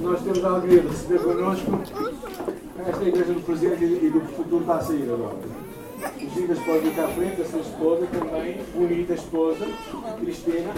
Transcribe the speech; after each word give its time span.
Nós 0.00 0.22
temos 0.22 0.44
a 0.44 0.50
alegria 0.50 0.82
de 0.82 0.88
receber 0.88 1.18
connosco 1.18 1.80
esta 2.86 3.04
igreja 3.04 3.32
do 3.32 3.40
presente 3.40 3.84
e 3.84 4.10
do 4.10 4.20
futuro 4.20 4.60
está 4.60 4.76
a 4.76 4.80
sair 4.80 5.10
agora. 5.12 5.36
Os 6.24 6.32
Gigas 6.34 6.58
podem 6.60 6.94
cá 6.94 7.04
à 7.04 7.08
frente, 7.08 7.42
a 7.42 7.44
sua 7.44 7.60
esposa 7.60 8.06
também, 8.06 8.60
bonita 8.74 9.14
esposa, 9.14 9.66
Cristina. 10.20 10.72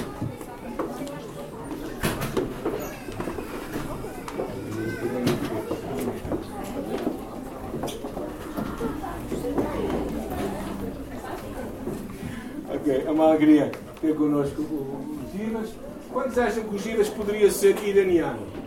Ok, 12.73 13.03
é 13.07 13.11
uma 13.11 13.25
alegria 13.25 13.71
ter 14.01 14.15
connosco 14.15 14.63
o 14.63 15.19
Giras. 15.37 15.69
Quantos 16.11 16.39
acham 16.39 16.65
que 16.65 16.75
o 16.75 16.79
Giras 16.79 17.09
poderia 17.11 17.51
ser 17.51 17.77
iraniano? 17.85 18.60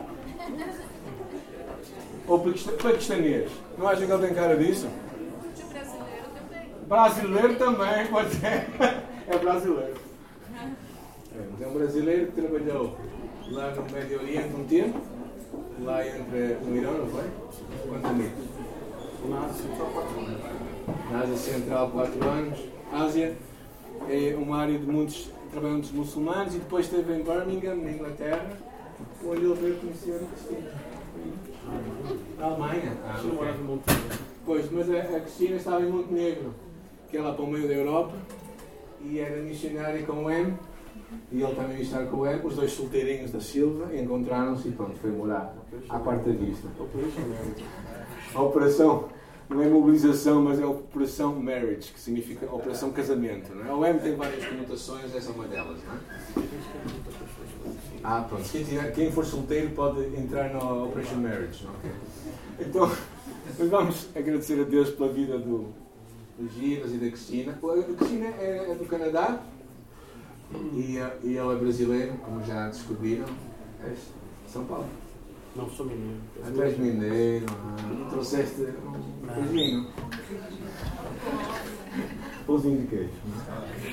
Ou 2.27 2.39
paquistanês? 2.39 3.51
Não 3.77 3.87
acham 3.87 4.05
que 4.05 4.11
ele 4.11 4.27
tem 4.27 4.35
cara 4.35 4.55
disso? 4.55 4.87
Brasileiro 6.87 7.55
também, 7.55 8.07
pode 8.07 8.29
ser. 8.35 8.67
É 9.25 9.37
brasileiro. 9.37 9.95
É, 10.59 11.63
é 11.63 11.67
um 11.67 11.73
brasileiro 11.73 12.25
que 12.25 12.41
trabalhou 12.41 12.97
lá 13.51 13.71
no 13.71 13.83
Médio 13.89 14.19
Oriente 14.19 14.53
um 14.53 14.65
tempo, 14.65 14.99
lá 15.79 16.05
entre 16.05 16.57
no 16.61 16.75
Irão, 16.75 16.97
não 16.97 17.07
foi? 17.07 17.23
Quantos 17.87 18.09
anos? 18.09 18.31
Na 19.29 19.45
Ásia 19.45 19.63
Central, 19.63 19.87
4 19.93 20.19
anos. 20.19 20.41
Na 21.09 21.19
Ásia 21.21 21.37
Central, 21.37 21.91
4 21.91 22.29
anos. 22.29 22.59
Ásia 22.91 23.37
é 24.09 24.35
uma 24.35 24.57
área 24.57 24.77
de 24.77 24.85
muitos 24.85 25.29
trabalhando 25.49 25.87
muçulmanos 25.93 26.55
e 26.55 26.57
depois 26.57 26.85
esteve 26.85 27.13
em 27.13 27.23
Birmingham, 27.23 27.75
na 27.75 27.91
Inglaterra, 27.91 28.57
onde 29.25 29.45
ele 29.45 29.53
veio 29.53 29.79
conhecer 29.79 30.19
Cristina. 30.19 30.92
A 32.39 32.45
Alemanha? 32.45 32.93
Ah, 33.05 33.19
okay. 33.19 33.95
Pois, 34.45 34.71
mas 34.71 34.89
a, 34.89 34.99
a 34.99 35.19
Cristina 35.21 35.55
estava 35.55 35.81
em 35.81 35.89
Montenegro, 35.89 36.53
que 37.09 37.17
é 37.17 37.21
lá 37.21 37.33
para 37.33 37.45
o 37.45 37.47
meio 37.47 37.67
da 37.67 37.73
Europa, 37.73 38.13
e 39.01 39.19
era 39.19 39.41
missionária 39.41 40.03
com 40.03 40.25
o 40.25 40.29
M, 40.29 40.53
e 41.31 41.41
ele 41.41 41.55
também 41.55 41.81
estar 41.81 42.05
com 42.07 42.17
o 42.17 42.27
M, 42.27 42.45
os 42.45 42.55
dois 42.55 42.71
solteirinhos 42.71 43.31
da 43.31 43.39
Silva, 43.39 43.95
encontraram-se 43.95 44.67
e 44.67 44.71
pronto, 44.71 44.97
foi 44.99 45.11
morar 45.11 45.55
à 45.89 45.99
parte 45.99 46.29
da 46.29 46.35
vista. 46.35 46.67
Operação 48.35 49.09
não 49.49 49.61
é 49.61 49.67
mobilização, 49.67 50.41
mas 50.41 50.59
é 50.59 50.65
operação 50.65 51.35
marriage, 51.35 51.91
que 51.91 51.99
significa 51.99 52.45
operação 52.53 52.91
casamento. 52.91 53.53
Não 53.53 53.65
é? 53.65 53.73
O 53.73 53.85
M 53.85 53.99
tem 53.99 54.15
várias 54.15 54.45
conotações, 54.45 55.13
essa 55.15 55.31
é 55.31 55.33
uma 55.33 55.47
delas. 55.47 55.77
Não 55.83 55.93
é? 55.93 56.47
Ah, 58.03 58.25
pronto. 58.27 58.49
Quem, 58.49 58.63
tiver, 58.63 58.91
quem 58.91 59.11
for 59.11 59.25
solteiro 59.25 59.69
pode 59.71 60.01
entrar 60.17 60.51
na 60.51 60.83
Operation 60.83 61.15
Marriage. 61.15 61.65
Okay? 61.79 61.91
Então, 62.67 62.91
vamos 63.69 64.09
agradecer 64.15 64.59
a 64.59 64.63
Deus 64.63 64.89
pela 64.89 65.11
vida 65.11 65.37
do, 65.37 65.67
do 66.37 66.49
Giras 66.49 66.91
e 66.93 66.97
da 66.97 67.07
Cristina. 67.07 67.53
A 67.53 67.93
Cristina 67.95 68.27
é, 68.39 68.71
é 68.71 68.75
do 68.75 68.85
Canadá 68.85 69.41
e, 70.73 70.97
e 71.23 71.37
ele 71.37 71.53
é 71.53 71.55
brasileiro, 71.55 72.13
como 72.25 72.43
já 72.43 72.67
descobriram. 72.67 73.25
É 73.83 73.93
São 74.47 74.65
Paulo. 74.65 75.02
Não 75.55 75.69
sou 75.69 75.85
mineiro. 75.85 76.21
Ah, 76.43 76.51
tu 76.53 76.61
és 76.63 76.77
mineiro, 76.77 77.45
ah, 77.49 78.09
trouxeste 78.09 78.61
um. 78.61 79.85
Pãozinho 82.47 82.81
de 82.81 82.87
queijo. 82.87 83.11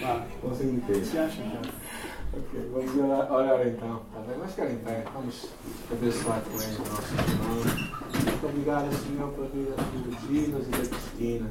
Ah, 0.04 0.26
pãozinho 0.40 0.80
de 0.80 0.86
queijo. 0.86 1.04
Você 1.04 1.18
acha 1.18 1.42
que 1.42 1.90
Ok, 2.32 2.70
vamos 2.72 2.96
orar, 2.96 3.32
orar 3.32 3.66
então. 3.66 4.02
Tá 4.12 4.20
bem? 4.20 4.36
Vamos 4.36 4.52
ficar 4.52 4.70
em 4.70 4.76
pé. 4.78 5.04
Vamos 5.12 5.48
abençoar 5.90 6.40
também 6.42 6.70
os 6.70 6.78
nossos 6.78 7.10
irmãos. 7.10 7.90
Muito 8.24 8.46
obrigado, 8.46 8.94
Senhor, 8.94 9.32
pela 9.32 9.48
vida 9.48 9.74
dos 10.04 10.20
Ginas 10.28 10.66
e 10.66 10.70
da 10.70 10.78
Cristina. 10.78 11.50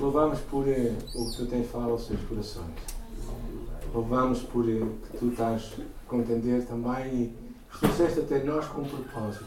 Louvamos 0.00 0.40
por 0.40 0.66
eh, 0.66 0.96
o 1.14 1.30
que 1.30 1.36
tu 1.36 1.46
tens 1.46 1.70
falado 1.70 1.90
aos 1.90 2.06
seus 2.06 2.20
corações. 2.22 2.74
Louvamos 3.94 4.42
por 4.44 4.68
eh, 4.68 4.80
que 5.10 5.18
tu 5.18 5.28
estás 5.28 5.74
a 5.78 6.08
contender 6.08 6.66
também 6.66 7.14
e 7.14 7.41
trouxeste 7.78 8.20
até 8.20 8.42
nós 8.44 8.66
com 8.66 8.82
um 8.82 8.84
propósito. 8.84 9.44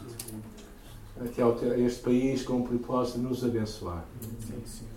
Até 1.18 1.42
a 1.42 1.78
este 1.78 2.02
país 2.02 2.42
com 2.42 2.54
o 2.54 2.56
um 2.58 2.62
propósito 2.62 3.18
de 3.18 3.24
nos 3.24 3.42
abençoar. 3.42 4.04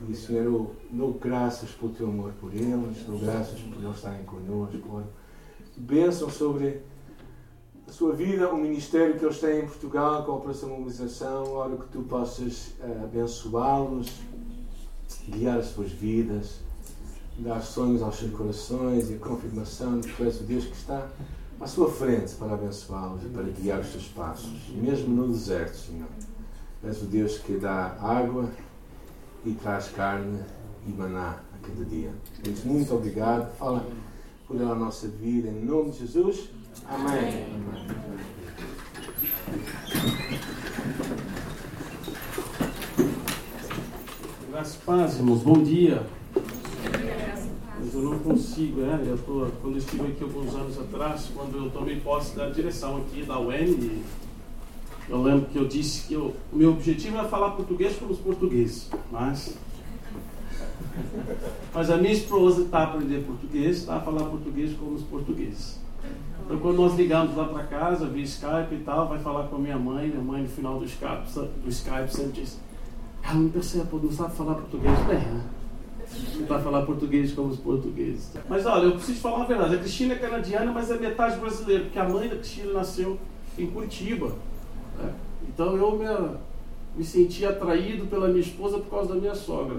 E, 0.09 0.15
Senhor, 0.15 0.43
eu 0.43 0.75
dou 0.91 1.13
graças 1.13 1.69
pelo 1.71 1.93
teu 1.93 2.07
amor 2.07 2.33
por 2.39 2.53
eles, 2.53 3.03
dou 3.07 3.19
graças 3.19 3.59
por 3.59 3.81
eles 3.81 3.95
estarem 3.95 4.25
connosco. 4.25 5.03
Bênção 5.77 6.29
sobre 6.29 6.81
a 7.87 7.91
sua 7.91 8.13
vida, 8.13 8.49
o 8.53 8.57
ministério 8.57 9.17
que 9.17 9.23
eles 9.23 9.39
têm 9.39 9.61
em 9.61 9.65
Portugal 9.65 10.25
com 10.25 10.33
a 10.33 10.35
Operação 10.35 10.69
Mobilização. 10.69 11.53
Oro 11.53 11.77
que 11.77 11.87
tu 11.87 12.01
possas 12.01 12.73
uh, 12.81 13.05
abençoá-los, 13.05 14.11
guiar 15.29 15.59
as 15.59 15.67
suas 15.67 15.89
vidas, 15.89 16.59
dar 17.37 17.61
sonhos 17.61 18.01
aos 18.01 18.17
seus 18.17 18.31
corações 18.33 19.09
e 19.09 19.13
a 19.13 19.17
confirmação 19.17 20.01
de 20.01 20.09
que 20.09 20.17
tu 20.17 20.23
és 20.23 20.41
o 20.41 20.43
Deus 20.43 20.65
que 20.65 20.75
está 20.75 21.07
à 21.59 21.67
sua 21.67 21.91
frente 21.91 22.35
para 22.35 22.53
abençoá-los 22.53 23.23
e 23.23 23.27
para 23.27 23.43
guiar 23.43 23.79
os 23.79 23.91
seus 23.91 24.07
passos, 24.07 24.69
mesmo 24.69 25.13
no 25.13 25.27
deserto, 25.27 25.75
Senhor. 25.75 26.07
És 26.83 27.01
o 27.01 27.05
Deus 27.05 27.37
que 27.37 27.57
dá 27.57 27.97
água 27.99 28.49
e 29.45 29.51
traz 29.53 29.89
carne 29.89 30.39
e 30.87 30.91
maná 30.91 31.41
a 31.53 31.67
cada 31.67 31.83
dia. 31.83 32.13
Deus, 32.41 32.63
muito 32.63 32.95
obrigado. 32.95 33.53
Fala 33.57 33.85
por 34.47 34.61
a 34.61 34.75
nossa 34.75 35.07
vida, 35.07 35.49
em 35.49 35.65
nome 35.65 35.91
de 35.91 35.99
Jesus. 35.99 36.49
Amém. 36.87 37.45
Graças 44.49 44.75
paz, 44.77 45.17
irmãos. 45.17 45.43
Bom 45.43 45.61
dia 45.61 46.18
não 48.09 48.19
consigo, 48.19 48.81
né? 48.81 49.03
Eu 49.05 49.17
tô, 49.17 49.47
quando 49.61 49.75
eu 49.75 49.79
estive 49.79 50.07
aqui 50.07 50.23
alguns 50.23 50.53
anos 50.55 50.79
atrás, 50.79 51.29
quando 51.33 51.57
eu 51.57 51.69
tomei 51.71 51.99
posse 51.99 52.35
da 52.35 52.49
direção 52.49 52.97
aqui 52.97 53.23
da 53.23 53.39
UEM, 53.39 54.03
eu 55.07 55.21
lembro 55.21 55.47
que 55.47 55.57
eu 55.57 55.67
disse 55.67 56.07
que 56.07 56.15
o 56.15 56.33
meu 56.51 56.71
objetivo 56.71 57.17
era 57.17 57.27
falar 57.27 57.51
português 57.51 57.95
com 57.97 58.05
os 58.05 58.19
portugueses, 58.19 58.89
mas 59.11 59.57
mas 61.73 61.89
a 61.89 61.97
minha 61.97 62.13
esposa 62.13 62.63
está 62.63 62.79
a 62.79 62.83
aprender 62.83 63.23
português, 63.25 63.77
está 63.77 63.97
a 63.97 64.01
falar 64.01 64.25
português 64.25 64.75
com 64.77 64.93
os 64.93 65.03
portugueses. 65.03 65.79
Então, 66.45 66.59
quando 66.59 66.77
nós 66.77 66.95
ligamos 66.95 67.35
lá 67.35 67.45
para 67.45 67.63
casa, 67.63 68.07
via 68.07 68.23
Skype 68.23 68.73
e 68.73 68.83
tal, 68.83 69.07
vai 69.07 69.19
falar 69.19 69.47
com 69.47 69.57
a 69.57 69.59
minha 69.59 69.77
mãe, 69.77 70.07
minha 70.07 70.21
mãe 70.21 70.41
no 70.41 70.49
final 70.49 70.79
do 70.79 70.85
Skype, 70.85 71.31
do 71.63 71.69
Skype 71.69 72.09
sempre 72.09 72.41
diz: 72.41 72.59
ela 73.23 73.35
não 73.35 73.49
percebe, 73.49 73.87
não 73.91 74.11
sabe 74.11 74.35
falar 74.35 74.55
português 74.55 74.97
bem, 75.07 75.19
né? 75.19 75.43
Para 76.47 76.59
falar 76.59 76.85
português 76.85 77.33
como 77.33 77.49
os 77.49 77.59
portugueses. 77.59 78.31
Mas 78.47 78.65
olha, 78.65 78.85
eu 78.85 78.93
preciso 78.93 79.19
falar 79.19 79.37
uma 79.37 79.45
verdade. 79.45 79.75
A 79.75 79.79
Cristina 79.79 80.13
é 80.13 80.17
canadiana, 80.17 80.71
mas 80.71 80.89
é 80.89 80.97
metade 80.97 81.37
brasileira, 81.39 81.83
porque 81.83 81.99
a 81.99 82.07
mãe 82.07 82.27
da 82.27 82.35
Cristina 82.35 82.73
nasceu 82.73 83.19
em 83.57 83.67
Curitiba. 83.67 84.33
Né? 84.97 85.13
Então 85.47 85.75
eu 85.75 85.97
me, 85.97 86.05
me 86.95 87.03
senti 87.03 87.45
atraído 87.45 88.07
pela 88.07 88.27
minha 88.27 88.41
esposa 88.41 88.79
por 88.79 88.89
causa 88.89 89.13
da 89.13 89.19
minha 89.19 89.35
sogra. 89.35 89.77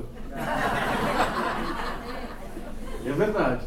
É 3.04 3.12
verdade. 3.12 3.64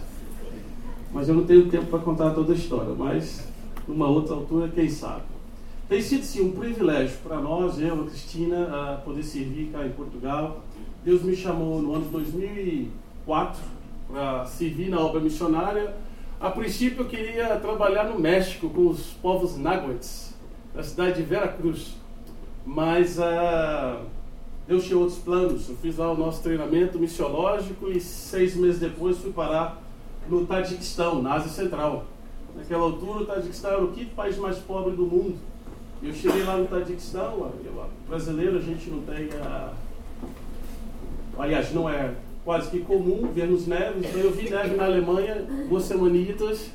Mas 1.12 1.28
eu 1.28 1.36
não 1.36 1.46
tenho 1.46 1.70
tempo 1.70 1.86
para 1.88 2.00
contar 2.00 2.32
toda 2.32 2.54
a 2.54 2.56
história, 2.56 2.94
mas 2.94 3.48
numa 3.88 4.08
outra 4.08 4.36
altura, 4.36 4.68
quem 4.70 4.90
sabe. 4.90 5.24
Tem 5.94 6.02
sido 6.02 6.24
sim 6.24 6.42
um 6.42 6.52
privilégio 6.54 7.20
para 7.22 7.38
nós, 7.38 7.80
eu, 7.80 8.02
a 8.02 8.06
Cristina, 8.06 8.66
a 8.66 8.96
poder 8.96 9.22
servir 9.22 9.70
cá 9.72 9.86
em 9.86 9.92
Portugal 9.92 10.64
Deus 11.06 11.22
me 11.22 11.36
chamou 11.36 11.84
no 11.84 11.94
ano 11.94 12.06
de 12.06 12.10
2004 12.10 13.62
para 14.08 14.44
servir 14.48 14.90
na 14.90 15.00
obra 15.00 15.20
missionária. 15.20 15.96
A 16.40 16.50
princípio 16.50 17.04
eu 17.04 17.08
queria 17.08 17.56
trabalhar 17.58 18.06
no 18.06 18.20
México 18.20 18.72
com 18.72 18.88
os 18.88 19.12
povos 19.22 19.56
náhuatls, 19.56 20.34
da 20.74 20.82
cidade 20.82 21.18
de 21.18 21.22
Veracruz. 21.22 21.94
Mas 22.66 23.20
uh, 23.20 24.04
Deus 24.68 24.86
tinha 24.86 24.98
outros 24.98 25.20
planos. 25.20 25.70
Eu 25.70 25.76
fiz 25.76 25.98
lá 25.98 26.12
o 26.12 26.18
nosso 26.18 26.42
treinamento 26.42 26.98
missiológico 26.98 27.88
e 27.92 28.00
seis 28.00 28.56
meses 28.56 28.80
depois 28.80 29.20
fui 29.20 29.32
parar 29.32 29.80
no 30.28 30.44
Tadiquistão, 30.48 31.22
na 31.22 31.36
Ásia 31.36 31.52
Central. 31.52 32.06
Naquela 32.56 32.82
altura 32.82 33.20
o 33.20 33.26
Tadiquistão 33.28 33.70
era 33.70 33.84
o 33.84 33.92
quinto 33.92 34.16
país 34.16 34.40
mais 34.40 34.58
pobre 34.58 34.96
do 34.96 35.06
mundo. 35.06 35.53
Eu 36.04 36.14
cheguei 36.14 36.44
lá 36.44 36.58
no 36.58 36.68
Tadiquistão, 36.68 37.52
eu, 37.64 37.86
brasileiro 38.08 38.58
a 38.58 38.62
gente 38.62 38.90
não 38.90 39.02
tem 39.04 39.30
a 39.42 39.74
aliás, 41.38 41.74
não 41.74 41.90
é 41.90 42.14
quase 42.44 42.70
que 42.70 42.80
comum 42.82 43.32
vermos 43.34 43.66
neve. 43.68 44.06
Então 44.06 44.20
eu 44.20 44.32
vi 44.32 44.50
neve 44.50 44.76
na 44.76 44.86
Alemanha 44.86 45.46
duas 45.70 45.86
semanitas, 45.86 46.70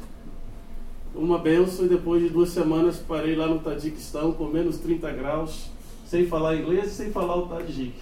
uma 1.15 1.39
benção, 1.39 1.85
e 1.85 1.89
depois 1.89 2.23
de 2.23 2.29
duas 2.31 2.51
semanas 2.51 2.99
parei 2.99 3.37
lá 3.37 3.47
no 3.47 3.59
Tadiquistão 3.59 4.33
com 4.33 4.47
menos 4.47 4.79
30 4.79 5.11
graus, 5.13 5.71
sem 6.07 6.27
falar 6.27 6.57
inglês 6.57 6.87
e 6.87 6.95
sem 6.95 7.11
falar 7.11 7.37
o 7.37 7.49
Tadjik. 7.49 7.95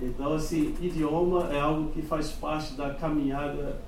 Então, 0.00 0.34
assim, 0.34 0.74
idioma 0.80 1.48
é 1.52 1.60
algo 1.60 1.90
que 1.90 2.02
faz 2.02 2.30
parte 2.30 2.74
da 2.74 2.90
caminhada 2.94 3.80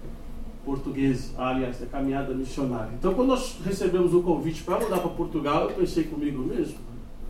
portugueses, 0.69 1.33
aliás, 1.39 1.79
da 1.79 1.87
caminhada 1.87 2.35
missionária. 2.35 2.91
Então, 2.99 3.15
quando 3.15 3.29
nós 3.29 3.59
recebemos 3.65 4.13
o 4.13 4.21
convite 4.21 4.63
para 4.63 4.79
mudar 4.79 4.99
para 4.99 5.09
Portugal, 5.09 5.71
eu 5.71 5.77
pensei 5.77 6.05
comigo 6.05 6.43
mesmo, 6.43 6.77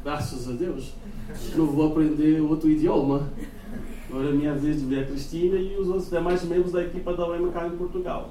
graças 0.03 0.49
a 0.49 0.53
Deus, 0.53 0.93
não 1.55 1.67
vou 1.67 1.87
aprender 1.87 2.41
outro 2.41 2.69
idioma. 2.69 3.29
Agora 4.11 4.31
é 4.31 4.33
minha 4.33 4.55
vez 4.55 4.81
de 4.81 4.87
ver 4.87 5.05
a 5.05 5.07
Cristina 5.07 5.57
e 5.57 5.77
os 5.77 5.87
outros 5.87 6.11
demais 6.11 6.43
membros 6.43 6.73
da 6.73 6.83
equipa 6.83 7.15
da 7.15 7.27
cá 7.53 7.69
em 7.69 7.77
Portugal. 7.77 8.31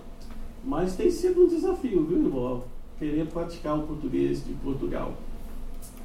Mas 0.62 0.98
tem 0.98 1.10
sido 1.10 1.44
um 1.44 1.48
desafio, 1.48 2.04
viu, 2.04 2.18
irmão? 2.18 2.64
Querer 3.00 3.28
praticar 3.28 3.78
o 3.78 3.84
português 3.84 4.46
de 4.46 4.54
Portugal. 4.56 5.14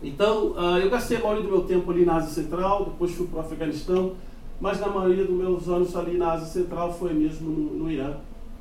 Então, 0.01 0.53
uh, 0.53 0.79
eu 0.79 0.89
gastei 0.89 1.17
a 1.17 1.21
maioria 1.21 1.43
do 1.43 1.51
meu 1.51 1.63
tempo 1.63 1.91
ali 1.91 2.05
na 2.05 2.17
Ásia 2.17 2.43
Central, 2.43 2.85
depois 2.85 3.11
fui 3.13 3.27
para 3.27 3.39
o 3.39 3.41
Afeganistão, 3.41 4.13
mas 4.61 4.79
na 4.79 4.89
maioria 4.89 5.25
dos 5.25 5.37
meus 5.37 5.69
anos 5.69 5.97
ali 5.97 6.17
na 6.17 6.35
Ásia 6.35 6.47
Central 6.47 6.93
foi 6.93 7.13
mesmo 7.13 7.51
no 7.51 7.91
Irã. 7.91 8.15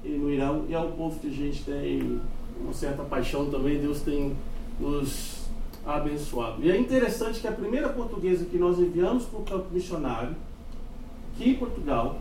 E 0.03 0.09
no 0.09 0.31
Irã, 0.31 0.61
e 0.67 0.73
é 0.73 0.79
um 0.79 0.91
povo 0.91 1.19
que 1.19 1.27
a 1.27 1.31
gente 1.31 1.63
tem 1.63 2.19
uma 2.59 2.73
certa 2.73 3.03
paixão 3.03 3.49
também, 3.49 3.79
Deus 3.79 4.01
tem 4.01 4.35
nos 4.79 5.41
abençoado. 5.85 6.63
E 6.63 6.71
é 6.71 6.77
interessante 6.77 7.39
que 7.39 7.47
a 7.47 7.51
primeira 7.51 7.89
portuguesa 7.89 8.45
que 8.45 8.57
nós 8.57 8.79
enviamos 8.79 9.25
para 9.25 9.39
o 9.39 9.43
campo 9.43 9.65
missionário, 9.71 10.35
aqui 11.33 11.51
em 11.51 11.55
Portugal, 11.55 12.19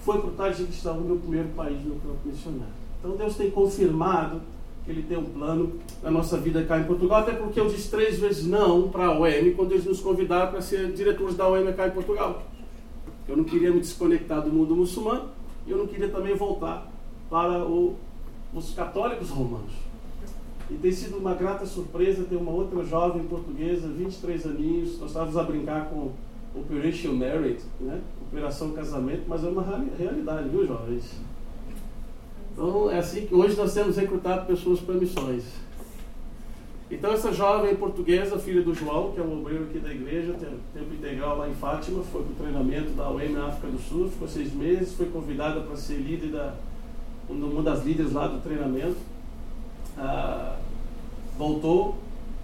foi 0.00 0.18
para 0.18 0.28
o 0.28 0.32
Tajiquistão, 0.32 0.98
o 0.98 1.04
meu 1.04 1.16
primeiro 1.16 1.48
país 1.48 1.82
no 1.84 1.96
campo 1.96 2.18
missionário. 2.24 2.74
Então 2.98 3.16
Deus 3.16 3.36
tem 3.36 3.50
confirmado 3.50 4.40
que 4.84 4.90
Ele 4.90 5.02
tem 5.02 5.18
um 5.18 5.24
plano 5.24 5.78
na 6.02 6.10
nossa 6.10 6.38
vida 6.38 6.64
cá 6.64 6.78
em 6.78 6.84
Portugal, 6.84 7.20
até 7.20 7.32
porque 7.32 7.58
eu 7.58 7.68
disse 7.68 7.90
três 7.90 8.18
vezes 8.18 8.46
não 8.46 8.88
para 8.88 9.06
a 9.06 9.18
OM 9.18 9.54
quando 9.56 9.72
eles 9.72 9.84
nos 9.84 10.00
convidaram 10.00 10.50
para 10.50 10.60
ser 10.60 10.92
diretores 10.92 11.36
da 11.36 11.48
OM 11.48 11.72
cá 11.72 11.88
em 11.88 11.90
Portugal. 11.90 12.42
Eu 13.26 13.36
não 13.36 13.44
queria 13.44 13.72
me 13.72 13.80
desconectar 13.80 14.42
do 14.42 14.52
mundo 14.52 14.76
muçulmano 14.76 15.30
e 15.66 15.70
eu 15.72 15.78
não 15.78 15.86
queria 15.86 16.08
também 16.08 16.34
voltar 16.34 16.95
para 17.28 17.64
o, 17.64 17.96
os 18.54 18.72
católicos 18.74 19.30
romanos. 19.30 19.72
E 20.70 20.74
tem 20.74 20.90
sido 20.90 21.18
uma 21.18 21.34
grata 21.34 21.64
surpresa 21.64 22.24
ter 22.24 22.36
uma 22.36 22.50
outra 22.50 22.82
jovem 22.84 23.22
portuguesa, 23.24 23.88
23 23.88 24.46
aninhos, 24.46 24.98
nós 24.98 25.10
estávamos 25.10 25.36
a 25.36 25.42
brincar 25.44 25.88
com 25.88 26.10
Operation 26.54 27.12
Married, 27.12 27.60
né? 27.80 28.00
Operação 28.28 28.72
Casamento, 28.72 29.22
mas 29.28 29.44
é 29.44 29.48
uma 29.48 29.62
realidade, 29.96 30.48
viu, 30.48 30.66
jovens? 30.66 31.20
Então 32.52 32.90
é 32.90 32.98
assim 32.98 33.26
que 33.26 33.34
hoje 33.34 33.56
nós 33.56 33.72
temos 33.74 33.96
recrutado 33.96 34.46
pessoas 34.46 34.80
para 34.80 34.94
missões. 34.94 35.44
Então 36.90 37.12
essa 37.12 37.32
jovem 37.32 37.74
portuguesa, 37.76 38.38
filha 38.38 38.62
do 38.62 38.72
João, 38.74 39.12
que 39.12 39.20
é 39.20 39.22
um 39.22 39.40
obreiro 39.40 39.64
aqui 39.64 39.78
da 39.78 39.92
igreja, 39.92 40.32
tem 40.32 40.48
tempo 40.72 40.94
integral 40.94 41.36
lá 41.36 41.48
em 41.48 41.54
Fátima, 41.54 42.02
foi 42.04 42.22
para 42.22 42.32
o 42.32 42.34
treinamento 42.34 42.90
da 42.92 43.10
UEM 43.10 43.32
na 43.32 43.46
África 43.46 43.68
do 43.68 43.78
Sul, 43.78 44.08
ficou 44.08 44.26
seis 44.26 44.52
meses, 44.52 44.94
foi 44.94 45.06
convidada 45.06 45.60
para 45.60 45.76
ser 45.76 45.96
líder 45.96 46.28
da, 46.28 46.54
uma 47.28 47.62
das 47.62 47.84
líderes 47.84 48.12
lá 48.12 48.26
do 48.26 48.40
treinamento. 48.40 48.96
Ah, 49.96 50.56
voltou, 51.38 51.96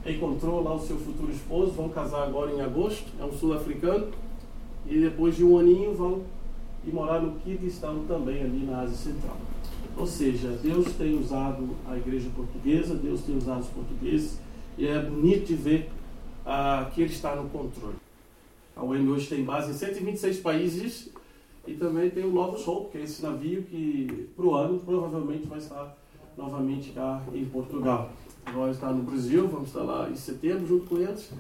encontrou 0.06 0.62
lá 0.62 0.75
o 0.75 0.81
seu 0.81 0.96
futuro 0.96 1.31
esposo, 1.31 1.73
vão 1.73 1.88
casar 1.88 2.25
agora 2.25 2.52
em 2.52 2.61
agosto, 2.61 3.06
é 3.20 3.25
um 3.25 3.32
sul-africano, 3.32 4.08
e 4.87 4.99
depois 4.99 5.37
de 5.37 5.44
um 5.44 5.58
aninho 5.58 5.94
vão 5.94 6.23
ir 6.84 6.93
morar 6.93 7.20
no 7.20 7.38
Kirguistão 7.40 8.05
também, 8.06 8.43
ali 8.43 8.67
na 8.67 8.81
Ásia 8.81 9.12
Central. 9.12 9.37
Ou 9.96 10.06
seja, 10.06 10.49
Deus 10.62 10.93
tem 10.94 11.19
usado 11.19 11.76
a 11.88 11.96
igreja 11.96 12.29
portuguesa, 12.34 12.94
Deus 12.94 13.23
tem 13.23 13.37
usado 13.37 13.61
os 13.61 13.69
portugueses, 13.69 14.38
e 14.76 14.87
é 14.87 15.00
bonito 15.00 15.46
de 15.46 15.55
ver 15.55 15.90
ah, 16.44 16.90
que 16.93 17.02
Ele 17.02 17.12
está 17.12 17.37
no 17.37 17.49
controle. 17.50 17.96
A 18.75 18.82
UEM 18.82 19.08
hoje 19.08 19.29
tem 19.29 19.44
base 19.44 19.70
em 19.70 19.75
126 19.75 20.40
países 20.40 21.11
e 21.66 21.74
também 21.74 22.10
tem 22.10 22.24
o 22.24 22.32
Novos 22.32 22.66
Hope, 22.66 22.92
que 22.92 22.98
é 22.98 23.02
esse 23.02 23.22
navio 23.22 23.62
que, 23.62 24.28
para 24.34 24.44
o 24.44 24.54
ano, 24.54 24.78
provavelmente 24.80 25.46
vai 25.46 25.58
estar 25.58 25.96
novamente 26.36 26.90
cá 26.90 27.22
em 27.32 27.44
Portugal. 27.44 28.10
Nós 28.52 28.76
está 28.76 28.90
no 28.90 29.02
Brasil, 29.02 29.46
vamos 29.46 29.68
estar 29.68 29.82
lá 29.82 30.10
em 30.10 30.16
setembro 30.16 30.66
junto 30.66 30.86
com 30.86 30.98
eles. 30.98 31.30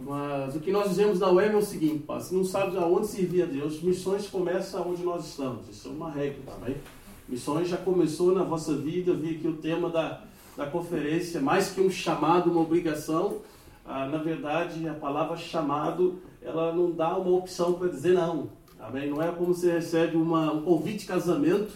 Mas 0.00 0.54
o 0.54 0.60
que 0.60 0.70
nós 0.70 0.88
dizemos 0.88 1.18
na 1.18 1.30
UEM 1.30 1.50
é 1.50 1.56
o 1.56 1.62
seguinte, 1.62 2.04
pá, 2.04 2.20
se 2.20 2.34
não 2.34 2.44
sabe 2.44 2.76
aonde 2.78 3.08
servir 3.08 3.42
a 3.42 3.46
Deus, 3.46 3.82
missões 3.82 4.28
começam 4.28 4.88
onde 4.88 5.02
nós 5.02 5.26
estamos. 5.26 5.68
Isso 5.68 5.88
é 5.88 5.90
uma 5.90 6.10
regra, 6.10 6.38
também. 6.46 6.74
Tá 6.74 6.80
Missões 7.28 7.68
já 7.68 7.76
começou 7.76 8.32
na 8.32 8.42
vossa 8.42 8.74
vida, 8.74 9.12
vi 9.12 9.36
aqui 9.36 9.46
o 9.46 9.58
tema 9.58 9.90
da, 9.90 10.22
da 10.56 10.64
conferência, 10.64 11.40
mais 11.42 11.70
que 11.70 11.80
um 11.80 11.90
chamado, 11.90 12.50
uma 12.50 12.62
obrigação. 12.62 13.42
Ah, 13.84 14.06
na 14.06 14.16
verdade, 14.16 14.88
a 14.88 14.94
palavra 14.94 15.36
chamado, 15.36 16.20
ela 16.40 16.72
não 16.72 16.90
dá 16.90 17.18
uma 17.18 17.36
opção 17.36 17.74
para 17.74 17.88
dizer 17.88 18.14
não. 18.14 18.48
Amém? 18.80 19.10
Não 19.10 19.22
é 19.22 19.30
como 19.32 19.52
você 19.52 19.72
recebe 19.72 20.16
uma, 20.16 20.52
um 20.52 20.62
convite 20.62 21.00
de 21.00 21.06
casamento, 21.06 21.72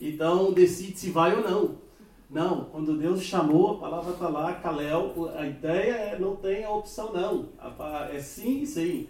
então 0.00 0.52
decide 0.52 0.98
se 0.98 1.10
vai 1.10 1.34
ou 1.34 1.42
não. 1.42 1.82
Não, 2.28 2.64
quando 2.64 2.96
Deus 2.96 3.22
chamou, 3.22 3.72
a 3.72 3.78
palavra 3.78 4.12
está 4.12 4.28
lá, 4.28 4.54
Kalel, 4.54 5.30
a 5.36 5.46
ideia 5.46 5.92
é 5.92 6.18
não 6.18 6.34
tem 6.34 6.64
a 6.64 6.70
opção 6.70 7.12
não. 7.12 7.48
É 8.10 8.18
sim 8.20 8.62
e 8.62 8.66
sim. 8.66 9.06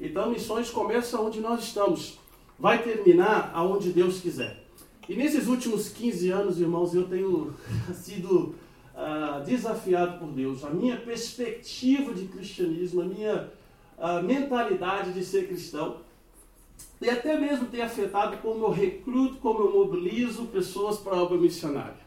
Então 0.00 0.30
missões 0.30 0.70
começam 0.70 1.24
onde 1.24 1.40
nós 1.40 1.62
estamos. 1.62 2.18
Vai 2.58 2.82
terminar 2.82 3.52
aonde 3.54 3.92
Deus 3.92 4.20
quiser. 4.20 4.64
E 5.08 5.14
nesses 5.14 5.46
últimos 5.46 5.88
15 5.88 6.30
anos, 6.30 6.60
irmãos, 6.60 6.94
eu 6.94 7.04
tenho 7.04 7.54
sido 7.94 8.54
uh, 8.94 9.44
desafiado 9.44 10.18
por 10.18 10.28
Deus. 10.28 10.64
A 10.64 10.70
minha 10.70 10.96
perspectiva 10.96 12.12
de 12.12 12.26
cristianismo, 12.26 13.02
a 13.02 13.04
minha 13.04 13.50
uh, 13.98 14.22
mentalidade 14.22 15.12
de 15.12 15.24
ser 15.24 15.46
cristão, 15.46 15.98
e 17.00 17.10
até 17.10 17.38
mesmo 17.38 17.66
tem 17.66 17.82
afetado 17.82 18.38
como 18.38 18.64
eu 18.64 18.70
recruto, 18.70 19.36
como 19.36 19.60
eu 19.60 19.72
mobilizo 19.72 20.46
pessoas 20.46 20.98
para 20.98 21.16
a 21.16 21.22
obra 21.22 21.36
missionária. 21.36 22.04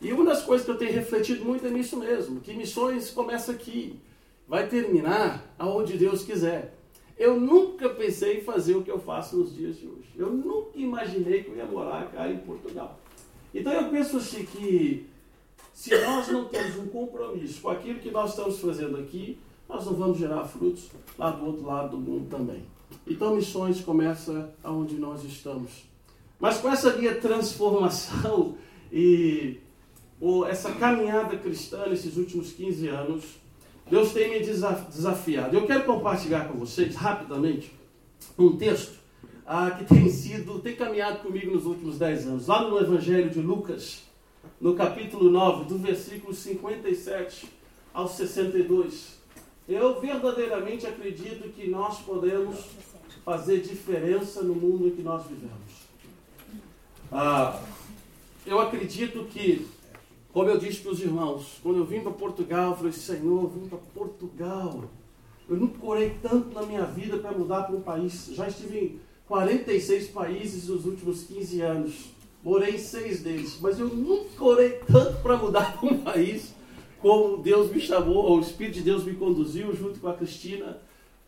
E 0.00 0.12
uma 0.12 0.24
das 0.24 0.42
coisas 0.42 0.64
que 0.64 0.70
eu 0.70 0.78
tenho 0.78 0.92
refletido 0.92 1.44
muito 1.44 1.66
é 1.66 1.70
nisso 1.70 1.96
mesmo, 1.96 2.40
que 2.40 2.54
missões 2.54 3.10
começa 3.10 3.52
aqui, 3.52 3.98
vai 4.46 4.68
terminar 4.68 5.54
aonde 5.58 5.96
Deus 5.96 6.22
quiser. 6.24 6.74
Eu 7.16 7.38
nunca 7.38 7.88
pensei 7.88 8.38
em 8.38 8.42
fazer 8.42 8.74
o 8.74 8.82
que 8.82 8.90
eu 8.90 8.98
faço 8.98 9.36
nos 9.36 9.54
dias 9.54 9.78
de 9.78 9.86
hoje. 9.86 10.10
Eu 10.16 10.30
nunca 10.30 10.78
imaginei 10.78 11.44
que 11.44 11.50
eu 11.50 11.56
ia 11.56 11.64
morar 11.64 12.10
cá 12.10 12.28
em 12.28 12.38
Portugal. 12.38 12.98
Então 13.54 13.72
eu 13.72 13.88
penso 13.90 14.16
assim 14.16 14.44
que 14.44 15.06
se 15.72 15.96
nós 16.02 16.28
não 16.28 16.46
temos 16.46 16.76
um 16.76 16.86
compromisso 16.86 17.60
com 17.60 17.68
aquilo 17.68 18.00
que 18.00 18.10
nós 18.10 18.30
estamos 18.30 18.58
fazendo 18.58 18.96
aqui, 18.96 19.38
nós 19.68 19.86
não 19.86 19.94
vamos 19.94 20.18
gerar 20.18 20.44
frutos 20.44 20.90
lá 21.18 21.30
do 21.30 21.46
outro 21.46 21.64
lado 21.64 21.96
do 21.96 21.98
mundo 21.98 22.28
também. 22.28 22.64
Então 23.06 23.34
missões 23.34 23.80
começa 23.80 24.54
aonde 24.62 24.96
nós 24.96 25.24
estamos. 25.24 25.70
Mas 26.38 26.58
com 26.58 26.68
essa 26.68 26.96
minha 26.96 27.14
transformação 27.14 28.56
e 28.92 29.58
ou 30.20 30.46
essa 30.46 30.72
caminhada 30.72 31.36
cristã 31.36 31.86
nesses 31.86 32.16
últimos 32.16 32.52
15 32.52 32.88
anos, 32.88 33.24
Deus 33.90 34.12
tem 34.12 34.30
me 34.30 34.40
desafiado. 34.40 35.56
Eu 35.56 35.66
quero 35.66 35.84
compartilhar 35.84 36.48
com 36.48 36.58
vocês 36.58 36.94
rapidamente 36.94 37.72
um 38.38 38.56
texto 38.56 38.98
ah, 39.46 39.70
que 39.72 39.84
tem 39.84 40.08
sido, 40.08 40.58
tem 40.60 40.74
caminhado 40.74 41.18
comigo 41.18 41.52
nos 41.52 41.66
últimos 41.66 41.98
10 41.98 42.26
anos. 42.26 42.46
Lá 42.46 42.66
no 42.66 42.78
Evangelho 42.78 43.28
de 43.28 43.40
Lucas, 43.40 44.02
no 44.60 44.74
capítulo 44.74 45.30
9, 45.30 45.66
do 45.66 45.78
versículo 45.78 46.32
57 46.32 47.46
ao 47.92 48.08
62. 48.08 49.18
Eu 49.68 50.00
verdadeiramente 50.00 50.86
acredito 50.86 51.48
que 51.50 51.68
nós 51.68 51.98
podemos 52.00 52.56
fazer 53.24 53.60
diferença 53.60 54.42
no 54.42 54.54
mundo 54.54 54.88
em 54.88 54.90
que 54.90 55.02
nós 55.02 55.26
vivemos. 55.26 55.84
Ah, 57.10 57.60
eu 58.46 58.60
acredito 58.60 59.24
que 59.24 59.66
como 60.34 60.50
eu 60.50 60.58
disse 60.58 60.80
para 60.80 60.90
os 60.90 61.00
irmãos, 61.00 61.60
quando 61.62 61.78
eu 61.78 61.84
vim 61.84 62.00
para 62.00 62.10
Portugal, 62.10 62.72
eu 62.72 62.76
falei, 62.76 62.92
Senhor, 62.92 63.44
eu 63.44 63.48
vim 63.48 63.68
para 63.68 63.78
Portugal. 63.78 64.82
Eu 65.48 65.56
nunca 65.56 65.86
orei 65.86 66.16
tanto 66.20 66.52
na 66.52 66.66
minha 66.66 66.84
vida 66.84 67.18
para 67.18 67.30
mudar 67.30 67.62
para 67.62 67.76
um 67.76 67.80
país. 67.80 68.30
Já 68.32 68.48
estive 68.48 68.78
em 68.78 69.00
46 69.28 70.08
países 70.08 70.66
nos 70.66 70.86
últimos 70.86 71.22
15 71.22 71.60
anos. 71.60 71.94
Morei 72.42 72.74
em 72.74 72.78
seis 72.78 73.22
deles. 73.22 73.58
Mas 73.60 73.78
eu 73.78 73.86
nunca 73.86 74.42
orei 74.42 74.70
tanto 74.90 75.22
para 75.22 75.36
mudar 75.36 75.78
para 75.78 75.88
um 75.88 75.98
país 75.98 76.52
como 77.00 77.36
Deus 77.36 77.70
me 77.70 77.80
chamou, 77.80 78.24
ou 78.24 78.38
o 78.38 78.40
Espírito 78.40 78.74
de 78.74 78.82
Deus 78.82 79.04
me 79.04 79.14
conduziu 79.14 79.72
junto 79.72 80.00
com 80.00 80.08
a 80.08 80.14
Cristina, 80.14 80.78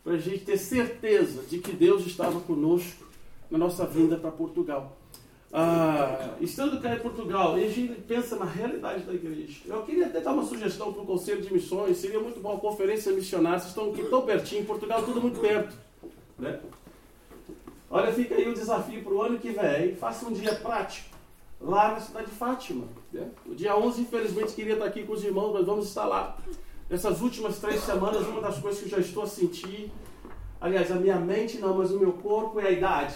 para 0.07 0.15
a 0.15 0.19
gente 0.19 0.45
ter 0.45 0.57
certeza 0.57 1.43
de 1.49 1.59
que 1.59 1.73
Deus 1.73 2.05
estava 2.05 2.39
conosco 2.39 3.05
na 3.51 3.57
nossa 3.57 3.85
vinda 3.85 4.15
para 4.15 4.31
Portugal. 4.31 4.97
Ah, 5.51 6.29
estando 6.39 6.79
cá 6.81 6.95
em 6.95 6.99
Portugal, 6.99 7.55
a 7.55 7.59
gente 7.59 7.93
pensa 8.07 8.37
na 8.37 8.45
realidade 8.45 9.03
da 9.03 9.13
igreja. 9.13 9.59
Eu 9.65 9.81
queria 9.81 10.05
até 10.05 10.21
dar 10.21 10.31
uma 10.31 10.45
sugestão 10.45 10.93
para 10.93 11.01
o 11.01 11.05
Conselho 11.05 11.41
de 11.41 11.51
Missões, 11.51 11.97
seria 11.97 12.21
muito 12.21 12.39
bom 12.39 12.55
a 12.55 12.57
conferência 12.57 13.11
missionária, 13.11 13.59
vocês 13.59 13.71
estão 13.71 13.91
aqui 13.91 14.01
tão 14.03 14.21
pertinho, 14.21 14.61
em 14.61 14.65
Portugal 14.65 15.03
tudo 15.03 15.19
muito 15.19 15.41
perto. 15.41 15.75
Né? 16.39 16.57
Olha, 17.89 18.13
fica 18.13 18.35
aí 18.35 18.47
o 18.47 18.53
desafio 18.53 19.03
para 19.03 19.13
o 19.13 19.21
ano 19.21 19.37
que 19.37 19.49
vem, 19.49 19.93
faça 19.95 20.25
um 20.25 20.31
dia 20.31 20.55
prático, 20.55 21.17
lá 21.59 21.91
na 21.91 21.99
cidade 21.99 22.27
de 22.27 22.31
Fátima. 22.33 22.85
Né? 23.11 23.27
O 23.45 23.53
dia 23.53 23.75
11, 23.75 24.03
infelizmente, 24.03 24.53
queria 24.53 24.75
estar 24.75 24.85
aqui 24.85 25.03
com 25.03 25.11
os 25.11 25.23
irmãos, 25.25 25.51
mas 25.51 25.65
vamos 25.65 25.85
estar 25.89 26.05
lá. 26.05 26.37
Nessas 26.89 27.21
últimas 27.21 27.59
três 27.59 27.81
semanas, 27.81 28.25
uma 28.27 28.39
das 28.39 28.59
coisas 28.59 28.79
que 28.79 28.85
eu 28.85 28.91
já 28.91 28.99
estou 28.99 29.23
a 29.23 29.27
sentir, 29.27 29.91
aliás, 30.61 30.89
a 30.89 30.95
minha 30.95 31.19
mente 31.19 31.57
não, 31.57 31.77
mas 31.77 31.91
o 31.91 31.99
meu 31.99 32.13
corpo 32.13 32.61
é 32.61 32.67
a 32.67 32.71
idade. 32.71 33.15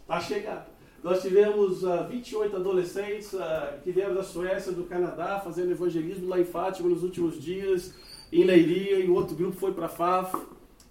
Está 0.00 0.18
chegando. 0.20 0.64
Nós 1.00 1.22
tivemos 1.22 1.84
uh, 1.84 2.08
28 2.08 2.56
adolescentes 2.56 3.32
uh, 3.34 3.80
que 3.84 3.92
vieram 3.92 4.14
da 4.14 4.24
Suécia, 4.24 4.72
do 4.72 4.84
Canadá, 4.84 5.40
fazendo 5.40 5.70
evangelismo 5.70 6.28
lá 6.28 6.40
em 6.40 6.44
Fátima 6.44 6.88
nos 6.88 7.04
últimos 7.04 7.40
dias, 7.40 7.94
em 8.32 8.42
Leiria, 8.42 8.98
e 8.98 9.08
o 9.08 9.14
outro 9.14 9.36
grupo 9.36 9.56
foi 9.56 9.72
para 9.72 9.88
Faf. 9.88 10.36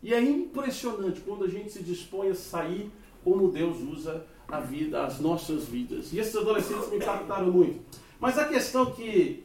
E 0.02 0.14
é 0.14 0.22
impressionante 0.22 1.20
quando 1.22 1.44
a 1.44 1.48
gente 1.48 1.72
se 1.72 1.84
dispõe 1.84 2.30
a 2.30 2.36
sair 2.36 2.90
como 3.22 3.52
Deus 3.52 3.78
usa 3.82 4.26
a 4.48 4.62
vida, 4.62 5.04
as 5.04 5.20
nossas 5.20 5.66
vidas. 5.66 6.14
E 6.14 6.20
esses 6.20 6.36
adolescentes 6.36 6.90
me 6.90 6.98
impactaram 6.98 7.52
muito. 7.52 7.82
Mas 8.20 8.38
a 8.38 8.46
questão 8.46 8.92
que 8.92 9.44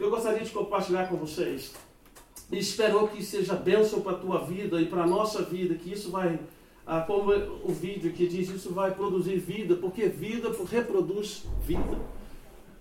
eu 0.00 0.10
gostaria 0.10 0.42
de 0.42 0.50
compartilhar 0.50 1.08
com 1.08 1.16
vocês, 1.16 1.72
e 2.50 2.58
espero 2.58 3.06
que 3.08 3.22
seja 3.22 3.54
bênção 3.54 4.00
para 4.00 4.12
a 4.12 4.18
tua 4.18 4.44
vida 4.44 4.80
e 4.80 4.86
para 4.86 5.04
a 5.04 5.06
nossa 5.06 5.42
vida, 5.42 5.74
que 5.74 5.92
isso 5.92 6.10
vai 6.10 6.38
ah, 6.86 7.02
como 7.02 7.32
o 7.62 7.72
vídeo 7.72 8.12
que 8.12 8.26
diz 8.26 8.48
isso 8.48 8.72
vai 8.72 8.92
produzir 8.92 9.36
vida, 9.36 9.76
porque 9.76 10.08
vida 10.08 10.50
reproduz 10.68 11.44
vida. 11.62 11.98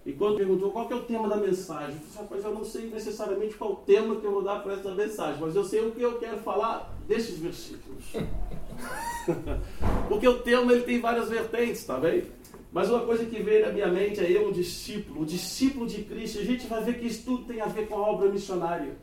E 0.03 0.13
quando 0.13 0.37
perguntou 0.37 0.71
qual 0.71 0.89
é 0.89 0.95
o 0.95 1.03
tema 1.03 1.29
da 1.29 1.35
mensagem, 1.35 1.95
eu 1.95 2.27
disse, 2.27 2.47
eu 2.47 2.53
não 2.55 2.65
sei 2.65 2.89
necessariamente 2.89 3.55
qual 3.55 3.73
o 3.73 3.75
tema 3.75 4.15
que 4.15 4.25
eu 4.25 4.31
vou 4.31 4.41
dar 4.41 4.63
para 4.63 4.73
essa 4.73 4.95
mensagem, 4.95 5.39
mas 5.39 5.55
eu 5.55 5.63
sei 5.63 5.85
o 5.85 5.91
que 5.91 6.01
eu 6.01 6.17
quero 6.17 6.39
falar 6.39 6.97
desses 7.07 7.37
versículos. 7.37 8.05
porque 10.09 10.27
o 10.27 10.39
tema 10.39 10.71
ele 10.71 10.81
tem 10.81 10.99
várias 10.99 11.29
vertentes, 11.29 11.83
tá 11.83 11.99
bem? 11.99 12.23
Mas 12.71 12.89
uma 12.89 13.01
coisa 13.01 13.25
que 13.25 13.41
veio 13.41 13.65
na 13.65 13.71
minha 13.71 13.87
mente 13.87 14.19
é 14.19 14.31
eu, 14.31 14.47
um 14.47 14.51
discípulo, 14.51 15.21
o 15.21 15.25
discípulo 15.25 15.87
de 15.87 16.03
Cristo. 16.03 16.39
A 16.39 16.43
gente 16.43 16.67
vai 16.67 16.83
ver 16.83 16.99
que 16.99 17.07
isso 17.07 17.23
tudo 17.25 17.45
tem 17.45 17.61
a 17.61 17.65
ver 17.65 17.87
com 17.87 17.95
a 17.95 18.07
obra 18.07 18.29
missionária. 18.29 18.95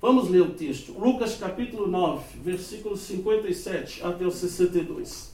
Vamos 0.00 0.28
ler 0.28 0.42
o 0.42 0.54
texto. 0.54 0.92
Lucas 0.92 1.36
capítulo 1.36 1.86
9, 1.86 2.40
versículos 2.40 3.00
57 3.00 4.02
até 4.02 4.26
o 4.26 4.30
62. 4.30 5.30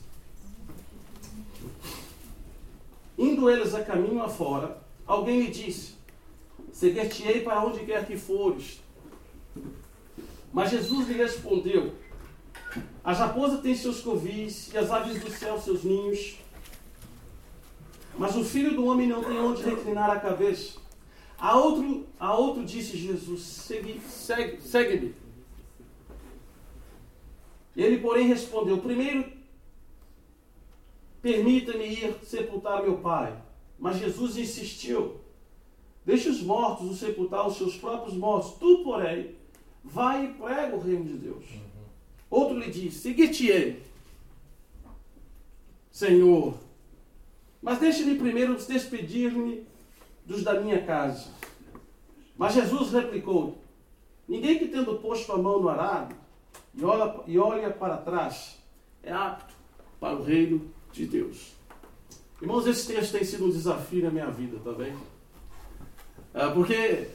Indo 3.19 3.51
eles 3.51 3.75
a 3.75 3.83
caminho 3.83 4.23
afora, 4.23 4.79
alguém 5.07 5.43
lhe 5.43 5.51
disse: 5.51 5.95
Seguir-te-ei 6.73 7.41
para 7.41 7.65
onde 7.65 7.81
quer 7.81 8.07
que 8.07 8.17
fores. 8.17 8.81
Mas 10.53 10.71
Jesus 10.71 11.09
lhe 11.09 11.15
respondeu: 11.15 11.95
As 13.03 13.19
raposas 13.19 13.61
têm 13.61 13.75
seus 13.75 14.01
covis 14.01 14.73
e 14.73 14.79
as 14.79 14.91
aves 14.91 15.21
do 15.21 15.31
céu 15.31 15.61
seus 15.61 15.83
ninhos. 15.83 16.37
Mas 18.19 18.35
o 18.35 18.45
filho 18.45 18.75
do 18.75 18.87
homem 18.87 19.07
não 19.07 19.23
tem 19.23 19.39
onde 19.39 19.63
reclinar 19.63 20.11
a 20.11 20.21
cabeça. 20.21 20.79
A 21.39 21.57
outro, 21.57 22.07
a 22.19 22.35
outro 22.35 22.65
disse 22.65 22.97
Jesus: 22.97 23.43
segue, 23.43 24.01
segue, 24.09 24.61
segue-me. 24.63 25.15
Ele, 27.77 27.99
porém, 27.99 28.27
respondeu: 28.27 28.79
Primeiro, 28.79 29.31
permita-me 31.21 31.85
ir 31.85 32.17
sepultar 32.25 32.83
meu 32.83 32.99
pai. 32.99 33.37
Mas 33.79 33.99
Jesus 33.99 34.39
insistiu: 34.39 35.21
Deixe 36.05 36.31
os 36.31 36.41
mortos 36.41 36.91
o 36.91 36.95
sepultar 36.95 37.47
os 37.47 37.57
seus 37.57 37.77
próprios 37.77 38.17
mortos. 38.17 38.53
Tu, 38.53 38.83
porém, 38.83 39.35
vai 39.85 40.25
e 40.25 40.35
prega 40.35 40.75
o 40.75 40.81
reino 40.81 41.05
de 41.05 41.19
Deus. 41.19 41.45
Uhum. 41.51 41.61
Outro 42.31 42.59
lhe 42.59 42.71
disse: 42.71 43.01
Seguir-te-ei, 43.01 43.83
Senhor. 45.93 46.66
Mas 47.63 47.79
deixe-me 47.79 48.17
primeiro 48.17 48.57
despedir-me 48.57 49.67
dos 50.25 50.43
da 50.43 50.61
minha 50.61 50.85
casa. 50.85 51.29
Mas 52.37 52.55
Jesus 52.55 52.93
replicou: 52.93 53.59
Ninguém 54.29 54.59
que 54.59 54.69
tendo 54.69 54.99
posto 54.99 55.33
a 55.33 55.39
mão 55.39 55.61
no 55.61 55.69
arado 55.69 56.15
e 56.75 56.85
olha, 56.85 57.21
e 57.27 57.39
olha 57.39 57.71
para 57.71 57.97
trás 57.97 58.59
é 59.03 59.13
apto 59.13 59.55
para 60.01 60.17
o 60.17 60.23
reino 60.23 60.71
de 60.93 61.07
Deus. 61.07 61.55
Irmãos, 62.41 62.67
esse 62.67 62.87
texto 62.93 63.13
tem 63.13 63.25
sido 63.25 63.47
um 63.47 63.51
desafio 63.51 64.05
na 64.05 64.11
minha 64.11 64.31
vida. 64.31 64.59
Tá 64.59 64.75
é, 66.35 66.51
porque 66.51 67.09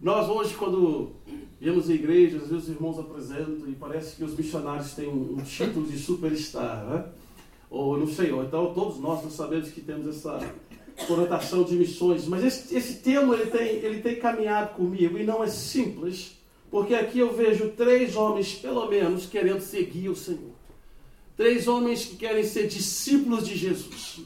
nós 0.00 0.28
hoje, 0.28 0.54
quando 0.54 1.12
viemos 1.60 1.88
à 1.88 1.94
igreja, 1.94 2.38
às 2.38 2.48
vezes 2.48 2.64
os 2.64 2.68
irmãos 2.70 2.98
apresentam 2.98 3.68
e 3.68 3.74
parece 3.74 4.16
que 4.16 4.24
os 4.24 4.36
missionários 4.36 4.94
têm 4.94 5.08
um, 5.08 5.36
um 5.38 5.42
título 5.42 5.86
de 5.86 5.96
superstar, 5.98 6.84
né? 6.84 7.06
Ou 7.70 7.98
não 7.98 8.06
sei, 8.06 8.30
ou 8.32 8.44
então 8.44 8.72
todos 8.72 8.98
nós 8.98 9.22
não 9.22 9.30
sabemos 9.30 9.70
que 9.70 9.80
temos 9.80 10.06
essa 10.06 10.38
conotação 11.06 11.64
de 11.64 11.74
missões, 11.74 12.26
mas 12.26 12.44
esse, 12.44 12.76
esse 12.76 12.94
tema 12.96 13.34
ele 13.34 13.50
tem, 13.50 13.68
ele 13.68 14.00
tem 14.00 14.16
caminhado 14.16 14.74
comigo 14.74 15.18
e 15.18 15.24
não 15.24 15.42
é 15.42 15.48
simples, 15.48 16.38
porque 16.70 16.94
aqui 16.94 17.18
eu 17.18 17.34
vejo 17.34 17.70
três 17.70 18.14
homens, 18.16 18.54
pelo 18.54 18.88
menos, 18.88 19.26
querendo 19.26 19.60
seguir 19.60 20.08
o 20.08 20.16
Senhor. 20.16 20.54
Três 21.36 21.66
homens 21.66 22.04
que 22.04 22.16
querem 22.16 22.44
ser 22.44 22.68
discípulos 22.68 23.46
de 23.46 23.56
Jesus. 23.56 24.22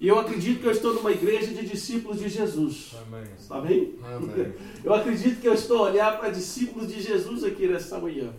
E 0.00 0.06
eu 0.06 0.18
acredito 0.18 0.60
que 0.60 0.66
eu 0.66 0.70
estou 0.70 0.94
numa 0.94 1.10
igreja 1.10 1.48
de 1.48 1.66
discípulos 1.66 2.20
de 2.20 2.28
Jesus. 2.28 2.94
Amém. 3.06 3.24
Está 3.38 3.60
bem? 3.60 3.94
Amém. 4.04 4.52
Eu 4.84 4.94
acredito 4.94 5.40
que 5.40 5.48
eu 5.48 5.54
estou 5.54 5.78
a 5.78 5.90
olhar 5.90 6.18
para 6.18 6.30
discípulos 6.30 6.86
de 6.86 7.02
Jesus 7.02 7.42
aqui 7.42 7.66
nessa 7.66 7.98
manhã. 7.98 8.32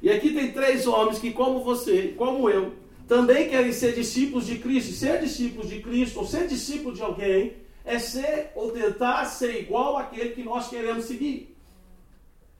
E 0.00 0.10
aqui 0.10 0.32
tem 0.32 0.50
três 0.52 0.86
homens 0.86 1.18
que, 1.18 1.30
como 1.30 1.62
você, 1.62 2.14
como 2.16 2.48
eu, 2.48 2.72
também 3.06 3.48
querem 3.48 3.72
ser 3.72 3.94
discípulos 3.94 4.46
de 4.46 4.58
Cristo. 4.58 4.92
Ser 4.92 5.20
discípulos 5.20 5.68
de 5.68 5.80
Cristo 5.80 6.18
ou 6.18 6.26
ser 6.26 6.46
discípulo 6.46 6.94
de 6.94 7.02
alguém 7.02 7.54
é 7.84 7.98
ser 7.98 8.50
ou 8.54 8.70
tentar 8.70 9.24
ser 9.26 9.60
igual 9.60 9.96
àquele 9.96 10.30
que 10.30 10.42
nós 10.42 10.68
queremos 10.68 11.04
seguir. 11.04 11.54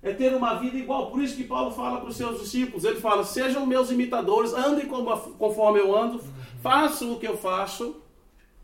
É 0.02 0.12
ter 0.12 0.34
uma 0.34 0.54
vida 0.56 0.76
igual. 0.76 1.10
Por 1.10 1.22
isso 1.22 1.34
que 1.34 1.44
Paulo 1.44 1.70
fala 1.70 1.98
para 1.98 2.10
os 2.10 2.16
seus 2.16 2.40
discípulos: 2.40 2.84
ele 2.84 3.00
fala, 3.00 3.24
sejam 3.24 3.64
meus 3.64 3.90
imitadores, 3.90 4.52
andem 4.52 4.86
conforme 4.86 5.80
eu 5.80 5.96
ando, 5.96 6.22
façam 6.62 7.12
o 7.12 7.18
que 7.18 7.26
eu 7.26 7.38
faço, 7.38 7.96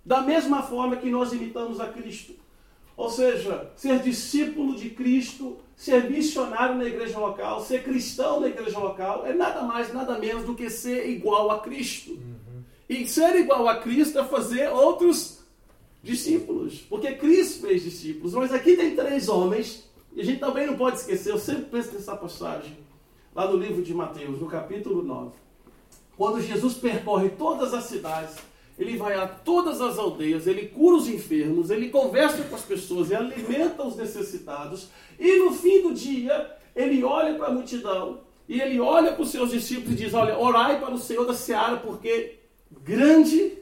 da 0.04 0.20
mesma 0.20 0.62
forma 0.62 0.96
que 0.96 1.08
nós 1.08 1.32
imitamos 1.32 1.80
a 1.80 1.86
Cristo. 1.86 2.34
Ou 3.00 3.08
seja, 3.08 3.70
ser 3.76 3.98
discípulo 4.00 4.76
de 4.76 4.90
Cristo, 4.90 5.56
ser 5.74 6.10
missionário 6.10 6.76
na 6.76 6.84
igreja 6.84 7.18
local, 7.18 7.64
ser 7.64 7.82
cristão 7.82 8.40
na 8.40 8.48
igreja 8.48 8.78
local, 8.78 9.24
é 9.24 9.32
nada 9.32 9.62
mais, 9.62 9.90
nada 9.90 10.18
menos 10.18 10.44
do 10.44 10.54
que 10.54 10.68
ser 10.68 11.08
igual 11.08 11.50
a 11.50 11.60
Cristo. 11.60 12.10
Uhum. 12.10 12.62
E 12.86 13.08
ser 13.08 13.36
igual 13.36 13.66
a 13.66 13.76
Cristo 13.78 14.18
é 14.18 14.24
fazer 14.26 14.68
outros 14.68 15.38
discípulos. 16.02 16.80
Porque 16.90 17.12
Cristo 17.12 17.66
fez 17.66 17.84
discípulos. 17.84 18.34
Mas 18.34 18.52
aqui 18.52 18.76
tem 18.76 18.94
três 18.94 19.30
homens, 19.30 19.90
e 20.12 20.20
a 20.20 20.24
gente 20.24 20.38
também 20.38 20.66
não 20.66 20.76
pode 20.76 20.98
esquecer, 20.98 21.32
eu 21.32 21.38
sempre 21.38 21.70
penso 21.70 21.94
nessa 21.94 22.14
passagem, 22.14 22.76
lá 23.34 23.50
no 23.50 23.56
livro 23.56 23.82
de 23.82 23.94
Mateus, 23.94 24.38
no 24.38 24.46
capítulo 24.46 25.02
9. 25.02 25.30
Quando 26.18 26.42
Jesus 26.42 26.74
percorre 26.74 27.30
todas 27.30 27.72
as 27.72 27.84
cidades 27.84 28.36
ele 28.80 28.96
vai 28.96 29.14
a 29.14 29.28
todas 29.28 29.82
as 29.82 29.98
aldeias, 29.98 30.46
ele 30.46 30.68
cura 30.68 30.96
os 30.96 31.06
enfermos, 31.06 31.68
ele 31.68 31.90
conversa 31.90 32.42
com 32.44 32.56
as 32.56 32.62
pessoas, 32.62 33.10
ele 33.10 33.34
alimenta 33.34 33.86
os 33.86 33.94
necessitados, 33.94 34.88
e 35.18 35.38
no 35.38 35.52
fim 35.52 35.82
do 35.82 35.92
dia, 35.92 36.50
ele 36.74 37.04
olha 37.04 37.34
para 37.34 37.48
a 37.48 37.52
multidão, 37.52 38.22
e 38.48 38.58
ele 38.58 38.80
olha 38.80 39.12
para 39.12 39.22
os 39.22 39.30
seus 39.30 39.50
discípulos 39.50 39.92
e 39.92 40.04
diz: 40.04 40.14
Olha, 40.14 40.36
orai 40.38 40.80
para 40.80 40.94
o 40.94 40.98
Senhor 40.98 41.26
da 41.26 41.34
seara, 41.34 41.76
porque 41.76 42.38
grande 42.82 43.58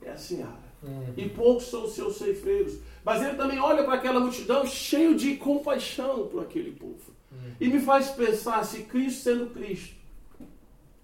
é 0.00 0.10
a 0.10 0.16
seara, 0.16 0.62
uhum. 0.80 1.12
e 1.16 1.28
poucos 1.28 1.64
são 1.64 1.84
os 1.84 1.92
seus 1.92 2.16
ceifeiros. 2.16 2.78
Mas 3.04 3.20
ele 3.20 3.34
também 3.34 3.58
olha 3.58 3.82
para 3.82 3.94
aquela 3.94 4.20
multidão 4.20 4.64
cheio 4.64 5.16
de 5.16 5.34
compaixão 5.34 6.28
por 6.28 6.40
aquele 6.40 6.70
povo. 6.70 7.12
Uhum. 7.32 7.52
E 7.60 7.66
me 7.66 7.80
faz 7.80 8.10
pensar 8.10 8.64
se 8.64 8.84
Cristo 8.84 9.24
sendo 9.24 9.46
Cristo, 9.46 9.96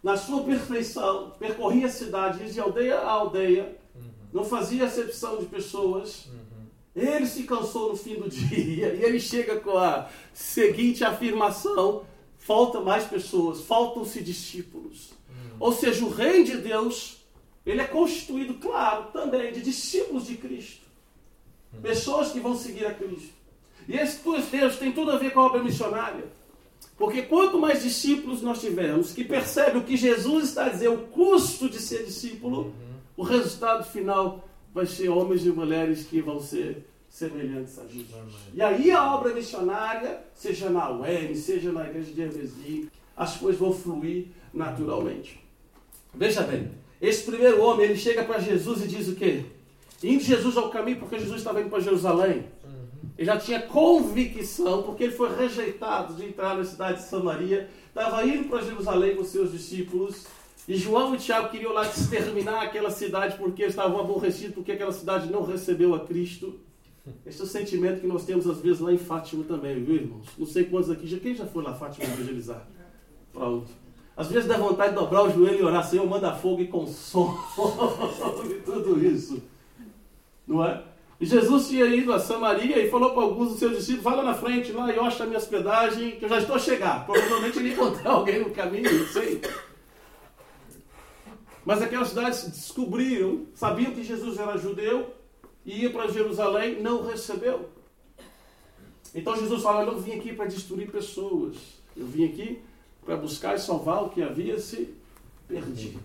na 0.03 0.17
sua 0.17 0.43
perfeição, 0.45 1.33
percorria 1.39 1.87
a 1.87 1.91
cidade, 1.91 2.53
de 2.53 2.61
aldeia 2.61 2.99
a 2.99 3.11
aldeia, 3.11 3.77
uhum. 3.95 4.11
não 4.33 4.45
fazia 4.45 4.85
acepção 4.85 5.39
de 5.39 5.47
pessoas. 5.47 6.27
Uhum. 6.27 6.67
Ele 6.95 7.27
se 7.27 7.45
cansou 7.45 7.91
no 7.91 7.97
fim 7.97 8.15
do 8.15 8.29
dia 8.31 8.95
e 8.95 9.03
ele 9.03 9.21
chega 9.21 9.59
com 9.61 9.77
a 9.77 10.09
seguinte 10.33 11.05
afirmação: 11.05 12.05
falta 12.39 12.81
mais 12.81 13.05
pessoas, 13.05 13.63
faltam-se 13.63 14.23
discípulos. 14.23 15.11
Uhum. 15.29 15.57
Ou 15.61 15.73
seja, 15.73 16.05
o 16.05 16.11
reino 16.11 16.45
de 16.45 16.59
Deus, 16.59 17.19
ele 17.67 17.81
é 17.81 17.87
constituído, 17.87 18.55
claro, 18.55 19.11
também 19.13 19.53
de 19.53 19.61
discípulos 19.61 20.27
de 20.27 20.37
Cristo. 20.37 20.83
Uhum. 21.73 21.81
Pessoas 21.81 22.31
que 22.31 22.41
vão 22.41 22.57
seguir 22.57 22.87
a 22.87 22.95
Cristo. 22.95 23.37
E 23.89 23.97
esse 23.97 24.21
Deus 24.51 24.77
tem 24.77 24.93
tudo 24.93 25.11
a 25.11 25.17
ver 25.17 25.33
com 25.33 25.41
a 25.41 25.47
obra 25.47 25.63
missionária. 25.63 26.38
Porque 26.99 27.23
quanto 27.23 27.59
mais 27.59 27.83
discípulos 27.83 28.43
nós 28.43 28.61
tivermos 28.61 29.13
que 29.13 29.23
percebem 29.23 29.81
o 29.81 29.85
que 29.85 29.97
Jesus 29.97 30.49
está 30.49 30.67
a 30.67 30.69
dizer, 30.69 30.89
o 30.89 30.99
custo 30.99 31.69
de 31.69 31.79
ser 31.79 32.05
discípulo, 32.05 32.63
uhum. 32.63 32.73
o 33.17 33.23
resultado 33.23 33.89
final 33.89 34.45
vai 34.75 34.85
ser 34.85 35.09
homens 35.09 35.47
e 35.47 35.51
mulheres 35.51 36.05
que 36.05 36.21
vão 36.21 36.41
ser 36.41 36.85
semelhantes 37.09 37.79
a 37.79 37.85
Jesus. 37.87 38.15
Amém. 38.15 38.35
E 38.53 38.61
aí 38.61 38.91
a 38.91 39.15
obra 39.15 39.33
missionária, 39.33 40.21
seja 40.35 40.69
na 40.69 40.91
UEM, 40.91 41.35
seja 41.37 41.71
na 41.71 41.89
igreja 41.89 42.13
de 42.13 42.21
Hermesim, 42.21 42.89
as 43.17 43.37
coisas 43.37 43.61
vão 43.61 43.73
fluir 43.73 44.27
naturalmente. 44.53 45.41
Veja 46.13 46.43
bem, 46.43 46.71
esse 47.01 47.25
primeiro 47.25 47.63
homem, 47.63 47.87
ele 47.87 47.97
chega 47.97 48.25
para 48.25 48.41
Jesus 48.41 48.85
e 48.85 48.89
diz 48.89 49.09
o 49.09 49.15
quê? 49.15 49.45
Indo 50.03 50.23
Jesus 50.23 50.57
ao 50.57 50.71
caminho, 50.71 50.99
porque 50.99 51.19
Jesus 51.19 51.39
estava 51.39 51.61
indo 51.61 51.71
para 51.71 51.81
Jerusalém. 51.81 52.45
Ele 53.19 53.27
já 53.27 53.37
tinha 53.37 53.61
convicção, 53.61 54.85
porque 54.85 55.03
ele 55.03 55.13
foi 55.13 55.37
rejeitado 55.37 56.15
de 56.15 56.25
entrar 56.25 56.57
na 56.57 56.65
cidade 56.65 56.99
de 56.99 57.09
Samaria, 57.09 57.69
estava 57.89 58.25
indo 58.25 58.49
para 58.49 58.63
Jerusalém 58.63 59.17
com 59.17 59.25
seus 59.25 59.51
discípulos, 59.51 60.25
E 60.69 60.77
João 60.77 61.15
e 61.15 61.19
Tiago 61.19 61.49
queriam 61.49 61.73
lá 61.73 61.87
exterminar 61.87 62.63
aquela 62.63 62.91
cidade 62.91 63.39
porque 63.39 63.65
estavam 63.65 63.99
aborrecidos, 63.99 64.55
porque 64.55 64.73
aquela 64.73 64.93
cidade 64.93 65.33
não 65.33 65.43
recebeu 65.43 65.95
a 65.95 66.01
Cristo. 66.01 66.61
Esse 67.25 67.41
é 67.41 67.45
o 67.45 67.47
sentimento 67.47 68.03
que 68.03 68.07
nós 68.07 68.25
temos 68.27 68.47
às 68.47 68.61
vezes 68.61 68.79
lá 68.79 68.93
em 68.93 68.99
Fátima 68.99 69.43
também, 69.45 69.83
viu, 69.83 69.95
irmãos? 69.95 70.27
Não 70.37 70.47
sei 70.47 70.65
quantos 70.65 70.91
aqui 70.91 71.07
já. 71.07 71.19
Quem 71.19 71.35
já 71.35 71.47
foi 71.47 71.63
lá 71.65 71.73
Fátima 71.73 72.05
evangelizar? 72.05 72.69
Pronto. 73.33 73.71
Às 74.15 74.29
vezes 74.29 74.47
dá 74.47 74.59
vontade 74.59 74.91
de 74.91 74.97
dobrar 74.97 75.23
o 75.23 75.31
joelho 75.31 75.59
e 75.59 75.63
orar, 75.63 75.89
Senhor, 75.89 76.07
manda 76.07 76.35
fogo 76.35 76.61
e 76.61 76.69
consome 76.69 77.39
tudo 78.67 79.03
isso. 79.03 79.43
Não 80.47 80.63
é? 80.63 80.83
Jesus 81.21 81.69
tinha 81.69 81.85
ido 81.87 82.13
a 82.13 82.21
Samaria 82.21 82.79
e 82.79 82.91
falou 82.91 83.11
para 83.11 83.23
alguns 83.23 83.51
dos 83.51 83.59
seus 83.59 83.77
discípulos: 83.77 84.05
vai 84.05 84.17
lá 84.17 84.23
na 84.23 84.35
frente, 84.35 84.71
lá 84.71 84.93
e 84.93 84.99
acha 84.99 85.25
a 85.25 85.27
minha 85.27 85.39
hospedagem, 85.39 86.13
que 86.13 86.25
eu 86.25 86.29
já 86.29 86.39
estou 86.39 86.55
a 86.55 86.59
chegar. 86.59 87.05
Provavelmente 87.07 87.59
ele 87.59 87.73
encontrar 87.73 88.13
alguém 88.13 88.41
no 88.41 88.51
caminho, 88.51 88.99
não 88.99 89.07
sei. 89.09 89.41
Mas 91.65 91.83
aquelas 91.83 92.09
cidades 92.09 92.45
descobriram, 92.49 93.47
sabiam 93.55 93.93
que 93.93 94.05
Jesus 94.05 94.39
era 94.39 94.57
judeu, 94.57 95.13
e 95.67 95.83
ia 95.83 95.91
para 95.91 96.09
Jerusalém, 96.09 96.81
não 96.81 97.05
recebeu. 97.05 97.69
Então 99.15 99.37
Jesus 99.37 99.63
fala: 99.63 99.83
Eu 99.83 99.93
não 99.93 99.99
vim 99.99 100.13
aqui 100.13 100.33
para 100.33 100.47
destruir 100.47 100.91
pessoas, 100.91 101.57
eu 101.97 102.07
vim 102.07 102.25
aqui 102.27 102.63
para 103.05 103.17
buscar 103.17 103.57
e 103.57 103.59
salvar 103.59 104.05
o 104.05 104.11
que 104.11 104.23
havia 104.23 104.59
se 104.59 104.95
perdido. 105.49 105.99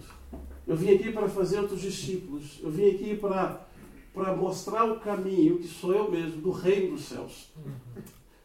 Eu 0.66 0.76
vim 0.76 0.96
aqui 0.96 1.12
para 1.12 1.28
fazer 1.28 1.60
outros 1.60 1.82
discípulos, 1.82 2.60
eu 2.64 2.72
vim 2.72 2.90
aqui 2.90 3.16
para, 3.16 3.66
para 4.14 4.36
mostrar 4.36 4.84
o 4.86 5.00
caminho, 5.00 5.58
que 5.58 5.68
sou 5.68 5.94
eu 5.94 6.12
mesmo, 6.12 6.42
do 6.42 6.52
reino 6.52 6.96
dos 6.96 7.06
céus. 7.06 7.50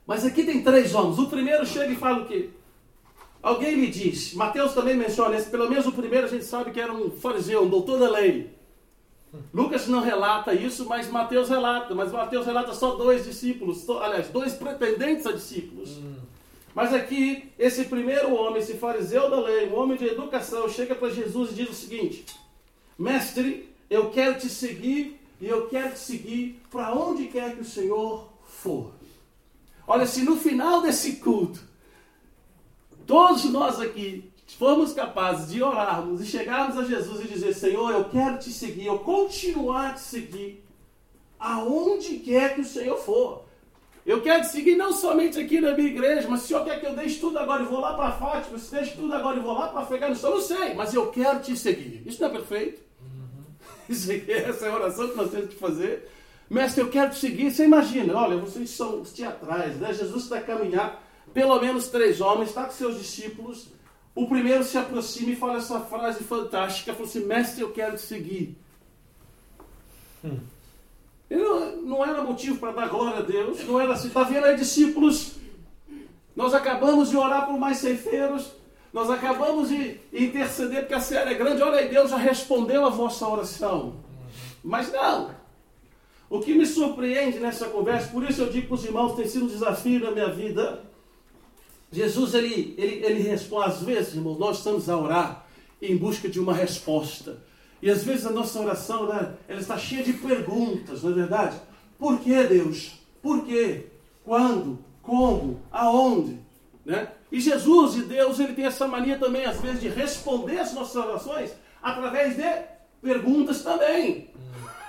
Mas 0.07 0.25
aqui 0.25 0.45
tem 0.45 0.63
três 0.63 0.95
homens. 0.95 1.19
O 1.19 1.27
primeiro 1.27 1.67
chega 1.67 1.93
e 1.93 1.97
fala 1.97 2.23
o 2.23 2.27
quê? 2.27 2.51
Alguém 3.43 3.75
lhe 3.75 3.89
diz, 3.89 4.35
Mateus 4.35 4.73
também 4.73 4.97
menciona, 4.97 5.37
esse, 5.37 5.49
pelo 5.49 5.69
menos 5.69 5.87
o 5.87 5.93
primeiro 5.93 6.27
a 6.27 6.31
gente 6.31 6.45
sabe 6.45 6.71
que 6.71 6.81
era 6.81 6.93
um 6.93 7.11
fariseu, 7.11 7.63
um 7.63 7.69
doutor 7.69 7.99
da 7.99 8.11
lei. 8.11 8.51
Lucas 9.53 9.87
não 9.87 10.01
relata 10.01 10.55
isso, 10.55 10.87
mas 10.87 11.09
Mateus 11.09 11.49
relata. 11.49 11.95
Mas 11.95 12.11
Mateus 12.11 12.47
relata 12.47 12.73
só 12.73 12.95
dois 12.95 13.25
discípulos, 13.25 13.89
aliás, 13.89 14.29
dois 14.29 14.55
pretendentes 14.55 15.27
a 15.27 15.33
discípulos. 15.33 15.99
Mas 16.75 16.95
aqui, 16.95 17.51
esse 17.59 17.85
primeiro 17.85 18.35
homem, 18.35 18.59
esse 18.59 18.75
fariseu 18.75 19.29
da 19.29 19.41
lei, 19.41 19.69
um 19.69 19.77
homem 19.77 19.99
de 19.99 20.07
educação, 20.07 20.69
chega 20.69 20.95
para 20.95 21.11
Jesus 21.11 21.51
e 21.51 21.55
diz 21.55 21.71
o 21.71 21.75
seguinte: 21.75 22.25
Mestre, 22.99 23.69
eu 23.91 24.11
quero 24.11 24.39
te 24.39 24.49
seguir 24.49 25.18
e 25.40 25.47
eu 25.47 25.68
quero 25.68 25.92
te 25.92 25.99
seguir 25.99 26.61
para 26.71 26.92
onde 26.92 27.28
quer 27.28 27.54
que 27.54 27.62
o 27.62 27.64
Senhor 27.64 28.28
for. 28.47 28.92
Olha, 29.87 30.07
se 30.07 30.23
no 30.23 30.37
final 30.37 30.83
desse 30.83 31.16
culto, 31.16 31.61
todos 33.07 33.45
nós 33.45 33.80
aqui 33.80 34.30
formos 34.59 34.92
capazes 34.92 35.50
de 35.50 35.62
orarmos 35.62 36.21
e 36.21 36.26
chegarmos 36.26 36.76
a 36.76 36.85
Jesus 36.85 37.25
e 37.25 37.28
dizer: 37.28 37.54
Senhor, 37.54 37.92
eu 37.92 38.04
quero 38.04 38.38
te 38.38 38.50
seguir, 38.50 38.87
eu 38.87 38.99
continuar 38.99 39.95
te 39.95 40.00
seguir, 40.00 40.64
aonde 41.38 42.18
quer 42.18 42.54
que 42.54 42.62
o 42.62 42.66
Senhor 42.66 42.99
for. 42.99 43.47
Eu 44.04 44.23
quero 44.23 44.42
te 44.42 44.49
seguir 44.49 44.75
não 44.75 44.90
somente 44.90 45.38
aqui 45.38 45.61
na 45.61 45.75
minha 45.75 45.88
igreja, 45.88 46.26
mas 46.28 46.40
se 46.40 46.47
o 46.47 46.49
Senhor 46.49 46.64
quer 46.64 46.80
que 46.80 46.87
eu 46.87 46.97
deixe 46.97 47.21
tudo 47.21 47.38
agora 47.38 47.62
e 47.62 47.66
vou 47.66 47.78
lá 47.78 47.92
para 47.92 48.12
Fátima, 48.12 48.59
se 48.59 48.71
deixe 48.71 48.97
tudo 48.97 49.12
agora 49.12 49.37
e 49.37 49.40
vou 49.40 49.52
lá 49.52 49.68
para 49.68 49.83
Afeganistão, 49.83 50.30
não 50.30 50.40
sei, 50.40 50.73
mas 50.73 50.95
eu 50.95 51.11
quero 51.11 51.40
te 51.40 51.54
seguir. 51.54 52.02
Isso 52.07 52.21
não 52.23 52.28
é 52.28 52.33
perfeito? 52.33 52.88
Essa 53.88 54.66
é 54.66 54.68
a 54.68 54.75
oração 54.75 55.09
que 55.09 55.16
nós 55.16 55.30
temos 55.30 55.50
que 55.50 55.57
fazer. 55.57 56.09
Mestre, 56.50 56.83
eu 56.83 56.90
quero 56.90 57.11
te 57.11 57.18
seguir. 57.18 57.50
Você 57.50 57.64
imagina, 57.64 58.14
olha, 58.14 58.37
vocês 58.37 58.71
são 58.71 59.00
os 59.02 59.12
teatrais, 59.12 59.76
né? 59.76 59.92
Jesus 59.92 60.25
está 60.25 60.38
a 60.38 60.42
caminhar, 60.42 61.02
pelo 61.33 61.61
menos 61.61 61.88
três 61.88 62.21
homens, 62.21 62.49
está 62.50 62.64
com 62.64 62.73
seus 62.73 62.99
discípulos. 62.99 63.68
O 64.14 64.26
primeiro 64.26 64.64
se 64.64 64.76
aproxima 64.76 65.30
e 65.30 65.37
fala 65.37 65.59
essa 65.59 65.80
frase 65.80 66.25
fantástica, 66.25 66.92
fala 66.92 67.07
assim, 67.07 67.25
mestre, 67.25 67.62
eu 67.62 67.71
quero 67.71 67.97
te 67.97 68.02
seguir. 68.02 68.57
Hum. 70.25 70.38
Não, 71.30 71.76
não 71.83 72.04
era 72.04 72.25
motivo 72.25 72.59
para 72.59 72.73
dar 72.73 72.88
glória 72.88 73.18
a 73.18 73.23
Deus, 73.23 73.62
não 73.64 73.78
era 73.80 73.92
assim, 73.92 74.09
está 74.09 74.25
vendo 74.25 74.45
aí, 74.45 74.57
discípulos? 74.57 75.37
Nós 76.35 76.54
acabamos 76.54 77.11
de 77.11 77.16
orar 77.16 77.47
por 77.47 77.59
mais 77.59 77.78
ceifeiros, 77.78 78.50
nós 78.92 79.11
acabamos 79.11 79.68
de 79.68 80.00
interceder 80.13 80.80
porque 80.80 80.95
a 80.95 81.00
série 81.00 81.30
é 81.30 81.34
grande, 81.34 81.63
olha 81.63 81.78
aí, 81.78 81.89
Deus 81.89 82.10
já 82.10 82.17
respondeu 82.17 82.84
a 82.86 82.91
vossa 82.91 83.26
oração. 83.28 83.97
Mas 84.63 84.91
não. 84.93 85.30
O 86.30 86.41
que 86.41 86.54
me 86.54 86.67
surpreende 86.67 87.39
nessa 87.39 87.69
conversa, 87.69 88.08
por 88.08 88.28
isso 88.28 88.43
eu 88.43 88.50
digo 88.50 88.69
para 88.69 88.75
os 88.75 88.84
irmãos, 88.84 89.15
tem 89.15 89.26
sido 89.26 89.47
um 89.47 89.49
desafio 89.49 90.00
na 90.00 90.10
minha 90.10 90.30
vida. 90.30 90.84
Jesus, 91.91 92.34
ele, 92.34 92.75
ele, 92.76 93.04
ele 93.04 93.21
responde, 93.23 93.69
às 93.69 93.82
vezes, 93.82 94.15
irmãos, 94.15 94.39
nós 94.39 94.58
estamos 94.58 94.89
a 94.89 94.97
orar 94.97 95.47
em 95.80 95.97
busca 95.97 96.28
de 96.28 96.39
uma 96.39 96.52
resposta. 96.52 97.43
E 97.80 97.89
às 97.91 98.04
vezes 98.04 98.26
a 98.26 98.30
nossa 98.30 98.60
oração, 98.60 99.06
né, 99.06 99.34
ela 99.47 99.60
está 99.60 99.78
cheia 99.78 100.02
de 100.02 100.13
perguntas, 100.15 101.02
não 101.02 101.13
é 101.13 101.15
verdade? 101.15 101.60
Por 101.99 102.19
que 102.21 102.43
Deus? 102.45 102.93
Por 103.23 103.45
quê? 103.45 103.86
Quando? 104.25 104.78
Como? 105.00 105.60
Aonde? 105.71 106.39
Né? 106.84 107.08
E 107.30 107.41
Jesus 107.41 107.97
e 107.97 108.02
Deus, 108.02 108.41
ele 108.41 108.54
tem 108.54 108.64
essa 108.64 108.88
mania 108.88 109.19
também, 109.19 109.45
às 109.45 109.60
vezes, 109.60 109.80
de 109.80 109.88
responder 109.88 110.58
as 110.58 110.73
nossas 110.73 110.97
orações 110.97 111.52
através 111.82 112.36
de 112.36 112.45
perguntas 113.02 113.62
também. 113.62 114.30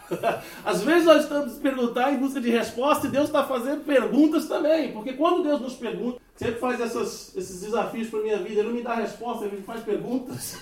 Às 0.65 0.81
vezes 0.81 1.05
nós 1.05 1.23
estamos 1.23 1.53
perguntando 1.57 2.09
em 2.09 2.17
busca 2.17 2.41
de 2.41 2.49
resposta 2.49 3.07
e 3.07 3.11
Deus 3.11 3.27
está 3.27 3.43
fazendo 3.45 3.83
perguntas 3.83 4.47
também. 4.47 4.91
Porque 4.91 5.13
quando 5.13 5.43
Deus 5.43 5.61
nos 5.61 5.75
pergunta, 5.75 6.19
sempre 6.35 6.59
faz 6.59 6.81
essas, 6.81 7.35
esses 7.35 7.61
desafios 7.61 8.09
para 8.09 8.19
a 8.19 8.23
minha 8.23 8.37
vida, 8.37 8.61
Ele 8.61 8.69
não 8.69 8.75
me 8.75 8.81
dá 8.81 8.95
resposta, 8.95 9.45
Ele 9.45 9.61
faz 9.61 9.83
perguntas. 9.83 10.57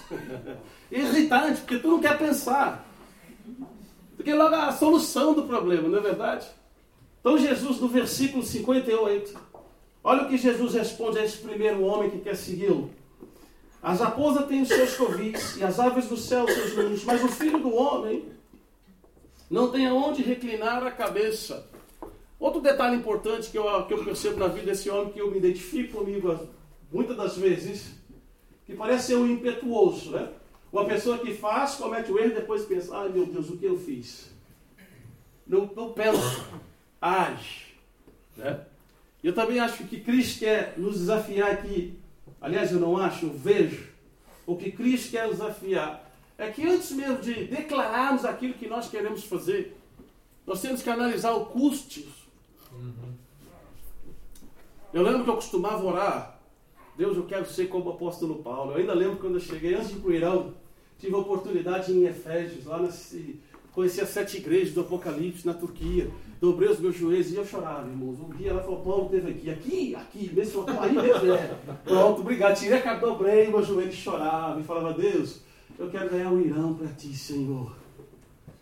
Irritante, 0.91 1.61
porque 1.61 1.79
tu 1.79 1.87
não 1.87 1.99
quer 1.99 2.17
pensar. 2.17 2.85
Porque 4.15 4.33
logo 4.33 4.55
a 4.55 4.71
solução 4.71 5.33
do 5.33 5.43
problema, 5.43 5.87
não 5.87 5.99
é 5.99 6.01
verdade? 6.01 6.47
Então 7.19 7.37
Jesus, 7.37 7.79
no 7.79 7.87
versículo 7.87 8.43
58, 8.43 9.37
olha 10.07 10.23
o 10.23 10.29
que 10.29 10.37
Jesus 10.37 10.73
responde 10.73 11.19
a 11.19 11.25
esse 11.25 11.39
primeiro 11.39 11.83
homem 11.83 12.09
que 12.09 12.19
quer 12.19 12.33
segui-lo. 12.33 12.89
As 13.83 13.99
raposas 13.99 14.47
têm 14.47 14.61
os 14.61 14.69
seus 14.69 14.95
covis 14.95 15.57
e 15.57 15.63
as 15.65 15.77
aves 15.81 16.07
do 16.07 16.15
céu 16.15 16.47
seus 16.47 16.77
ninhos, 16.77 17.03
mas 17.03 17.21
o 17.21 17.27
filho 17.27 17.59
do 17.59 17.75
homem 17.75 18.23
não 19.49 19.69
tem 19.69 19.85
aonde 19.85 20.23
reclinar 20.23 20.81
a 20.87 20.91
cabeça. 20.91 21.69
Outro 22.39 22.61
detalhe 22.61 22.95
importante 22.95 23.49
que 23.49 23.57
eu, 23.57 23.85
que 23.85 23.93
eu 23.93 24.05
percebo 24.05 24.39
na 24.39 24.47
vida 24.47 24.67
desse 24.67 24.89
homem, 24.89 25.11
que 25.11 25.19
eu 25.19 25.29
me 25.29 25.39
identifico 25.39 25.97
comigo 25.97 26.47
muitas 26.89 27.17
das 27.17 27.35
vezes, 27.35 27.91
que 28.65 28.73
parece 28.73 29.07
ser 29.07 29.15
um 29.15 29.27
impetuoso, 29.27 30.11
né? 30.11 30.31
Uma 30.71 30.85
pessoa 30.85 31.17
que 31.17 31.33
faz, 31.33 31.75
comete 31.75 32.09
o 32.13 32.17
erro 32.17 32.31
e 32.31 32.35
depois 32.35 32.63
pensa, 32.63 32.95
ai 32.95 33.09
meu 33.09 33.25
Deus, 33.25 33.49
o 33.49 33.57
que 33.57 33.65
eu 33.65 33.77
fiz? 33.77 34.31
Não, 35.45 35.69
não 35.75 35.91
pensa, 35.91 36.45
age. 37.01 37.75
Né? 38.37 38.65
Eu 39.23 39.33
também 39.33 39.59
acho 39.59 39.83
que 39.85 39.99
Cristo 39.99 40.39
quer 40.39 40.75
nos 40.77 40.99
desafiar 40.99 41.51
aqui. 41.51 41.97
Aliás, 42.39 42.71
eu 42.71 42.79
não 42.79 42.97
acho, 42.97 43.25
eu 43.25 43.33
vejo. 43.33 43.87
O 44.45 44.55
que 44.55 44.71
Cristo 44.71 45.11
quer 45.11 45.27
nos 45.27 45.37
desafiar 45.37 46.11
é 46.37 46.49
que 46.51 46.65
antes 46.67 46.91
mesmo 46.91 47.17
de 47.17 47.45
declararmos 47.45 48.23
aquilo 48.23 48.53
que 48.53 48.67
nós 48.67 48.89
queremos 48.89 49.23
fazer, 49.23 49.75
nós 50.45 50.61
temos 50.61 50.81
que 50.81 50.89
analisar 50.89 51.33
o 51.33 51.47
custo. 51.47 52.01
Uhum. 52.71 53.13
Eu 54.93 55.03
lembro 55.03 55.23
que 55.23 55.29
eu 55.29 55.35
costumava 55.35 55.83
orar, 55.83 56.39
Deus, 56.97 57.15
eu 57.15 57.25
quero 57.25 57.45
ser 57.45 57.67
como 57.67 57.89
o 57.89 57.93
apóstolo 57.93 58.41
Paulo. 58.41 58.71
Eu 58.71 58.77
ainda 58.77 58.93
lembro 58.93 59.17
quando 59.17 59.35
eu 59.35 59.39
cheguei, 59.39 59.75
antes 59.75 59.89
de 59.89 59.95
ir 59.95 59.99
para 59.99 60.09
o 60.09 60.13
Irão, 60.13 60.53
tive 60.97 61.13
a 61.13 61.17
oportunidade 61.19 61.91
em 61.91 62.05
Efésios, 62.05 62.65
lá 62.65 62.79
nesse, 62.79 63.39
conheci 63.71 64.01
as 64.01 64.09
sete 64.09 64.37
igrejas 64.37 64.73
do 64.73 64.81
Apocalipse 64.81 65.45
na 65.45 65.53
Turquia. 65.53 66.09
Dobrei 66.39 66.69
os 66.69 66.79
meus 66.79 66.95
joelhos 66.95 67.31
e 67.31 67.35
eu 67.35 67.45
chorava, 67.45 67.87
irmãos. 67.87 68.19
Um 68.19 68.29
dia 68.29 68.51
ela 68.51 68.61
falou, 68.61 68.81
Paulo 68.81 69.09
teve 69.09 69.31
aqui, 69.31 69.49
aqui, 69.49 69.95
aqui, 69.95 70.31
nesse 70.35 70.55
local, 70.55 70.83
aí 70.83 70.93
mesmo 70.93 71.33
é. 71.33 71.57
Pronto, 71.83 72.21
obrigado. 72.21 72.55
Tirei 72.55 72.77
a 72.77 72.81
cara, 72.81 72.99
dobrei 72.99 73.47
meus 73.47 73.65
joelhos 73.65 73.95
e 73.95 73.97
chorava 73.97 74.59
e 74.59 74.63
falava, 74.63 74.93
Deus, 74.93 75.41
eu 75.79 75.89
quero 75.89 76.09
ganhar 76.09 76.31
o 76.31 76.39
Irão 76.39 76.75
para 76.75 76.87
ti, 76.89 77.15
Senhor. 77.15 77.75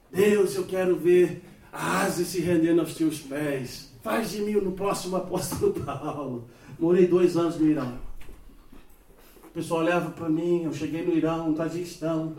Deus, 0.09 0.55
eu 0.55 0.63
quero 0.63 0.95
ver 0.95 1.43
a 1.71 2.03
Ásia 2.03 2.23
se 2.23 2.39
rendendo 2.39 2.79
aos 2.79 2.95
teus 2.95 3.19
pés. 3.19 3.91
Faz 4.01 4.31
de 4.31 4.41
mim 4.41 4.53
no 4.53 4.71
próximo 4.71 5.17
apóstolo 5.17 5.73
Paulo. 5.73 6.45
Morei 6.79 7.05
dois 7.07 7.35
anos 7.35 7.57
no 7.59 7.67
Irão. 7.67 7.97
O 9.43 9.47
pessoal 9.49 9.81
olhava 9.81 10.11
para 10.11 10.29
mim, 10.29 10.63
eu 10.63 10.73
cheguei 10.73 11.05
no 11.05 11.13
Irão, 11.13 11.49
no 11.49 11.55
Tajiquistão, 11.55 12.35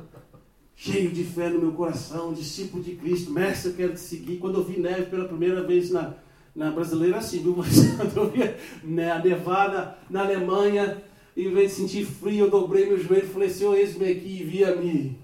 cheio 0.76 1.10
de 1.10 1.24
fé 1.24 1.48
no 1.48 1.58
meu 1.58 1.72
coração, 1.72 2.34
discípulo 2.34 2.82
de 2.82 2.94
Cristo, 2.94 3.30
mestre, 3.30 3.70
eu 3.70 3.76
quero 3.76 3.94
te 3.94 4.00
seguir. 4.00 4.36
Quando 4.36 4.58
eu 4.58 4.64
vi 4.64 4.78
neve 4.78 5.06
pela 5.06 5.26
primeira 5.26 5.62
vez 5.62 5.90
na, 5.90 6.14
na 6.54 6.70
brasileira, 6.70 7.16
assim, 7.16 7.42
mas 7.56 7.74
quando 7.96 8.16
eu 8.16 8.30
vi 8.30 8.54
né, 8.84 9.10
a 9.10 9.18
nevada 9.18 9.96
na 10.10 10.22
Alemanha, 10.22 11.02
em 11.34 11.50
vez 11.50 11.70
de 11.70 11.76
sentir 11.78 12.04
frio, 12.04 12.44
eu 12.44 12.50
dobrei 12.50 12.86
meu 12.86 12.98
joelho 12.98 13.24
e 13.24 13.28
falei, 13.28 13.48
Senhor, 13.48 13.74
eis-me 13.74 14.06
aqui 14.10 14.40
e 14.40 14.44
via-me. 14.44 15.18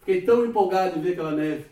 Fiquei 0.00 0.20
tão 0.20 0.44
empolgado 0.44 0.98
em 0.98 1.02
ver 1.02 1.12
aquela 1.12 1.32
neve. 1.32 1.64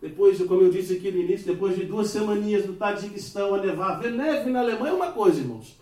Depois, 0.00 0.38
como 0.42 0.62
eu 0.62 0.70
disse 0.70 0.94
aqui 0.94 1.10
no 1.10 1.18
início, 1.18 1.46
depois 1.46 1.76
de 1.76 1.84
duas 1.84 2.10
semaninhas 2.10 2.66
no 2.66 2.74
Tadjikistão 2.74 3.54
a 3.54 3.58
nevar, 3.58 4.00
ver 4.00 4.12
neve 4.12 4.50
na 4.50 4.60
Alemanha 4.60 4.92
é 4.92 4.96
uma 4.96 5.12
coisa, 5.12 5.40
irmãos. 5.40 5.78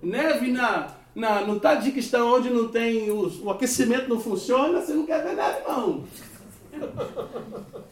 Neve 0.00 0.52
na, 0.52 0.97
na, 1.18 1.40
no 1.40 1.58
Tadiquistão, 1.58 2.32
onde 2.32 2.48
não 2.48 2.68
tem 2.68 3.10
os, 3.10 3.42
o 3.42 3.50
aquecimento 3.50 4.08
não 4.08 4.20
funciona, 4.20 4.80
você 4.80 4.94
não 4.94 5.04
quer 5.04 5.22
ver 5.24 5.34
nada, 5.34 5.62
não. 5.66 6.04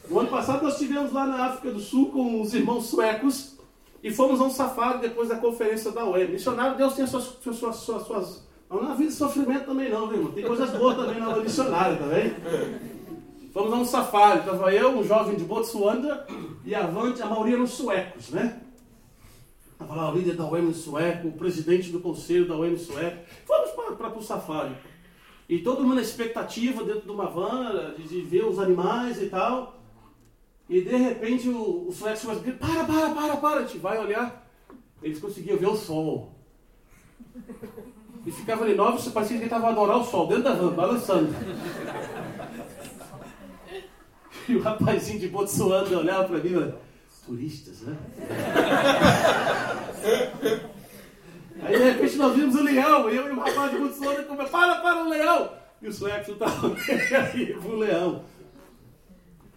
No 0.08 0.20
ano 0.20 0.28
passado 0.28 0.62
nós 0.62 0.74
estivemos 0.74 1.12
lá 1.12 1.26
na 1.26 1.46
África 1.46 1.72
do 1.72 1.80
Sul 1.80 2.12
com 2.12 2.40
os 2.40 2.54
irmãos 2.54 2.86
suecos 2.86 3.56
e 4.00 4.12
fomos 4.12 4.40
a 4.40 4.44
um 4.44 4.50
safari 4.50 5.00
depois 5.00 5.28
da 5.28 5.34
conferência 5.34 5.90
da 5.90 6.04
UE. 6.04 6.28
Missionário, 6.28 6.76
Deus 6.76 6.94
tem 6.94 7.04
as 7.04 7.10
suas, 7.10 7.24
suas, 7.42 7.76
suas, 7.76 8.06
suas 8.06 8.46
não 8.70 8.84
na 8.84 8.94
vida 8.94 9.10
de 9.10 9.16
sofrimento 9.16 9.66
também 9.66 9.90
não, 9.90 10.06
viu, 10.06 10.18
irmão? 10.18 10.32
Tem 10.32 10.44
coisas 10.44 10.70
boas 10.70 10.96
também 10.96 11.18
na 11.18 11.36
missionária, 11.36 11.96
tá 11.96 12.04
vendo? 12.04 13.50
Fomos 13.52 13.72
a 13.72 13.76
um 13.76 13.84
safari, 13.84 14.38
estava 14.38 14.72
eu, 14.72 14.90
um 14.90 15.02
jovem 15.02 15.34
de 15.34 15.42
Botsuanda 15.42 16.24
e 16.64 16.72
Avante, 16.72 17.20
a 17.20 17.26
maioria 17.26 17.56
eram 17.56 17.66
suecos, 17.66 18.30
né? 18.30 18.60
Estava 19.76 19.94
lá 19.94 20.10
o 20.10 20.16
líder 20.16 20.36
da 20.36 20.50
UEM 20.50 20.72
sueco, 20.72 21.28
o 21.28 21.32
presidente 21.32 21.92
do 21.92 22.00
conselho 22.00 22.48
da 22.48 22.56
UEM 22.56 22.78
sueco. 22.78 23.26
Fomos 23.44 23.70
para 23.98 24.18
o 24.18 24.22
safari. 24.22 24.74
E 25.46 25.58
todo 25.58 25.82
mundo 25.82 25.96
na 25.96 26.00
expectativa 26.00 26.82
dentro 26.82 27.02
de 27.02 27.10
uma 27.10 27.26
van, 27.26 27.94
de, 27.94 28.08
de, 28.08 28.22
ver 28.22 28.46
os 28.46 28.58
animais 28.58 29.20
e 29.22 29.26
tal. 29.26 29.78
E 30.66 30.80
de 30.80 30.96
repente 30.96 31.50
o, 31.50 31.88
o 31.88 31.92
sueco 31.92 32.18
começa 32.22 32.40
a 32.40 32.52
para, 32.54 32.84
para, 32.84 33.10
para, 33.10 33.36
para, 33.36 33.60
a 33.60 33.62
gente 33.64 33.76
vai 33.76 33.98
olhar. 33.98 34.48
Eles 35.02 35.20
conseguiam 35.20 35.58
ver 35.58 35.68
o 35.68 35.76
sol. 35.76 36.32
E 38.24 38.32
ficava 38.32 38.64
ali 38.64 38.74
nove, 38.74 39.02
você 39.02 39.10
parecia 39.10 39.38
que 39.38 39.44
estava 39.44 39.66
a 39.66 39.70
adorar 39.70 39.98
o 39.98 40.04
sol, 40.04 40.26
dentro 40.26 40.44
da 40.44 40.54
van, 40.54 40.72
balançando. 40.72 41.28
E 44.48 44.54
o 44.54 44.62
rapazinho 44.62 45.18
de 45.18 45.26
Botsuanda 45.26 45.98
olhava 45.98 46.28
para 46.28 46.38
mim 46.38 46.50
e 46.50 46.86
turistas, 47.26 47.80
né? 47.80 47.96
Aí 51.62 51.76
de 51.76 51.84
repente 51.84 52.16
nós 52.16 52.36
vimos 52.36 52.54
o 52.54 52.62
leão, 52.62 53.10
e 53.10 53.16
eu 53.16 53.28
e 53.28 53.30
o 53.32 53.40
rapaz 53.40 53.72
de 53.72 53.78
Botsuanda 53.78 54.22
como 54.22 54.48
para, 54.48 54.76
para 54.76 55.04
o 55.04 55.08
leão! 55.08 55.52
E 55.82 55.88
o 55.88 55.92
sueco 55.92 56.32
estava 56.32 56.74
aí 57.34 57.54
pro 57.54 57.76
leão. 57.76 58.24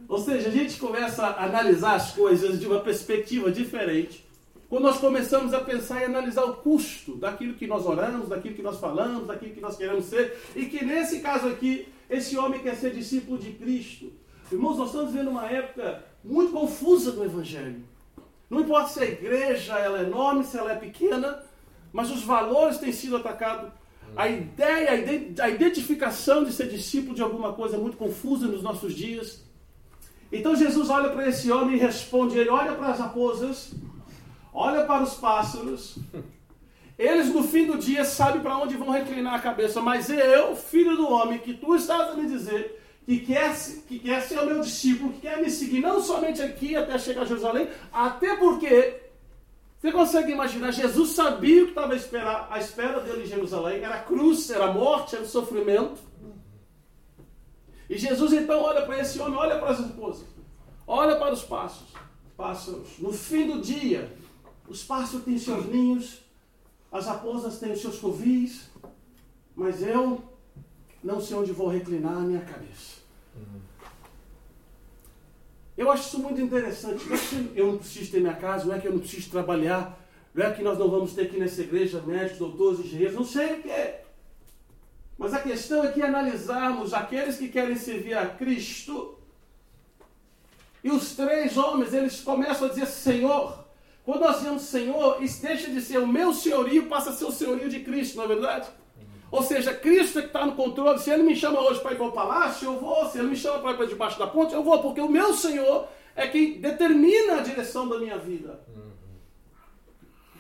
Ou 0.07 0.17
seja, 0.17 0.49
a 0.49 0.51
gente 0.51 0.79
começa 0.79 1.23
a 1.23 1.45
analisar 1.45 1.95
as 1.95 2.11
coisas 2.11 2.59
de 2.59 2.65
uma 2.65 2.79
perspectiva 2.79 3.51
diferente 3.51 4.27
quando 4.67 4.83
nós 4.83 4.99
começamos 4.99 5.51
a 5.53 5.61
pensar 5.61 6.01
e 6.01 6.05
analisar 6.05 6.43
o 6.43 6.57
custo 6.57 7.15
daquilo 7.15 7.55
que 7.55 7.65
nós 7.65 7.87
oramos, 7.87 8.29
daquilo 8.29 8.53
que 8.53 8.61
nós 8.61 8.79
falamos, 8.79 9.25
daquilo 9.25 9.53
que 9.55 9.59
nós 9.61 9.75
queremos 9.75 10.05
ser, 10.05 10.37
e 10.55 10.67
que 10.67 10.85
nesse 10.85 11.21
caso 11.21 11.47
aqui, 11.47 11.87
esse 12.07 12.37
homem 12.37 12.59
quer 12.61 12.75
ser 12.75 12.91
discípulo 12.91 13.39
de 13.39 13.51
Cristo. 13.53 14.11
Irmãos, 14.51 14.77
nós 14.77 14.89
estamos 14.89 15.11
vivendo 15.11 15.29
uma 15.29 15.47
época 15.47 16.03
muito 16.23 16.51
confusa 16.51 17.11
do 17.11 17.23
Evangelho. 17.23 17.83
Não 18.49 18.61
importa 18.61 18.89
se 18.89 18.99
a 18.99 19.05
igreja 19.05 19.77
ela 19.77 19.99
é 19.99 20.03
enorme, 20.03 20.43
se 20.43 20.57
ela 20.57 20.71
é 20.71 20.75
pequena, 20.75 21.43
mas 21.93 22.11
os 22.11 22.23
valores 22.23 22.77
têm 22.77 22.91
sido 22.91 23.17
atacados. 23.17 23.71
A 24.15 24.27
ideia, 24.27 24.89
a 25.41 25.49
identificação 25.49 26.43
de 26.43 26.51
ser 26.51 26.67
discípulo 26.67 27.13
de 27.13 27.21
alguma 27.21 27.53
coisa 27.53 27.75
é 27.75 27.79
muito 27.79 27.97
confusa 27.97 28.47
nos 28.47 28.63
nossos 28.63 28.93
dias. 28.93 29.43
Então 30.31 30.55
Jesus 30.55 30.89
olha 30.89 31.09
para 31.09 31.27
esse 31.27 31.51
homem 31.51 31.75
e 31.75 31.79
responde: 31.79 32.37
ele 32.37 32.49
olha 32.49 32.73
para 32.73 32.87
as 32.87 32.99
raposas 32.99 33.71
olha 34.53 34.83
para 34.83 35.03
os 35.03 35.13
pássaros. 35.15 35.97
Eles 36.97 37.33
no 37.33 37.43
fim 37.43 37.65
do 37.65 37.77
dia 37.77 38.03
sabem 38.03 38.41
para 38.41 38.57
onde 38.57 38.75
vão 38.75 38.89
reclinar 38.89 39.35
a 39.35 39.39
cabeça, 39.39 39.81
mas 39.81 40.09
eu, 40.09 40.53
filho 40.55 40.97
do 40.97 41.09
homem, 41.09 41.39
que 41.39 41.53
tu 41.53 41.75
estás 41.75 42.09
a 42.09 42.13
me 42.13 42.27
dizer 42.27 42.78
que 43.09 43.21
quer, 43.21 43.57
que 43.87 43.97
quer 43.97 44.21
ser 44.21 44.37
o 44.37 44.45
meu 44.45 44.61
discípulo, 44.61 45.11
que 45.13 45.21
quer 45.21 45.41
me 45.41 45.49
seguir 45.49 45.79
não 45.79 45.99
somente 45.99 46.43
aqui 46.43 46.75
até 46.75 46.95
chegar 46.99 47.23
a 47.23 47.25
Jerusalém, 47.25 47.67
até 47.91 48.35
porque 48.35 49.01
você 49.79 49.91
consegue 49.91 50.31
imaginar, 50.31 50.69
Jesus 50.69 51.09
sabia 51.13 51.63
o 51.63 51.65
que 51.65 51.71
estava 51.71 51.93
a 51.93 51.95
esperar, 51.95 52.47
a 52.51 52.59
espera 52.59 52.99
dele 52.99 53.23
em 53.23 53.25
Jerusalém, 53.25 53.83
era 53.83 53.97
cruz, 54.03 54.47
era 54.51 54.71
morte, 54.71 55.15
era 55.15 55.25
sofrimento. 55.25 55.99
E 57.89 57.97
Jesus 57.97 58.31
então 58.31 58.61
olha 58.61 58.85
para 58.85 58.99
esse 58.99 59.19
homem, 59.19 59.39
olha 59.39 59.57
para 59.57 59.71
as 59.71 59.79
esposas, 59.79 60.27
olha 60.85 61.15
para 61.15 61.33
os 61.33 61.41
pássaros, 61.41 61.91
pássaros. 62.37 62.89
No 62.99 63.11
fim 63.11 63.47
do 63.47 63.59
dia, 63.59 64.15
os 64.67 64.83
pássaros 64.83 65.25
têm 65.25 65.39
seus 65.39 65.65
ninhos, 65.65 66.21
as 66.91 67.07
raposas 67.07 67.57
têm 67.57 67.71
os 67.71 67.81
seus 67.81 67.97
covis, 67.97 68.69
mas 69.55 69.81
eu 69.81 70.29
não 71.03 71.21
sei 71.21 71.37
onde 71.37 71.51
vou 71.51 71.67
reclinar 71.67 72.17
a 72.17 72.21
minha 72.21 72.41
cabeça. 72.41 72.99
Eu 75.77 75.89
acho 75.89 76.07
isso 76.07 76.19
muito 76.19 76.41
interessante. 76.41 77.05
Não 77.05 77.15
é 77.15 77.17
que 77.17 77.51
eu 77.55 77.67
não 77.67 77.77
preciso 77.77 78.11
ter 78.11 78.19
minha 78.19 78.35
casa, 78.35 78.65
não 78.65 78.75
é 78.75 78.79
que 78.79 78.87
eu 78.87 78.91
não 78.91 78.99
preciso 78.99 79.29
trabalhar, 79.29 79.97
não 80.33 80.45
é 80.45 80.51
que 80.51 80.61
nós 80.61 80.77
não 80.77 80.89
vamos 80.89 81.13
ter 81.13 81.23
aqui 81.23 81.39
nessa 81.39 81.61
igreja 81.61 82.01
médicos, 82.01 82.37
doutores, 82.37 82.79
engenheiros, 82.81 83.15
não 83.15 83.23
sei 83.23 83.53
o 83.53 83.61
que 83.61 83.69
é. 83.69 84.05
Mas 85.17 85.33
a 85.33 85.39
questão 85.39 85.83
é 85.83 85.91
que 85.91 86.01
analisarmos 86.01 86.93
aqueles 86.93 87.37
que 87.37 87.49
querem 87.49 87.77
servir 87.77 88.17
a 88.17 88.25
Cristo. 88.27 89.17
E 90.83 90.89
os 90.89 91.15
três 91.15 91.57
homens, 91.57 91.93
eles 91.93 92.21
começam 92.21 92.67
a 92.67 92.69
dizer: 92.69 92.85
Senhor, 92.85 93.65
quando 94.05 94.21
nós 94.21 94.37
dizemos 94.37 94.63
Senhor, 94.63 95.21
isso 95.23 95.41
deixa 95.41 95.69
de 95.69 95.81
ser 95.81 95.99
o 95.99 96.07
meu 96.07 96.33
senhorio, 96.33 96.87
passa 96.87 97.11
a 97.11 97.13
ser 97.13 97.25
o 97.25 97.31
senhorio 97.31 97.69
de 97.69 97.81
Cristo, 97.81 98.17
não 98.17 98.23
é 98.23 98.27
verdade? 98.27 98.67
Ou 99.31 99.43
seja, 99.43 99.73
Cristo 99.73 100.19
é 100.19 100.21
que 100.23 100.29
está 100.29 100.45
no 100.45 100.55
controle. 100.55 100.99
Se 100.99 101.11
Ele 101.11 101.23
me 101.23 101.35
chama 101.35 101.59
hoje 101.61 101.79
para 101.81 101.93
ir 101.93 101.97
para 101.97 102.07
o 102.07 102.11
palácio, 102.11 102.65
eu 102.67 102.79
vou. 102.79 103.07
Se 103.09 103.19
Ele 103.19 103.29
me 103.29 103.35
chama 103.35 103.59
para 103.59 103.71
ir 103.71 103.77
para 103.77 103.85
debaixo 103.85 104.17
da 104.17 104.27
ponte, 104.27 104.53
eu 104.53 104.63
vou, 104.63 104.79
porque 104.81 105.01
o 105.01 105.09
meu 105.09 105.33
Senhor 105.33 105.87
é 106.15 106.27
quem 106.27 106.59
determina 106.59 107.37
a 107.37 107.41
direção 107.41 107.87
da 107.87 107.99
minha 107.99 108.17
vida. 108.17 108.59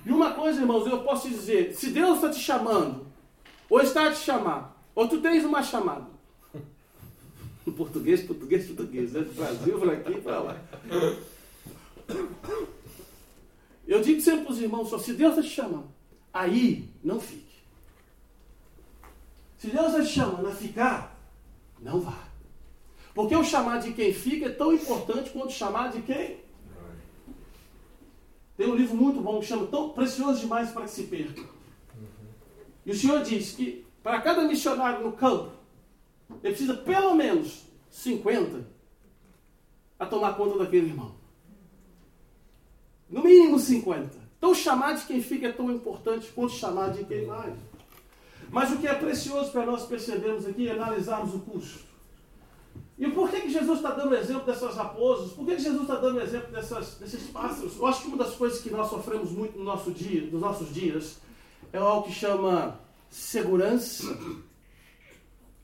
E 0.05 0.11
uma 0.11 0.31
coisa, 0.31 0.59
irmãos, 0.59 0.87
eu 0.87 1.03
posso 1.03 1.29
dizer: 1.29 1.73
se 1.73 1.91
Deus 1.91 2.15
está 2.15 2.29
te 2.29 2.39
chamando, 2.39 3.05
ou 3.69 3.79
está 3.79 4.07
a 4.07 4.11
te 4.11 4.19
chamar, 4.19 4.75
ou 4.95 5.07
tu 5.07 5.21
tens 5.21 5.43
uma 5.45 5.61
chamada. 5.61 6.07
português, 7.77 8.23
português, 8.23 8.65
português, 8.65 9.13
né? 9.13 9.21
Do 9.21 9.33
Brasil 9.33 9.79
para 9.79 9.93
aqui 9.93 10.21
para 10.21 10.39
lá. 10.39 10.61
Eu 13.87 14.01
digo 14.01 14.21
sempre 14.21 14.45
para 14.45 14.53
os 14.53 14.61
irmãos, 14.61 14.89
só 14.89 14.97
se 14.97 15.13
Deus 15.13 15.31
está 15.31 15.43
te 15.43 15.49
chamando, 15.49 15.87
aí 16.33 16.89
não 17.03 17.19
fique. 17.19 17.48
Se 19.59 19.67
Deus 19.67 19.87
está 19.87 20.01
te 20.01 20.07
chamando 20.07 20.47
a 20.47 20.51
ficar, 20.51 21.19
não 21.81 21.99
vá. 21.99 22.29
Porque 23.13 23.35
o 23.35 23.43
chamar 23.43 23.79
de 23.79 23.91
quem 23.91 24.13
fica 24.13 24.45
é 24.45 24.49
tão 24.49 24.71
importante 24.71 25.31
quanto 25.31 25.49
o 25.49 25.51
chamar 25.51 25.91
de 25.91 26.01
quem? 26.01 26.37
Tem 28.55 28.67
um 28.67 28.75
livro 28.75 28.95
muito 28.95 29.19
bom 29.19 29.41
que 29.41 29.45
chama 29.45 29.67
Tão 29.67 29.89
Precioso 29.89 30.39
Demais 30.39 30.71
para 30.71 30.83
que 30.83 30.91
se 30.91 31.03
perca. 31.03 31.43
E 32.85 32.91
o 32.91 32.95
Senhor 32.95 33.21
diz 33.21 33.51
que 33.51 33.85
para 34.01 34.21
cada 34.21 34.47
missionário 34.47 35.03
no 35.03 35.11
campo, 35.11 35.51
ele 36.41 36.53
precisa 36.53 36.75
pelo 36.75 37.13
menos 37.13 37.65
50 37.89 38.65
a 39.99 40.05
tomar 40.05 40.37
conta 40.37 40.57
daquele 40.57 40.87
irmão. 40.87 41.15
No 43.09 43.21
mínimo 43.21 43.59
50. 43.59 44.17
Então, 44.37 44.55
chamar 44.55 44.93
de 44.93 45.03
quem 45.03 45.21
fica 45.21 45.47
é 45.47 45.51
tão 45.51 45.69
importante 45.69 46.31
quanto 46.33 46.53
chamar 46.53 46.93
de 46.93 47.03
quem 47.03 47.25
mais. 47.25 47.59
Mas 48.51 48.71
o 48.71 48.77
que 48.77 48.87
é 48.87 48.93
precioso 48.93 49.51
para 49.51 49.65
nós 49.65 49.85
percebermos 49.85 50.45
aqui 50.45 50.67
é 50.67 50.71
analisarmos 50.71 51.33
o 51.35 51.39
custo. 51.39 51.89
E 52.97 53.07
por 53.11 53.29
que, 53.29 53.41
que 53.41 53.49
Jesus 53.49 53.77
está 53.77 53.91
dando 53.91 54.13
exemplo 54.15 54.45
dessas 54.45 54.75
raposas? 54.75 55.31
Por 55.31 55.45
que, 55.45 55.55
que 55.55 55.61
Jesus 55.61 55.83
está 55.83 55.95
dando 55.95 56.19
exemplo 56.19 56.51
dessas, 56.51 56.95
desses 56.95 57.29
pássaros? 57.29 57.77
Eu 57.77 57.87
acho 57.87 58.01
que 58.01 58.07
uma 58.09 58.17
das 58.17 58.35
coisas 58.35 58.61
que 58.61 58.69
nós 58.69 58.89
sofremos 58.89 59.31
muito 59.31 59.57
no 59.57 59.63
nosso 59.63 59.91
dia, 59.91 60.29
nos 60.29 60.41
nossos 60.41 60.73
dias 60.73 61.17
é 61.71 61.77
algo 61.77 62.07
que 62.07 62.13
chama 62.13 62.77
segurança 63.09 64.03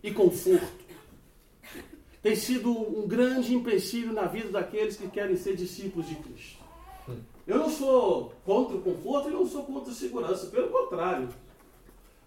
e 0.01 0.11
conforto. 0.11 0.85
Tem 2.21 2.35
sido 2.35 2.71
um 2.71 3.07
grande 3.07 3.53
empecilho 3.53 4.13
na 4.13 4.23
vida 4.23 4.49
daqueles 4.49 4.95
que 4.95 5.07
querem 5.09 5.35
ser 5.35 5.55
discípulos 5.55 6.07
de 6.07 6.15
Cristo. 6.15 6.63
Eu 7.45 7.57
não 7.57 7.69
sou 7.69 8.33
contra 8.45 8.77
o 8.77 8.81
conforto 8.81 9.29
e 9.29 9.33
não 9.33 9.45
sou 9.45 9.63
contra 9.63 9.91
a 9.91 9.95
segurança, 9.95 10.47
pelo 10.47 10.69
contrário. 10.69 11.29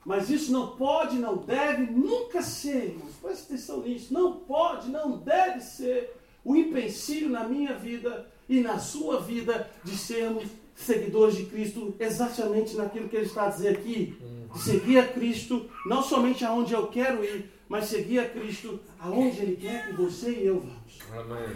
Mas 0.09 0.31
isso 0.31 0.51
não 0.51 0.69
pode, 0.69 1.19
não 1.19 1.37
deve, 1.37 1.83
nunca 1.83 2.41
ser, 2.41 2.93
irmãos, 2.93 3.13
preste 3.21 3.43
atenção 3.43 3.83
nisso, 3.83 4.15
não 4.15 4.37
pode, 4.37 4.89
não 4.89 5.19
deve 5.19 5.61
ser 5.61 6.17
o 6.43 6.57
empecilho 6.57 7.29
na 7.29 7.47
minha 7.47 7.75
vida 7.75 8.27
e 8.49 8.63
na 8.63 8.79
sua 8.79 9.21
vida 9.21 9.71
de 9.85 9.95
sermos 9.95 10.45
seguidores 10.75 11.37
de 11.37 11.45
Cristo, 11.45 11.95
exatamente 12.01 12.75
naquilo 12.75 13.07
que 13.07 13.17
ele 13.17 13.27
está 13.27 13.49
a 13.49 13.51
dizer 13.51 13.77
aqui. 13.77 14.17
De 14.51 14.59
seguir 14.63 14.99
a 14.99 15.07
Cristo, 15.07 15.69
não 15.85 16.03
somente 16.03 16.43
aonde 16.43 16.73
eu 16.73 16.87
quero 16.87 17.23
ir, 17.23 17.53
mas 17.69 17.85
seguir 17.85 18.21
a 18.21 18.29
Cristo 18.31 18.81
aonde 18.99 19.41
ele 19.43 19.57
quer 19.57 19.89
que 19.89 19.93
você 19.93 20.31
e 20.31 20.47
eu 20.47 20.59
vamos. 20.59 20.99
Amém. 21.13 21.55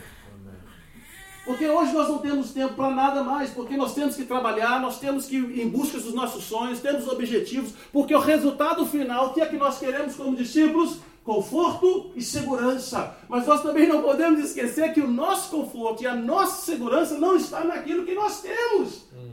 Porque 1.44 1.68
hoje 1.68 1.92
nós 1.92 2.08
não 2.08 2.18
temos 2.18 2.52
tempo 2.52 2.74
para 2.74 2.90
nada 2.90 3.24
mais, 3.24 3.50
porque 3.50 3.76
nós 3.76 3.94
temos 3.94 4.14
que 4.14 4.24
trabalhar, 4.24 4.80
nós 4.80 5.00
temos 5.00 5.26
que 5.26 5.36
ir 5.36 5.60
em 5.60 5.68
busca 5.68 5.98
dos 5.98 6.14
nossos 6.14 6.44
sonhos, 6.44 6.80
temos 6.80 7.08
objetivos, 7.08 7.72
porque 7.92 8.14
o 8.14 8.20
resultado 8.20 8.86
final, 8.86 9.28
o 9.28 9.34
que 9.34 9.40
é 9.40 9.46
que 9.46 9.56
nós 9.56 9.78
queremos 9.78 10.14
como 10.14 10.36
discípulos? 10.36 10.98
Conforto 11.24 12.12
e 12.14 12.22
segurança. 12.22 13.16
Mas 13.28 13.46
nós 13.46 13.62
também 13.62 13.88
não 13.88 14.02
podemos 14.02 14.40
esquecer 14.40 14.92
que 14.92 15.00
o 15.00 15.08
nosso 15.08 15.50
conforto 15.50 16.02
e 16.02 16.06
a 16.06 16.14
nossa 16.14 16.64
segurança 16.64 17.18
não 17.18 17.36
está 17.36 17.64
naquilo 17.64 18.04
que 18.04 18.14
nós 18.14 18.40
temos, 18.40 19.06
uhum. 19.12 19.32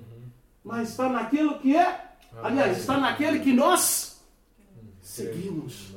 mas 0.64 0.90
está 0.90 1.10
naquilo 1.10 1.60
que 1.60 1.76
é, 1.76 2.14
aliás, 2.42 2.80
está 2.80 2.98
naquele 2.98 3.40
que 3.40 3.54
nós 3.54 4.20
seguimos. 5.02 5.94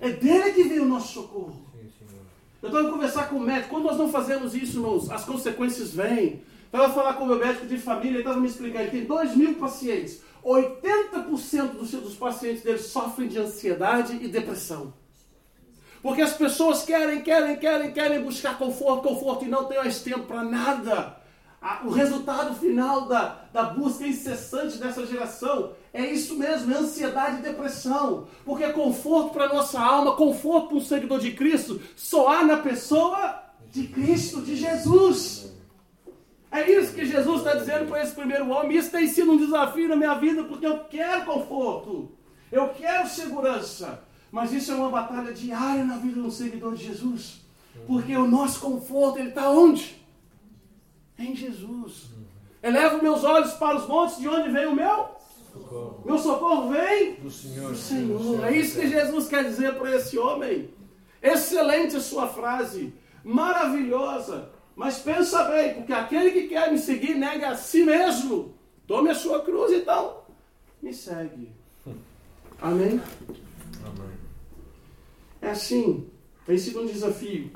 É 0.00 0.10
dele 0.10 0.52
que 0.52 0.64
vem 0.64 0.80
o 0.80 0.86
nosso 0.86 1.14
socorro. 1.14 1.63
Eu 2.64 2.68
estava 2.68 2.90
conversar 2.90 3.28
com 3.28 3.36
o 3.36 3.40
médico. 3.40 3.68
Quando 3.68 3.84
nós 3.84 3.98
não 3.98 4.10
fazemos 4.10 4.54
isso, 4.54 4.78
irmãos, 4.78 5.10
as 5.10 5.22
consequências 5.22 5.92
vêm. 5.92 6.42
Estava 6.64 6.90
falar 6.94 7.12
com 7.12 7.24
o 7.24 7.26
meu 7.26 7.38
médico 7.38 7.66
de 7.66 7.76
família, 7.76 8.12
ele 8.12 8.18
estava 8.20 8.40
me 8.40 8.48
explicando. 8.48 8.84
Ele 8.84 8.90
tem 8.90 9.04
2 9.04 9.36
mil 9.36 9.54
pacientes. 9.56 10.22
80% 10.42 11.72
dos, 11.72 11.90
dos 11.90 12.14
pacientes 12.14 12.62
dele 12.62 12.78
sofrem 12.78 13.28
de 13.28 13.38
ansiedade 13.38 14.18
e 14.18 14.28
depressão. 14.28 14.94
Porque 16.02 16.22
as 16.22 16.32
pessoas 16.32 16.84
querem, 16.84 17.20
querem, 17.20 17.56
querem, 17.56 17.92
querem 17.92 18.22
buscar 18.22 18.56
conforto, 18.56 19.08
conforto 19.08 19.44
e 19.44 19.48
não 19.48 19.66
tem 19.66 19.76
mais 19.76 20.00
tempo 20.00 20.22
para 20.22 20.42
nada. 20.42 21.16
O 21.84 21.88
resultado 21.88 22.54
final 22.56 23.06
da, 23.06 23.38
da 23.50 23.64
busca 23.64 24.06
incessante 24.06 24.76
dessa 24.76 25.06
geração 25.06 25.72
é 25.94 26.04
isso 26.04 26.36
mesmo, 26.36 26.70
é 26.72 26.76
ansiedade 26.76 27.38
e 27.38 27.42
depressão. 27.42 28.26
Porque 28.44 28.70
conforto 28.72 29.32
para 29.32 29.48
nossa 29.48 29.80
alma, 29.80 30.14
conforto 30.14 30.68
para 30.68 30.76
um 30.76 30.80
seguidor 30.80 31.20
de 31.20 31.32
Cristo, 31.32 31.80
só 31.96 32.28
há 32.28 32.44
na 32.44 32.58
pessoa 32.58 33.42
de 33.70 33.86
Cristo, 33.86 34.42
de 34.42 34.56
Jesus. 34.56 35.54
É 36.52 36.70
isso 36.70 36.92
que 36.92 37.06
Jesus 37.06 37.38
está 37.38 37.54
dizendo 37.54 37.88
para 37.88 38.02
esse 38.02 38.14
primeiro 38.14 38.50
homem. 38.50 38.76
Isso 38.76 38.90
tem 38.90 39.08
sido 39.08 39.32
um 39.32 39.38
desafio 39.38 39.88
na 39.88 39.96
minha 39.96 40.14
vida, 40.14 40.44
porque 40.44 40.66
eu 40.66 40.80
quero 40.84 41.24
conforto, 41.24 42.12
eu 42.52 42.68
quero 42.68 43.08
segurança. 43.08 44.04
Mas 44.30 44.52
isso 44.52 44.70
é 44.70 44.74
uma 44.74 44.90
batalha 44.90 45.32
diária 45.32 45.82
na 45.82 45.96
vida 45.96 46.20
de 46.20 46.26
um 46.26 46.30
seguidor 46.30 46.74
de 46.74 46.84
Jesus. 46.84 47.40
Porque 47.86 48.14
o 48.14 48.28
nosso 48.28 48.60
conforto, 48.60 49.18
ele 49.18 49.30
está 49.30 49.48
onde? 49.48 50.03
Em 51.18 51.34
Jesus. 51.34 52.10
Elevo 52.62 53.02
meus 53.02 53.22
olhos 53.24 53.52
para 53.52 53.76
os 53.76 53.86
montes, 53.86 54.18
de 54.18 54.28
onde 54.28 54.50
vem 54.50 54.66
o 54.66 54.74
meu? 54.74 55.08
Socorro. 55.52 56.02
Meu 56.04 56.18
socorro 56.18 56.70
vem 56.70 57.14
do 57.16 57.30
Senhor. 57.30 57.70
Do 57.70 57.76
Senhor. 57.76 58.44
É 58.44 58.56
isso 58.56 58.80
que 58.80 58.88
Jesus 58.88 59.28
quer 59.28 59.44
dizer 59.44 59.74
para 59.74 59.94
esse 59.94 60.18
homem. 60.18 60.70
Excelente 61.22 61.96
a 61.96 62.00
sua 62.00 62.26
frase, 62.26 62.92
maravilhosa. 63.22 64.50
Mas 64.74 64.98
pensa 64.98 65.44
bem, 65.44 65.74
porque 65.74 65.92
aquele 65.92 66.32
que 66.32 66.48
quer 66.48 66.72
me 66.72 66.78
seguir 66.78 67.14
nega 67.14 67.50
a 67.50 67.56
si 67.56 67.84
mesmo. 67.84 68.54
Tome 68.86 69.10
a 69.10 69.14
sua 69.14 69.42
cruz 69.42 69.72
então. 69.72 70.24
Me 70.82 70.92
segue. 70.92 71.52
Amém? 72.60 73.00
Amém. 73.84 74.14
É 75.40 75.50
assim. 75.50 76.08
Tem 76.44 76.58
sido 76.58 76.82
um 76.82 76.86
desafio. 76.86 77.52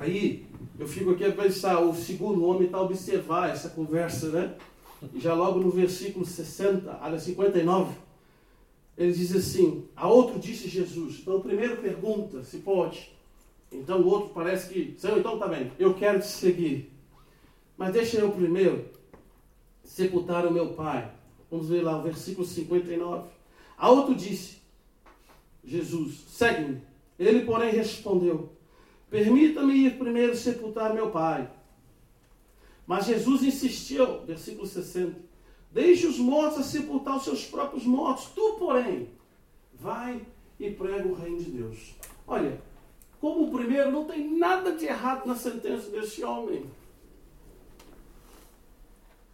Aí, 0.00 0.46
eu 0.78 0.86
fico 0.86 1.10
aqui 1.10 1.24
a 1.24 1.32
pensar, 1.32 1.80
o 1.80 1.94
segundo 1.94 2.44
homem 2.44 2.66
está 2.66 2.78
a 2.78 2.82
observar 2.82 3.50
essa 3.50 3.68
conversa, 3.70 4.28
né? 4.28 4.54
E 5.14 5.20
já 5.20 5.34
logo 5.34 5.60
no 5.60 5.70
versículo 5.70 6.24
60, 6.24 6.98
olha 7.02 7.18
59, 7.18 7.94
ele 8.96 9.12
diz 9.12 9.34
assim: 9.34 9.86
A 9.94 10.08
outro 10.08 10.38
disse 10.38 10.68
Jesus. 10.68 11.20
Então, 11.20 11.40
primeiro 11.40 11.76
pergunta 11.76 12.42
se 12.42 12.58
pode. 12.58 13.12
Então, 13.70 14.00
o 14.00 14.06
outro 14.06 14.30
parece 14.30 14.72
que, 14.72 14.94
Senhor, 14.98 15.18
então 15.18 15.38
tá 15.38 15.46
bem, 15.46 15.70
eu 15.78 15.94
quero 15.94 16.18
te 16.20 16.26
seguir. 16.26 16.92
Mas 17.76 17.92
deixa 17.92 18.18
eu 18.18 18.32
primeiro 18.32 18.86
sepultar 19.84 20.44
o 20.46 20.52
meu 20.52 20.72
pai. 20.72 21.12
Vamos 21.50 21.68
ver 21.68 21.82
lá 21.82 21.96
o 21.96 22.02
versículo 22.02 22.46
59. 22.46 23.28
A 23.76 23.90
outro 23.90 24.14
disse: 24.14 24.58
Jesus, 25.64 26.24
segue-me. 26.28 26.82
Ele, 27.18 27.44
porém, 27.44 27.70
respondeu: 27.70 28.52
Permita-me 29.10 29.74
ir 29.74 29.98
primeiro 29.98 30.36
sepultar 30.36 30.92
meu 30.92 31.10
pai. 31.10 31.48
Mas 32.86 33.06
Jesus 33.06 33.42
insistiu, 33.42 34.20
versículo 34.22 34.66
60, 34.66 35.18
deixe 35.70 36.06
os 36.06 36.18
mortos 36.18 36.60
a 36.60 36.62
sepultar 36.62 37.16
os 37.16 37.24
seus 37.24 37.44
próprios 37.44 37.84
mortos. 37.84 38.26
Tu, 38.34 38.56
porém, 38.58 39.08
vai 39.74 40.20
e 40.58 40.70
prega 40.70 41.06
o 41.06 41.14
reino 41.14 41.38
de 41.38 41.50
Deus. 41.50 41.94
Olha, 42.26 42.60
como 43.20 43.44
o 43.44 43.50
primeiro, 43.50 43.90
não 43.90 44.04
tem 44.04 44.38
nada 44.38 44.72
de 44.72 44.86
errado 44.86 45.26
na 45.26 45.34
sentença 45.34 45.90
desse 45.90 46.24
homem. 46.24 46.64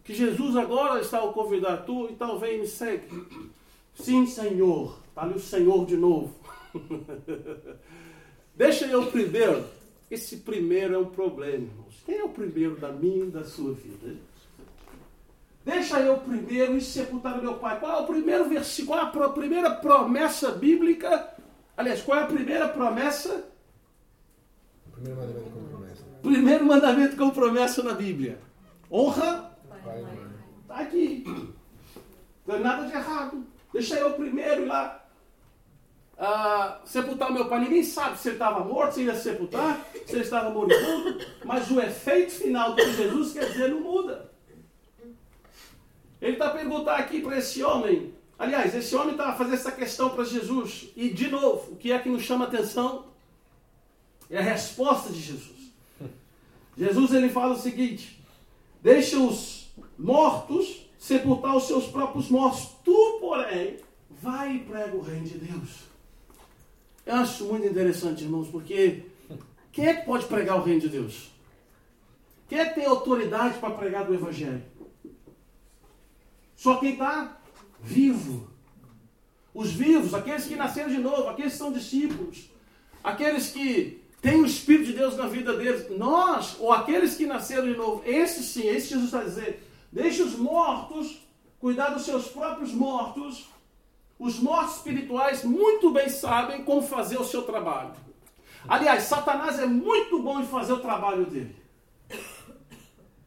Que 0.02 0.14
Jesus 0.14 0.56
agora 0.56 1.00
está 1.00 1.22
a 1.22 1.32
convidar 1.32 1.78
tu, 1.78 2.08
e 2.08 2.58
me 2.58 2.66
segue. 2.66 3.06
Sim, 3.94 4.26
Senhor. 4.26 4.98
Está 5.08 5.22
ali 5.22 5.34
o 5.34 5.40
Senhor 5.40 5.86
de 5.86 5.96
novo. 5.96 6.34
Deixa 8.56 8.86
eu 8.86 9.06
primeiro. 9.06 9.64
Esse 10.10 10.38
primeiro 10.38 10.94
é 10.94 10.98
um 10.98 11.06
problema, 11.06 11.64
irmãos. 11.64 12.02
Quem 12.04 12.18
é 12.18 12.24
o 12.24 12.28
primeiro 12.28 12.76
da 12.76 12.92
minha 12.92 13.24
e 13.24 13.30
da 13.30 13.42
sua 13.44 13.72
vida? 13.72 14.16
Deixa 15.64 15.98
eu 16.00 16.18
primeiro 16.18 16.76
ir 16.76 16.80
sepultar 16.82 17.38
o 17.38 17.42
meu 17.42 17.54
pai. 17.54 17.80
Qual 17.80 18.00
é 18.00 18.02
o 18.02 18.06
primeiro 18.06 18.48
versículo? 18.48 18.98
Qual 19.10 19.24
é 19.24 19.26
a 19.26 19.32
primeira 19.32 19.70
promessa 19.70 20.52
bíblica? 20.52 21.34
Aliás, 21.76 22.02
qual 22.02 22.18
é 22.18 22.22
a 22.22 22.26
primeira 22.26 22.68
promessa? 22.68 23.48
Primeiro 24.92 25.16
mandamento 25.16 25.50
com 25.50 25.64
promessa. 25.68 26.04
Primeiro 26.22 26.66
mandamento 26.66 27.16
com 27.16 27.30
promessa 27.30 27.82
na 27.82 27.92
Bíblia. 27.94 28.38
Honra. 28.90 29.56
Está 30.62 30.76
aqui. 30.76 31.24
Não 32.46 32.56
é 32.56 32.58
nada 32.58 32.86
de 32.86 32.92
errado. 32.92 33.44
Deixa 33.72 33.96
eu 33.96 34.12
primeiro 34.12 34.62
ir 34.62 34.66
lá 34.66 35.03
uh, 36.18 36.86
sepultar 36.86 37.32
meu 37.32 37.48
pai. 37.48 37.60
Ninguém 37.60 37.82
sabe 37.82 38.18
se 38.18 38.28
ele 38.28 38.36
estava 38.36 38.64
morto, 38.64 38.94
se 38.94 39.02
ia 39.02 39.14
sepultar, 39.14 39.84
se 40.06 40.14
ele 40.14 40.24
estava 40.24 40.50
moribundo, 40.50 41.24
mas 41.44 41.70
o 41.70 41.80
efeito 41.80 42.32
final 42.32 42.74
que 42.74 42.92
Jesus 42.92 43.32
quer 43.32 43.50
dizer 43.50 43.70
não 43.70 43.80
muda. 43.80 44.32
Ele 46.20 46.32
está 46.32 46.50
perguntando 46.50 46.90
aqui 46.90 47.20
para 47.20 47.38
esse 47.38 47.62
homem. 47.62 48.14
Aliás, 48.38 48.74
esse 48.74 48.96
homem 48.96 49.12
está 49.12 49.32
fazendo 49.34 49.54
essa 49.54 49.70
questão 49.70 50.10
para 50.10 50.24
Jesus. 50.24 50.88
E, 50.96 51.10
de 51.10 51.28
novo, 51.28 51.72
o 51.72 51.76
que 51.76 51.92
é 51.92 51.98
que 51.98 52.08
nos 52.08 52.22
chama 52.22 52.46
a 52.46 52.48
atenção? 52.48 53.06
É 54.30 54.38
a 54.38 54.42
resposta 54.42 55.12
de 55.12 55.20
Jesus. 55.20 55.54
Jesus 56.76 57.12
ele 57.12 57.28
fala 57.28 57.54
o 57.54 57.58
seguinte: 57.58 58.20
Deixa 58.82 59.18
os 59.18 59.72
mortos 59.98 60.88
sepultar 60.98 61.56
os 61.56 61.64
seus 61.64 61.86
próprios 61.86 62.28
mortos. 62.28 62.70
Tu, 62.82 63.18
porém, 63.20 63.76
vai 64.10 64.56
e 64.56 64.58
prega 64.60 64.96
o 64.96 65.02
reino 65.02 65.26
de 65.26 65.38
Deus. 65.38 65.93
Eu 67.06 67.16
acho 67.16 67.44
muito 67.44 67.66
interessante, 67.66 68.24
irmãos, 68.24 68.48
porque 68.48 69.04
quem 69.70 69.86
é 69.86 69.94
que 69.94 70.06
pode 70.06 70.26
pregar 70.26 70.58
o 70.58 70.62
reino 70.62 70.80
de 70.80 70.88
Deus? 70.88 71.30
Quem 72.48 72.58
é 72.58 72.66
que 72.66 72.74
tem 72.76 72.86
autoridade 72.86 73.58
para 73.58 73.74
pregar 73.74 74.06
do 74.06 74.14
Evangelho? 74.14 74.62
Só 76.56 76.76
quem 76.76 76.92
está 76.92 77.36
vivo. 77.80 78.48
Os 79.52 79.70
vivos, 79.70 80.14
aqueles 80.14 80.46
que 80.46 80.56
nasceram 80.56 80.90
de 80.90 80.98
novo, 80.98 81.28
aqueles 81.28 81.52
que 81.52 81.58
são 81.58 81.72
discípulos, 81.72 82.50
aqueles 83.02 83.50
que 83.50 84.02
têm 84.20 84.40
o 84.40 84.46
Espírito 84.46 84.86
de 84.86 84.94
Deus 84.94 85.16
na 85.16 85.26
vida 85.26 85.54
deles. 85.56 85.90
Nós, 85.96 86.56
ou 86.58 86.72
aqueles 86.72 87.16
que 87.16 87.26
nasceram 87.26 87.66
de 87.66 87.76
novo, 87.76 88.02
esses 88.06 88.46
sim, 88.46 88.66
esse 88.66 88.88
Jesus 88.88 89.06
está 89.06 89.22
dizendo, 89.22 89.56
deixe 89.92 90.22
os 90.22 90.36
mortos 90.36 91.20
cuidar 91.60 91.90
dos 91.90 92.04
seus 92.04 92.28
próprios 92.28 92.72
mortos 92.72 93.46
os 94.18 94.38
mortos 94.38 94.76
espirituais 94.76 95.44
muito 95.44 95.90
bem 95.90 96.08
sabem 96.08 96.64
como 96.64 96.82
fazer 96.82 97.18
o 97.18 97.24
seu 97.24 97.42
trabalho. 97.42 97.92
Aliás, 98.66 99.04
Satanás 99.04 99.58
é 99.58 99.66
muito 99.66 100.22
bom 100.22 100.40
em 100.40 100.46
fazer 100.46 100.72
o 100.72 100.80
trabalho 100.80 101.26
dele. 101.26 101.54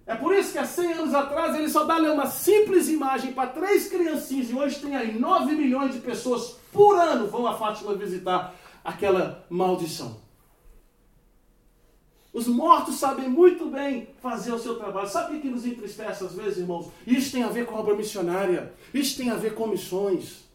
É 0.06 0.16
por 0.16 0.34
isso 0.34 0.54
que 0.54 0.58
há 0.58 0.66
100 0.66 0.94
anos 0.94 1.14
atrás 1.14 1.54
ele 1.54 1.70
só 1.70 1.84
dá 1.84 1.98
uma 1.98 2.28
simples 2.28 2.88
imagem 2.88 3.34
para 3.34 3.50
três 3.50 3.90
criancinhas 3.90 4.50
e 4.50 4.56
hoje 4.56 4.80
tem 4.80 4.96
aí 4.96 5.20
9 5.20 5.54
milhões 5.54 5.94
de 5.94 6.00
pessoas 6.00 6.56
por 6.72 6.96
ano 6.98 7.28
vão 7.28 7.46
a 7.46 7.56
Fátima 7.56 7.94
visitar 7.94 8.56
aquela 8.84 9.46
maldição. 9.50 10.26
Os 12.32 12.48
mortos 12.48 12.96
sabem 12.96 13.28
muito 13.28 13.66
bem 13.66 14.10
fazer 14.22 14.54
o 14.54 14.60
seu 14.60 14.76
trabalho. 14.76 15.10
Sabe 15.10 15.38
o 15.38 15.42
que 15.42 15.50
nos 15.50 15.66
entristece 15.66 16.24
às 16.24 16.34
vezes, 16.34 16.60
irmãos? 16.60 16.90
Isso 17.06 17.32
tem 17.32 17.44
a 17.44 17.50
ver 17.50 17.66
com 17.66 17.76
a 17.76 17.80
obra 17.80 17.96
missionária. 17.96 18.72
Isso 18.94 19.18
tem 19.18 19.30
a 19.30 19.36
ver 19.36 19.56
com 19.56 19.68
missões. 19.68 20.47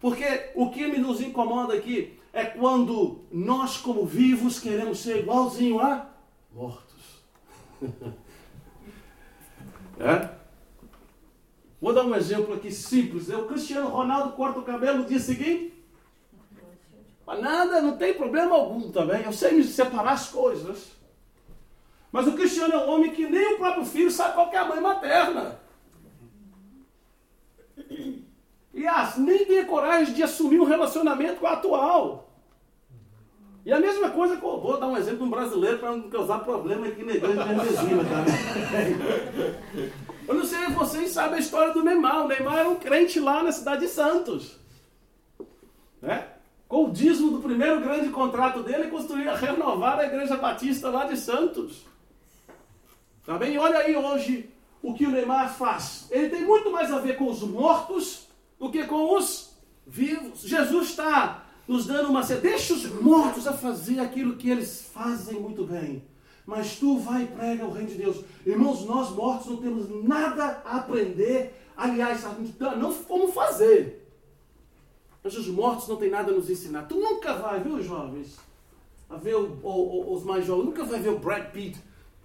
Porque 0.00 0.50
o 0.54 0.70
que 0.70 0.86
nos 0.98 1.20
incomoda 1.20 1.74
aqui 1.74 2.18
é 2.32 2.44
quando 2.44 3.20
nós, 3.30 3.76
como 3.76 4.06
vivos, 4.06 4.58
queremos 4.58 5.00
ser 5.00 5.18
igualzinho 5.18 5.78
a 5.78 6.08
mortos. 6.52 7.22
é? 10.00 10.40
Vou 11.80 11.92
dar 11.92 12.04
um 12.04 12.14
exemplo 12.14 12.54
aqui 12.54 12.70
simples. 12.70 13.28
O 13.28 13.46
Cristiano 13.46 13.88
Ronaldo 13.88 14.32
corta 14.32 14.58
o 14.58 14.64
cabelo 14.64 14.98
no 14.98 15.04
dia 15.04 15.18
seguinte. 15.18 15.74
Nada, 17.26 17.80
não 17.80 17.96
tem 17.96 18.14
problema 18.14 18.56
algum 18.56 18.90
também. 18.90 19.22
Eu 19.22 19.32
sei 19.32 19.52
me 19.52 19.62
separar 19.62 20.12
as 20.12 20.28
coisas. 20.28 20.90
Mas 22.10 22.26
o 22.26 22.32
Cristiano 22.32 22.74
é 22.74 22.78
um 22.78 22.90
homem 22.90 23.12
que 23.12 23.28
nem 23.28 23.54
o 23.54 23.58
próprio 23.58 23.84
filho 23.84 24.10
sabe 24.10 24.34
qual 24.34 24.52
é 24.52 24.56
a 24.56 24.64
mãe 24.64 24.80
materna. 24.80 25.60
E 28.80 28.88
as, 28.88 29.18
nem 29.18 29.44
tem 29.44 29.62
coragem 29.66 30.14
de 30.14 30.22
assumir 30.22 30.58
um 30.58 30.64
relacionamento 30.64 31.38
com 31.38 31.46
a 31.46 31.52
atual. 31.52 32.32
E 33.62 33.70
a 33.70 33.78
mesma 33.78 34.08
coisa, 34.08 34.36
vou 34.36 34.80
dar 34.80 34.86
um 34.86 34.96
exemplo 34.96 35.18
de 35.18 35.24
um 35.24 35.30
brasileiro 35.30 35.78
para 35.78 35.90
não 35.90 36.08
causar 36.08 36.38
problema 36.38 36.86
aqui 36.86 37.04
na 37.04 37.12
igreja 37.12 37.44
de 37.44 37.52
Resina, 37.52 38.02
tá? 38.04 38.24
Eu 40.26 40.34
não 40.34 40.44
sei 40.46 40.60
se 40.60 40.72
vocês 40.72 41.10
sabem 41.10 41.34
a 41.34 41.40
história 41.40 41.74
do 41.74 41.84
Neymar. 41.84 42.24
O 42.24 42.28
Neymar 42.28 42.56
era 42.56 42.70
um 42.70 42.76
crente 42.76 43.20
lá 43.20 43.42
na 43.42 43.52
cidade 43.52 43.82
de 43.82 43.88
Santos. 43.88 44.58
né? 46.00 46.28
com 46.66 46.84
o 46.84 46.90
dízimo 46.90 47.32
do 47.32 47.42
primeiro 47.42 47.80
grande 47.80 48.08
contrato 48.08 48.62
dele, 48.62 48.88
construir, 48.88 49.28
renovar 49.34 49.98
a 49.98 50.06
Igreja 50.06 50.36
Batista 50.36 50.88
lá 50.88 51.04
de 51.04 51.18
Santos. 51.18 51.84
Tá 53.26 53.36
bem? 53.36 53.58
Olha 53.58 53.80
aí 53.80 53.94
hoje 53.94 54.48
o 54.82 54.94
que 54.94 55.04
o 55.04 55.10
Neymar 55.10 55.52
faz. 55.52 56.06
Ele 56.10 56.30
tem 56.30 56.42
muito 56.42 56.70
mais 56.70 56.90
a 56.90 56.98
ver 56.98 57.18
com 57.18 57.28
os 57.28 57.42
mortos 57.42 58.29
do 58.60 58.70
que 58.70 58.84
com 58.84 59.16
os 59.16 59.56
vivos. 59.86 60.42
Jesus 60.42 60.90
está 60.90 61.46
nos 61.66 61.86
dando 61.86 62.10
uma. 62.10 62.22
Deixa 62.22 62.74
os 62.74 62.84
mortos 63.00 63.46
a 63.46 63.54
fazer 63.54 63.98
aquilo 63.98 64.36
que 64.36 64.50
eles 64.50 64.90
fazem 64.92 65.40
muito 65.40 65.64
bem. 65.64 66.04
Mas 66.44 66.76
tu 66.76 66.98
vai 66.98 67.22
e 67.22 67.26
prega 67.26 67.64
o 67.64 67.72
reino 67.72 67.88
de 67.88 67.94
Deus. 67.96 68.22
Irmãos, 68.44 68.84
nós 68.84 69.10
mortos 69.10 69.46
não 69.46 69.56
temos 69.56 69.88
nada 70.04 70.62
a 70.64 70.76
aprender. 70.76 71.54
Aliás, 71.76 72.22
não 72.78 72.92
como 72.92 73.32
fazer. 73.32 74.06
Mas 75.24 75.36
os 75.36 75.48
mortos 75.48 75.88
não 75.88 75.96
têm 75.96 76.10
nada 76.10 76.30
a 76.30 76.34
nos 76.34 76.50
ensinar. 76.50 76.82
Tu 76.82 76.96
nunca 76.96 77.34
vai, 77.34 77.60
viu, 77.60 77.82
jovens? 77.82 78.36
A 79.08 79.16
ver 79.16 79.36
o, 79.36 79.58
o, 79.62 80.14
os 80.14 80.22
mais 80.22 80.44
jovens, 80.44 80.66
nunca 80.66 80.84
vai 80.84 81.00
ver 81.00 81.10
o 81.10 81.18
Brad 81.18 81.50
Pitt 81.50 81.78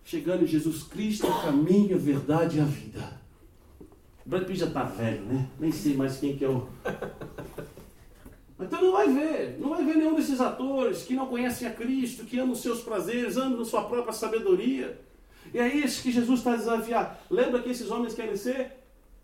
chegando 0.04 0.43
em 0.43 0.48
Jesus 0.48 0.84
Cristo, 0.84 1.28
o 1.28 1.41
caminho, 1.41 1.95
a 1.95 2.00
verdade 2.00 2.58
e 2.58 2.62
a 2.62 2.65
vida. 2.65 3.25
Brad 4.26 4.46
Pitt 4.46 4.60
já 4.60 4.66
está 4.66 4.84
velho, 4.84 5.22
né? 5.24 5.48
Nem 5.60 5.72
sei 5.72 5.94
mais 5.94 6.18
quem 6.18 6.36
que 6.36 6.44
é 6.44 6.50
o. 6.50 6.68
Então 8.60 8.82
não 8.82 8.94
vai 8.94 9.12
ver, 9.12 9.58
não 9.60 9.70
vai 9.70 9.84
ver 9.84 9.98
nenhum 9.98 10.16
desses 10.16 10.40
atores 10.40 11.04
que 11.04 11.14
não 11.14 11.28
conhecem 11.28 11.68
a 11.68 11.72
Cristo, 11.72 12.24
que 12.24 12.40
amam 12.40 12.54
os 12.54 12.62
seus 12.62 12.82
prazeres, 12.82 13.36
amam 13.36 13.64
sua 13.66 13.84
própria 13.84 14.14
sabedoria. 14.14 15.00
E 15.54 15.60
é 15.60 15.68
isso 15.68 16.02
que 16.02 16.12
Jesus 16.12 16.40
está 16.40 16.56
desafiando. 16.56 17.10
Lembra 17.30 17.62
que 17.62 17.70
esses 17.70 17.92
homens 17.92 18.14
querem 18.14 18.36
ser 18.36 18.72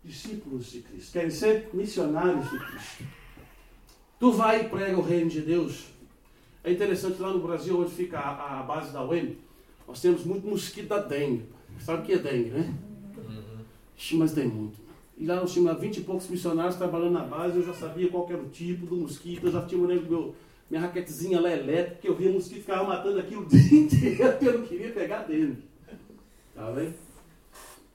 discípulos 0.04 0.70
de 0.70 0.82
Cristo, 0.82 1.12
querem 1.12 1.30
ser 1.30 1.70
missionários 1.72 2.50
de 2.50 2.58
Cristo. 2.58 3.04
Tu 4.20 4.32
vai 4.32 4.62
e 4.62 4.68
prega 4.68 4.98
o 4.98 5.02
reino 5.02 5.30
de 5.30 5.40
Deus. 5.40 5.86
É 6.62 6.70
interessante 6.70 7.20
lá 7.20 7.32
no 7.32 7.40
Brasil, 7.40 7.80
onde 7.80 7.90
fica 7.90 8.18
a, 8.18 8.60
a 8.60 8.62
base 8.62 8.92
da 8.92 9.04
UEM, 9.04 9.36
nós 9.88 10.00
temos 10.00 10.24
muito 10.24 10.46
mosquito 10.46 10.88
da 10.88 10.98
dengue. 10.98 11.44
Sabe 11.80 12.02
o 12.02 12.04
que 12.04 12.12
é 12.12 12.18
dengue, 12.18 12.50
né? 12.50 12.74
Uhum. 13.16 14.18
Mas 14.18 14.32
tem 14.32 14.46
muito. 14.46 14.81
E 15.16 15.26
lá 15.26 15.36
nós 15.36 15.52
tínhamos 15.52 15.80
20 15.80 15.98
e 15.98 16.00
poucos 16.02 16.28
missionários 16.28 16.76
trabalhando 16.76 17.12
na 17.12 17.24
base, 17.24 17.56
eu 17.56 17.64
já 17.64 17.74
sabia 17.74 18.08
qual 18.08 18.26
era 18.28 18.42
o 18.42 18.48
tipo 18.48 18.86
do 18.86 18.96
mosquito, 18.96 19.46
eu 19.46 19.52
já 19.52 19.64
tinha 19.64 19.80
meu, 19.80 20.34
minha 20.70 20.82
raquetezinha 20.82 21.40
lá 21.40 21.50
elétrica, 21.50 22.00
que 22.00 22.08
eu 22.08 22.14
via 22.14 22.30
o 22.30 22.34
mosquito 22.34 22.60
ficava 22.60 22.84
matando 22.84 23.18
aqui 23.18 23.36
o 23.36 23.44
dia 23.46 23.80
inteiro, 23.80 24.38
eu 24.40 24.58
não 24.58 24.66
queria 24.66 24.90
pegar 24.90 25.24
dele. 25.24 25.62
Tá 26.54 26.70
bem? 26.70 26.94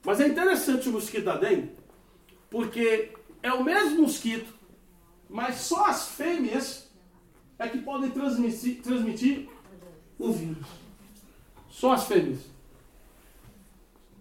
Mas 0.06 0.19
é 0.21 0.27
interessante 0.27 0.88
o 0.88 0.93
mosquito 0.93 1.25
da 1.25 1.36
dengue, 1.36 1.71
porque 2.49 3.10
é 3.41 3.51
o 3.51 3.63
mesmo 3.63 4.03
mosquito 4.03 4.58
mas 5.30 5.56
só 5.56 5.86
as 5.86 6.10
fêmeas 6.10 6.89
é 7.60 7.67
que 7.67 7.80
podem 7.80 8.12
transmitir, 8.12 8.82
transmitir 8.82 9.49
o 10.17 10.32
vírus. 10.32 10.67
Só 11.69 11.93
as 11.93 12.06
fêmeas. 12.06 12.39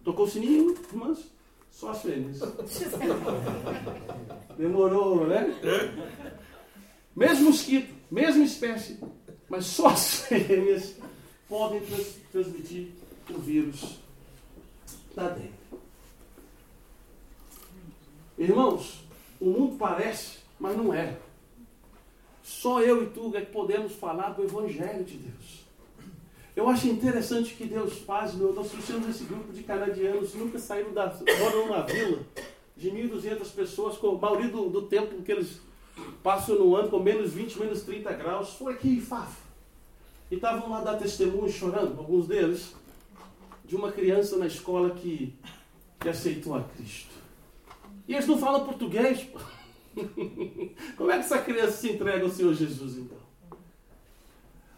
Tocou 0.03 0.27
o 0.27 0.29
sininho, 0.29 0.75
irmãs? 0.93 1.36
Só 1.77 1.91
as 1.91 2.01
fêmeas. 2.01 2.41
Demorou, 4.57 5.27
né? 5.27 5.55
Mesmo 7.15 7.51
mosquito, 7.51 7.95
mesma 8.11 8.45
espécie, 8.45 8.99
mas 9.47 9.67
só 9.67 9.89
as 9.89 10.23
fêmeas 10.23 10.95
podem 11.47 11.83
trans 11.83 12.17
transmitir 12.33 12.93
o 13.29 13.39
vírus 13.39 13.99
da 15.15 15.29
dengue. 15.29 15.53
Irmãos, 18.39 19.05
o 19.39 19.45
mundo 19.45 19.77
parece 19.79 20.39
mas 20.59 20.75
não 20.79 20.95
é. 20.95 21.19
Só 22.43 22.81
eu 22.81 23.03
e 23.03 23.11
tu 23.11 23.37
é 23.37 23.43
que 23.43 23.53
podemos 23.53 23.93
falar 23.93 24.31
do 24.31 24.45
Evangelho 24.45 25.05
de 25.05 25.19
Deus. 25.19 25.66
Eu 26.57 26.71
acho 26.71 26.89
interessante 26.89 27.55
que 27.55 27.67
Deus 27.67 27.99
faz, 27.99 28.35
meu, 28.35 28.55
nós 28.55 28.71
trouxemos 28.71 29.07
esse 29.11 29.25
grupo 29.25 29.53
de 29.53 29.63
canadianos, 29.63 30.33
nunca 30.35 30.59
saíram 30.59 30.95
da. 30.95 31.15
moram 31.39 31.67
numa 31.67 31.83
vila 31.83 32.21
de 32.75 32.91
1.200 32.91 33.53
pessoas, 33.55 33.99
com 33.99 34.17
a 34.17 34.19
maioria 34.19 34.49
do, 34.49 34.71
do 34.71 34.83
tempo 34.83 35.23
que 35.23 35.31
eles 35.31 35.61
passam 36.23 36.59
no 36.59 36.75
ano 36.75 36.89
com 36.89 36.99
menos 36.99 37.35
20, 37.35 37.59
menos 37.59 37.83
30 37.83 38.11
graus, 38.15 38.55
foi 38.55 38.73
aqui 38.73 38.89
em 38.89 39.01
Fafa. 39.03 39.45
E 40.31 40.37
estavam 40.37 40.71
lá 40.71 40.81
dar 40.81 40.97
testemunho 40.97 41.53
chorando, 41.53 41.99
alguns 41.99 42.27
deles, 42.27 42.75
de 43.65 43.77
uma 43.77 43.93
criança 43.93 44.39
na 44.39 44.47
escola 44.47 44.91
que, 44.91 45.35
que 46.01 46.09
aceitou 46.09 46.55
a 46.55 46.63
Cristo. 46.63 47.15
E 48.09 48.15
eles 48.15 48.27
não 48.27 48.39
falam 48.39 48.65
português. 48.65 49.27
Como 50.97 51.11
é 51.11 51.19
que 51.19 51.25
essa 51.25 51.39
criança 51.39 51.73
se 51.73 51.91
entrega 51.91 52.25
ao 52.25 52.31
Senhor 52.31 52.55
Jesus, 52.55 52.97
então? 52.97 53.26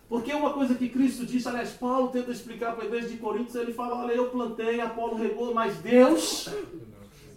Porque 0.09 0.33
uma 0.33 0.55
coisa 0.55 0.75
que 0.75 0.89
Cristo 0.89 1.27
disse, 1.27 1.47
aliás, 1.47 1.71
Paulo 1.71 2.09
tenta 2.09 2.31
explicar 2.31 2.75
para 2.75 2.85
a 2.85 2.87
igreja 2.87 3.09
de 3.09 3.19
Coríntios, 3.19 3.55
ele 3.55 3.75
fala, 3.75 3.97
olha, 3.97 4.13
eu 4.13 4.31
plantei, 4.31 4.81
Apolo 4.81 5.17
regou, 5.17 5.53
mas 5.53 5.77
Deus 5.77 6.49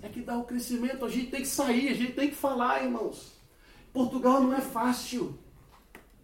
é 0.01 0.07
que 0.07 0.21
dá 0.21 0.37
o 0.37 0.45
crescimento. 0.45 1.05
A 1.05 1.09
gente 1.09 1.31
tem 1.31 1.41
que 1.41 1.47
sair, 1.47 1.89
a 1.89 1.93
gente 1.93 2.13
tem 2.13 2.29
que 2.29 2.35
falar, 2.35 2.83
irmãos. 2.83 3.33
Portugal 3.91 4.41
não 4.41 4.53
é 4.53 4.61
fácil. 4.61 5.37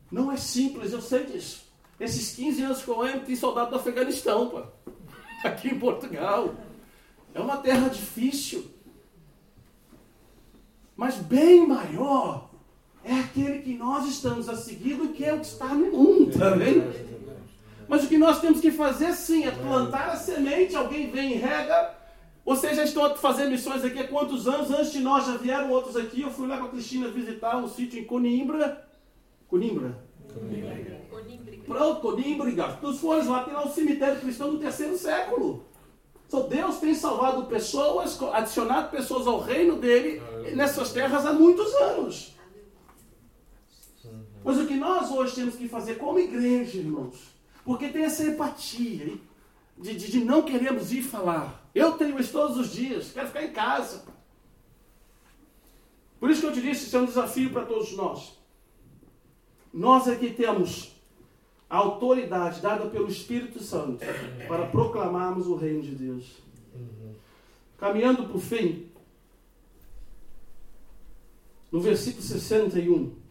Não 0.09 0.31
é 0.31 0.37
simples, 0.37 0.93
eu 0.93 1.01
sei 1.01 1.25
disso. 1.25 1.67
Esses 1.99 2.33
15 2.35 2.61
anos 2.61 2.81
que 2.81 2.87
eu 2.87 3.01
amo, 3.01 3.25
tem 3.25 3.35
soldado 3.35 3.71
do 3.71 3.75
Afeganistão, 3.75 4.49
pô. 4.49 4.63
Aqui 5.43 5.67
em 5.67 5.79
Portugal. 5.79 6.55
É 7.33 7.41
uma 7.41 7.57
terra 7.57 7.89
difícil. 7.89 8.71
Mas 10.95 11.15
bem 11.17 11.67
maior 11.67 12.46
é 13.07 13.19
aquele 13.21 13.59
que 13.59 13.73
nós 13.73 14.05
estamos 14.07 14.49
a 14.49 14.55
seguir 14.55 14.95
do 14.95 15.09
que 15.09 15.23
é 15.23 15.33
o 15.33 15.39
que 15.39 15.45
está 15.45 15.73
no 15.73 15.91
mundo, 15.91 16.37
tá 16.37 16.49
vendo? 16.49 16.93
Mas 17.87 18.03
o 18.03 18.07
que 18.07 18.17
nós 18.17 18.41
temos 18.41 18.59
que 18.59 18.69
fazer 18.69 19.13
sim 19.13 19.45
é 19.45 19.51
plantar 19.51 20.09
a 20.09 20.15
semente, 20.17 20.75
alguém 20.75 21.09
vem 21.09 21.33
e 21.33 21.35
rega. 21.35 21.95
Vocês 22.45 22.75
já 22.75 22.83
estão 22.83 23.15
fazendo 23.15 23.51
missões 23.51 23.83
aqui 23.83 23.99
há 23.99 24.07
quantos 24.07 24.47
anos? 24.47 24.69
Antes 24.71 24.91
de 24.91 24.99
nós 24.99 25.25
já 25.25 25.37
vieram 25.37 25.71
outros 25.71 25.95
aqui. 25.95 26.21
Eu 26.21 26.29
fui 26.29 26.47
lá 26.47 26.57
com 26.57 26.65
a 26.65 26.69
Cristina 26.69 27.07
visitar 27.07 27.57
um 27.57 27.67
sítio 27.67 27.99
em 27.99 28.03
Conimbra. 28.03 28.85
Conimbra? 29.47 30.03
Conimbra. 30.33 30.97
Pronto, 31.65 32.01
Conimbra. 32.01 32.77
Tu 32.81 32.93
fores 32.93 33.27
lá, 33.27 33.43
tem 33.43 33.53
lá 33.53 33.65
um 33.65 33.71
cemitério 33.71 34.19
cristão 34.19 34.51
do 34.51 34.59
terceiro 34.59 34.97
século. 34.97 35.65
Então 36.27 36.47
Deus 36.47 36.77
tem 36.77 36.93
salvado 36.93 37.45
pessoas, 37.45 38.21
adicionado 38.33 38.89
pessoas 38.89 39.27
ao 39.27 39.39
reino 39.39 39.77
dele 39.77 40.21
nessas 40.53 40.91
terras 40.91 41.25
há 41.25 41.31
muitos 41.31 41.73
anos. 41.75 42.36
Mas 44.47 44.59
o 44.59 44.65
que 44.65 44.75
nós 44.75 45.11
hoje 45.11 45.35
temos 45.35 45.55
que 45.55 45.67
fazer 45.67 45.95
como 45.95 46.17
igreja, 46.17 46.77
irmãos, 46.77 47.17
porque 47.65 47.89
tem 47.89 48.05
essa 48.05 48.23
empatia 48.23 49.17
de, 49.77 49.93
de, 49.93 50.09
de 50.09 50.23
não 50.23 50.41
queremos 50.41 50.93
ir 50.93 51.01
falar. 51.01 51.69
Eu 51.75 51.97
tenho 51.97 52.17
isso 52.17 52.31
todos 52.31 52.55
os 52.57 52.71
dias, 52.71 53.11
quero 53.11 53.27
ficar 53.27 53.43
em 53.43 53.51
casa. 53.51 54.05
Por 56.17 56.29
isso 56.31 56.39
que 56.39 56.47
eu 56.47 56.53
te 56.53 56.61
disse, 56.61 56.85
isso 56.85 56.95
é 56.95 57.01
um 57.01 57.05
desafio 57.05 57.49
para 57.49 57.65
todos 57.65 57.91
nós. 57.97 58.39
Nós 59.73 60.07
aqui 60.07 60.31
temos 60.31 60.95
a 61.69 61.75
autoridade 61.75 62.61
dada 62.61 62.87
pelo 62.87 63.09
Espírito 63.09 63.61
Santo 63.61 63.99
para 64.47 64.65
proclamarmos 64.67 65.45
o 65.45 65.55
reino 65.55 65.81
de 65.81 65.93
Deus. 65.93 66.37
Caminhando 67.77 68.23
para 68.23 68.37
o 68.37 68.39
fim, 68.39 68.89
no 71.69 71.81
versículo 71.81 72.23
61, 72.23 73.26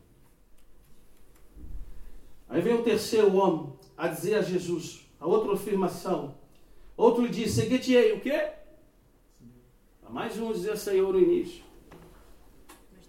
aí 2.48 2.60
vem 2.60 2.74
o 2.74 2.82
terceiro 2.82 3.34
homem 3.36 3.72
a 3.96 4.08
dizer 4.08 4.34
a 4.34 4.42
Jesus, 4.42 5.06
a 5.18 5.26
outra 5.26 5.54
afirmação. 5.54 6.34
Outro 6.96 7.22
lhe 7.22 7.28
diz, 7.28 7.52
seguir-te-ei, 7.52 8.12
o 8.12 8.20
quê? 8.20 8.52
A 10.04 10.10
mais 10.10 10.38
um 10.38 10.52
dizer 10.52 10.76
Senhor 10.76 11.12
no 11.12 11.20
início. 11.20 11.62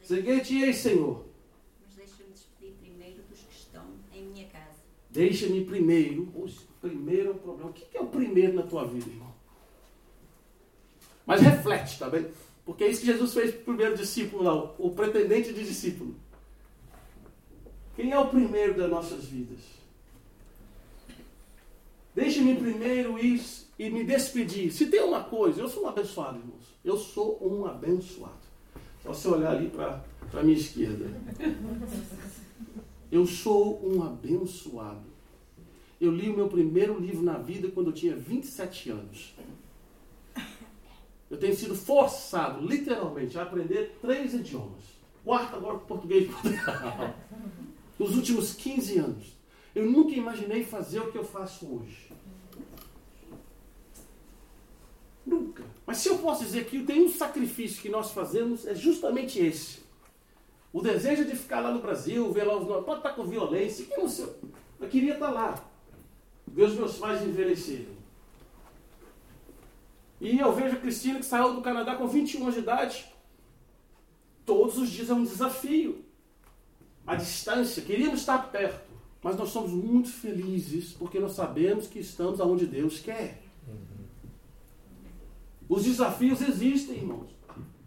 Seguir-te-ei, 0.03 0.73
Senhor. 0.73 1.25
Deixa-me 5.09 5.65
primeiro. 5.65 6.23
O 6.35 6.47
primeiro 6.79 7.29
é 7.29 7.31
o 7.31 7.35
problema. 7.35 7.69
O 7.69 7.73
que 7.73 7.97
é 7.97 8.01
o 8.01 8.07
primeiro 8.07 8.53
na 8.53 8.63
tua 8.63 8.85
vida, 8.85 9.09
irmão? 9.09 9.33
Mas 11.25 11.41
reflete, 11.41 11.97
tá 11.97 12.09
bem? 12.09 12.27
Porque 12.65 12.83
é 12.83 12.87
isso 12.87 13.01
que 13.01 13.07
Jesus 13.07 13.33
fez 13.33 13.51
para 13.51 13.61
o 13.61 13.63
primeiro 13.63 13.97
discípulo 13.97 14.43
lá, 14.43 14.53
o 14.77 14.91
pretendente 14.91 15.53
de 15.53 15.63
discípulo. 15.63 16.15
Quem 17.97 18.11
é 18.11 18.19
o 18.19 18.27
primeiro 18.27 18.75
das 18.75 18.91
nossas 18.91 19.25
vidas? 19.25 19.57
Deixe-me 22.13 22.55
primeiro 22.55 23.17
ir 23.17 23.43
e 23.79 23.89
me 23.89 24.03
despedir. 24.03 24.71
Se 24.71 24.85
tem 24.85 25.01
uma 25.01 25.23
coisa, 25.23 25.59
eu 25.59 25.67
sou 25.67 25.83
um 25.83 25.87
abençoado, 25.87 26.37
irmãos. 26.37 26.77
Eu 26.85 26.95
sou 26.95 27.39
um 27.41 27.65
abençoado. 27.65 28.37
Só 29.01 29.13
você 29.13 29.27
olhar 29.27 29.55
ali 29.55 29.69
para 29.69 30.03
a 30.31 30.43
minha 30.43 30.55
esquerda. 30.55 31.05
Eu 33.11 33.25
sou 33.25 33.83
um 33.83 34.03
abençoado. 34.03 35.07
Eu 35.99 36.11
li 36.11 36.29
o 36.29 36.35
meu 36.35 36.47
primeiro 36.47 36.99
livro 36.99 37.23
na 37.23 37.39
vida 37.39 37.67
quando 37.69 37.87
eu 37.87 37.93
tinha 37.93 38.15
27 38.15 38.91
anos. 38.91 39.33
Eu 41.31 41.37
tenho 41.37 41.55
sido 41.55 41.75
forçado, 41.75 42.63
literalmente, 42.63 43.39
a 43.39 43.41
aprender 43.41 43.97
três 43.99 44.35
idiomas. 44.35 44.83
Quarto 45.23 45.55
agora 45.55 45.79
português 45.79 46.29
Portugal. 46.29 47.15
nos 47.97 48.15
últimos 48.15 48.53
15 48.53 48.99
anos, 48.99 49.37
eu 49.73 49.85
nunca 49.85 50.13
imaginei 50.13 50.63
fazer 50.63 50.99
o 50.99 51.11
que 51.11 51.17
eu 51.17 51.23
faço 51.23 51.65
hoje. 51.65 52.11
Nunca. 55.25 55.63
Mas 55.85 55.97
se 55.97 56.09
eu 56.09 56.17
posso 56.19 56.43
dizer 56.43 56.65
que 56.65 56.83
tem 56.83 57.03
um 57.03 57.09
sacrifício 57.09 57.81
que 57.81 57.89
nós 57.89 58.11
fazemos, 58.11 58.65
é 58.65 58.73
justamente 58.73 59.39
esse. 59.39 59.79
O 60.71 60.81
desejo 60.81 61.25
de 61.25 61.35
ficar 61.35 61.59
lá 61.59 61.71
no 61.71 61.81
Brasil, 61.81 62.31
ver 62.31 62.43
lá 62.43 62.55
os. 62.55 62.85
Pode 62.85 62.99
estar 62.99 63.13
com 63.13 63.25
violência, 63.25 63.85
que 63.85 63.97
não 63.97 64.07
sei. 64.07 64.29
Eu 64.79 64.87
queria 64.87 65.13
estar 65.13 65.31
lá. 65.31 65.63
Ver 66.47 66.63
os 66.63 66.75
meus 66.75 66.97
pais 66.97 67.21
envelhecerem. 67.21 67.97
E 70.19 70.39
eu 70.39 70.53
vejo 70.53 70.75
a 70.75 70.79
Cristina 70.79 71.19
que 71.19 71.25
saiu 71.25 71.53
do 71.53 71.61
Canadá 71.61 71.95
com 71.95 72.07
21 72.07 72.41
anos 72.41 72.55
de 72.55 72.61
idade. 72.61 73.05
Todos 74.45 74.77
os 74.77 74.89
dias 74.89 75.09
é 75.09 75.13
um 75.13 75.23
desafio. 75.23 76.03
A 77.07 77.15
distância, 77.15 77.81
queríamos 77.81 78.19
estar 78.19 78.51
perto, 78.51 78.91
mas 79.23 79.37
nós 79.37 79.49
somos 79.49 79.71
muito 79.71 80.09
felizes 80.09 80.91
porque 80.91 81.19
nós 81.19 81.31
sabemos 81.31 81.87
que 81.87 81.99
estamos 81.99 82.41
aonde 82.41 82.67
Deus 82.67 82.99
quer. 82.99 83.41
Os 85.69 85.85
desafios 85.85 86.41
existem, 86.41 86.97
irmãos. 86.97 87.29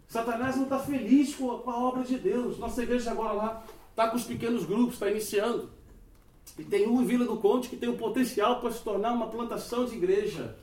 Satanás 0.07 0.55
não 0.55 0.63
está 0.63 0.79
feliz 0.79 1.35
com 1.35 1.51
a, 1.51 1.59
com 1.59 1.69
a, 1.69 1.77
obra 1.77 2.03
de 2.03 2.17
Deus. 2.17 2.57
Nossa 2.57 2.83
igreja 2.83 3.11
agora 3.11 3.33
lá 3.33 3.63
está 3.91 4.09
com 4.09 4.17
os 4.17 4.23
pequenos 4.23 4.65
grupos, 4.65 4.95
está 4.95 5.09
iniciando. 5.09 5.69
E 6.57 6.63
tem 6.63 6.87
um 6.87 7.01
em 7.01 7.05
Vila 7.05 7.25
do 7.25 7.37
Conde 7.37 7.69
que 7.69 7.77
tem 7.77 7.89
o 7.89 7.97
potencial 7.97 8.59
para 8.59 8.71
se 8.71 8.83
tornar 8.83 9.13
uma 9.13 9.27
plantação 9.27 9.85
de 9.85 9.95
igreja. 9.95 10.57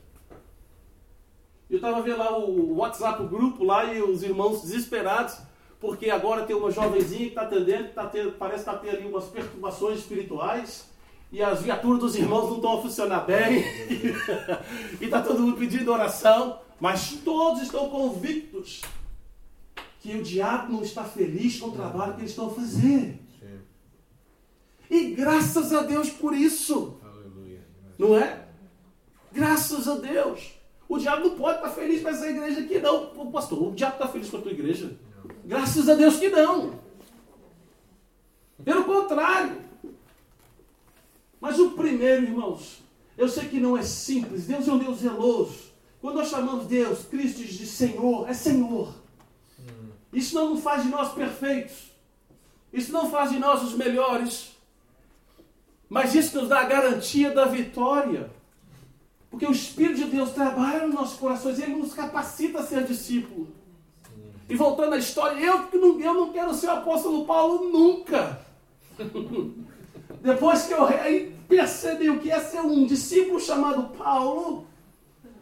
Eu 1.69 1.77
estava 1.77 2.01
vendo 2.01 2.17
lá 2.17 2.37
o 2.37 2.75
WhatsApp, 2.75 3.23
o 3.23 3.27
grupo 3.27 3.63
lá, 3.63 3.85
e 3.85 4.01
os 4.01 4.21
irmãos 4.21 4.61
desesperados, 4.61 5.37
porque 5.79 6.09
agora 6.09 6.45
tem 6.45 6.55
uma 6.55 6.71
jovenzinha 6.71 7.23
que 7.23 7.29
está 7.29 7.43
atendendo, 7.43 7.89
tá 7.89 8.05
tendo, 8.07 8.33
parece 8.33 8.63
que 8.63 8.69
está 8.69 8.77
tendo 8.79 8.97
ali 8.97 9.07
umas 9.07 9.25
perturbações 9.25 9.99
espirituais, 9.99 10.89
e 11.31 11.41
as 11.41 11.61
viaturas 11.61 11.99
dos 11.99 12.15
irmãos 12.15 12.49
não 12.49 12.55
estão 12.57 12.79
a 12.79 12.81
funcionar 12.81 13.21
bem, 13.21 13.63
e 14.99 15.05
está 15.05 15.21
todo 15.21 15.41
mundo 15.41 15.57
pedindo 15.57 15.91
oração, 15.91 16.59
mas 16.79 17.13
todos 17.23 17.61
estão 17.61 17.89
convictos 17.89 18.81
que 20.01 20.15
o 20.15 20.23
diabo 20.23 20.73
não 20.73 20.81
está 20.81 21.03
feliz 21.03 21.59
com 21.59 21.67
o 21.67 21.71
trabalho 21.71 22.13
que 22.13 22.21
eles 22.21 22.31
estão 22.31 22.47
a 22.47 22.53
fazer. 22.53 23.19
E 24.89 25.11
graças 25.11 25.71
a 25.71 25.83
Deus 25.83 26.09
por 26.09 26.33
isso. 26.33 26.99
Aleluia. 27.03 27.59
Não 27.97 28.17
é? 28.17 28.47
Graças 29.31 29.87
a 29.87 29.95
Deus. 29.95 30.53
O 30.87 30.97
diabo 30.97 31.29
não 31.29 31.35
pode 31.35 31.57
estar 31.57 31.69
feliz 31.69 32.01
com 32.01 32.09
essa 32.09 32.27
igreja 32.27 32.61
aqui, 32.61 32.79
não. 32.79 33.31
Pastor, 33.31 33.67
o 33.67 33.75
diabo 33.75 33.93
está 33.93 34.07
feliz 34.07 34.29
com 34.29 34.37
a 34.37 34.41
tua 34.41 34.51
igreja? 34.51 34.97
Graças 35.49 35.89
a 35.89 35.95
Deus 35.95 36.17
que 36.17 36.29
não. 36.29 36.79
Pelo 38.63 38.83
contrário. 38.83 39.59
Mas 41.41 41.57
o 41.57 41.71
primeiro, 41.71 42.21
irmãos, 42.21 42.83
eu 43.17 43.27
sei 43.27 43.49
que 43.49 43.59
não 43.59 43.75
é 43.75 43.81
simples. 43.81 44.45
Deus 44.45 44.67
é 44.67 44.71
um 44.71 44.77
Deus 44.77 44.99
zeloso. 44.99 45.71
Quando 45.99 46.17
nós 46.17 46.29
chamamos 46.29 46.67
Deus, 46.67 47.03
Cristo 47.05 47.43
de 47.43 47.65
Senhor, 47.65 48.29
é 48.29 48.33
Senhor. 48.33 48.93
Isso 50.13 50.35
não 50.35 50.55
faz 50.55 50.83
de 50.83 50.89
nós 50.89 51.13
perfeitos. 51.13 51.93
Isso 52.71 52.91
não 52.91 53.09
faz 53.09 53.31
de 53.31 53.39
nós 53.39 53.63
os 53.63 53.73
melhores. 53.73 54.51
Mas 55.89 56.13
isso 56.13 56.39
nos 56.39 56.47
dá 56.47 56.59
a 56.59 56.65
garantia 56.65 57.31
da 57.31 57.45
vitória. 57.45 58.29
Porque 59.31 59.47
o 59.47 59.51
Espírito 59.51 59.95
de 59.95 60.11
Deus 60.11 60.29
trabalha 60.29 60.85
nos 60.85 60.93
nossos 60.93 61.17
corações 61.17 61.57
e 61.57 61.63
ele 61.63 61.73
nos 61.73 61.95
capacita 61.95 62.59
a 62.59 62.63
ser 62.63 62.83
discípulo. 62.83 63.57
E 64.49 64.55
voltando 64.55 64.95
à 64.95 64.97
história, 64.97 65.39
eu, 65.39 65.69
não, 65.79 66.01
eu 66.01 66.13
não 66.15 66.33
quero 66.33 66.55
ser 66.55 66.67
o 66.67 66.71
apóstolo 66.71 67.23
Paulo 67.23 67.69
nunca. 67.69 68.41
Depois 70.21 70.65
que 70.65 70.73
eu 70.73 70.87
percebi 71.47 72.09
o 72.09 72.19
que 72.19 72.31
é 72.31 72.39
ser 72.39 72.61
um 72.61 72.83
discípulo 72.87 73.39
chamado 73.39 73.95
Paulo, 73.95 74.65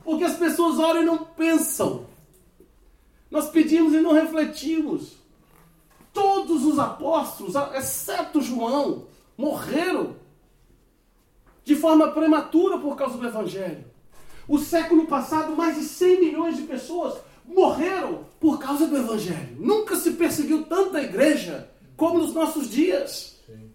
porque 0.03 0.26
as 0.26 0.36
pessoas 0.36 0.78
olham 0.78 1.03
e 1.03 1.05
não 1.05 1.20
pensam. 1.20 2.05
Nós 3.32 3.49
pedimos 3.49 3.93
e 3.93 4.01
não 4.01 4.12
refletimos. 4.12 5.16
Todos 6.12 6.66
os 6.66 6.78
apóstolos, 6.78 7.55
exceto 7.76 8.41
João, 8.41 9.05
morreram 9.38 10.16
de 11.64 11.76
forma 11.76 12.12
prematura 12.12 12.78
por 12.78 12.97
causa 12.97 13.18
do 13.18 13.26
Evangelho. 13.26 13.86
O 14.47 14.58
século 14.58 15.08
passado, 15.08 15.55
mais 15.55 15.76
de 15.76 15.84
100 15.84 16.20
milhões 16.20 16.58
de 16.58 16.64
pessoas 16.64 17.27
morreram 17.48 18.26
por 18.39 18.60
causa 18.60 18.86
do 18.86 18.98
Evangelho. 18.98 19.58
Nunca 19.58 19.95
se 19.95 20.12
perseguiu 20.12 20.66
tanta 20.66 21.02
igreja 21.02 21.70
como 21.95 22.20
nos 22.20 22.34
nossos 22.34 22.70
dias. 22.70 23.39
Sim. 23.45 23.72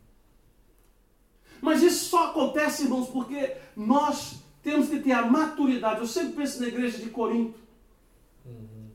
Mas 1.61 1.83
isso 1.83 2.11
só 2.11 2.29
acontece, 2.29 2.85
irmãos, 2.85 3.09
porque 3.09 3.57
nós 3.75 4.37
temos 4.63 4.89
que 4.89 5.01
ter 5.01 5.13
a 5.13 5.27
maturidade. 5.27 6.01
Eu 6.01 6.07
sempre 6.07 6.35
penso 6.35 6.61
na 6.61 6.69
igreja 6.69 6.99
de 6.99 7.11
Corinto. 7.11 7.59
Uhum. 8.45 8.91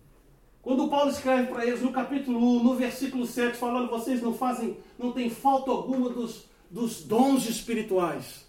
Quando 0.61 0.88
Paulo 0.88 1.11
escreve 1.11 1.47
para 1.47 1.65
eles 1.65 1.82
no 1.82 1.91
capítulo 1.91 2.39
1, 2.59 2.63
no 2.63 2.75
versículo 2.75 3.25
7, 3.25 3.57
falando, 3.57 3.89
vocês 3.89 4.21
não 4.21 4.34
fazem, 4.34 4.78
não 4.97 5.11
tem 5.11 5.30
falta 5.30 5.71
alguma 5.71 6.09
dos, 6.09 6.45
dos 6.69 7.03
dons 7.03 7.49
espirituais. 7.49 8.45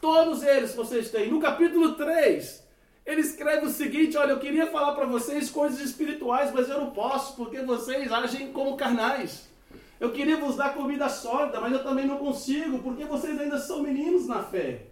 Todos 0.00 0.42
eles 0.42 0.74
vocês 0.74 1.10
têm. 1.10 1.30
No 1.30 1.38
capítulo 1.38 1.94
3, 1.94 2.62
ele 3.04 3.20
escreve 3.20 3.66
o 3.66 3.70
seguinte: 3.70 4.16
Olha, 4.16 4.32
eu 4.32 4.38
queria 4.38 4.66
falar 4.66 4.92
para 4.92 5.06
vocês 5.06 5.50
coisas 5.50 5.80
espirituais, 5.80 6.52
mas 6.52 6.68
eu 6.68 6.80
não 6.80 6.90
posso, 6.90 7.36
porque 7.36 7.60
vocês 7.62 8.12
agem 8.12 8.52
como 8.52 8.76
carnais. 8.76 9.50
Eu 9.98 10.10
queria 10.10 10.36
vos 10.36 10.56
dar 10.56 10.74
comida 10.74 11.08
sólida, 11.08 11.60
mas 11.60 11.72
eu 11.72 11.82
também 11.82 12.06
não 12.06 12.18
consigo, 12.18 12.80
porque 12.80 13.04
vocês 13.04 13.38
ainda 13.38 13.58
são 13.58 13.82
meninos 13.82 14.26
na 14.26 14.42
fé. 14.42 14.86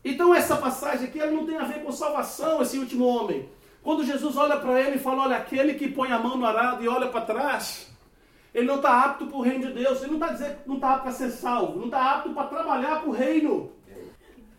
Então, 0.05 0.35
essa 0.35 0.57
passagem 0.57 1.07
aqui 1.07 1.21
ela 1.21 1.31
não 1.31 1.47
tem 1.47 1.57
a 1.57 1.63
ver 1.63 1.85
com 1.85 1.93
salvação, 1.93 2.61
esse 2.61 2.77
último 2.77 3.07
homem. 3.07 3.49
Quando 3.85 4.05
Jesus 4.05 4.37
olha 4.37 4.57
para 4.57 4.81
ele 4.81 4.97
e 4.97 4.99
fala: 4.99 5.23
Olha, 5.23 5.37
aquele 5.37 5.75
que 5.75 5.87
põe 5.87 6.11
a 6.11 6.19
mão 6.19 6.37
no 6.37 6.45
arado 6.45 6.83
e 6.83 6.89
olha 6.89 7.07
para 7.07 7.21
trás, 7.21 7.89
ele 8.55 8.67
não 8.67 8.77
está 8.77 9.05
apto 9.05 9.27
para 9.27 9.37
o 9.37 9.43
reino 9.43 9.69
de 9.69 9.73
Deus. 9.73 10.03
Ele 10.03 10.13
não 10.13 10.19
está 10.19 10.33
dizendo 10.33 10.63
que 10.63 10.69
não 10.69 10.75
está 10.75 10.91
apto 10.91 11.03
para 11.03 11.13
ser 11.13 11.31
salvo. 11.31 11.79
Não 11.79 11.87
está 11.87 12.15
apto 12.15 12.31
para 12.31 12.49
trabalhar 12.49 13.01
para 13.01 13.09
o 13.09 13.13
reino. 13.13 13.73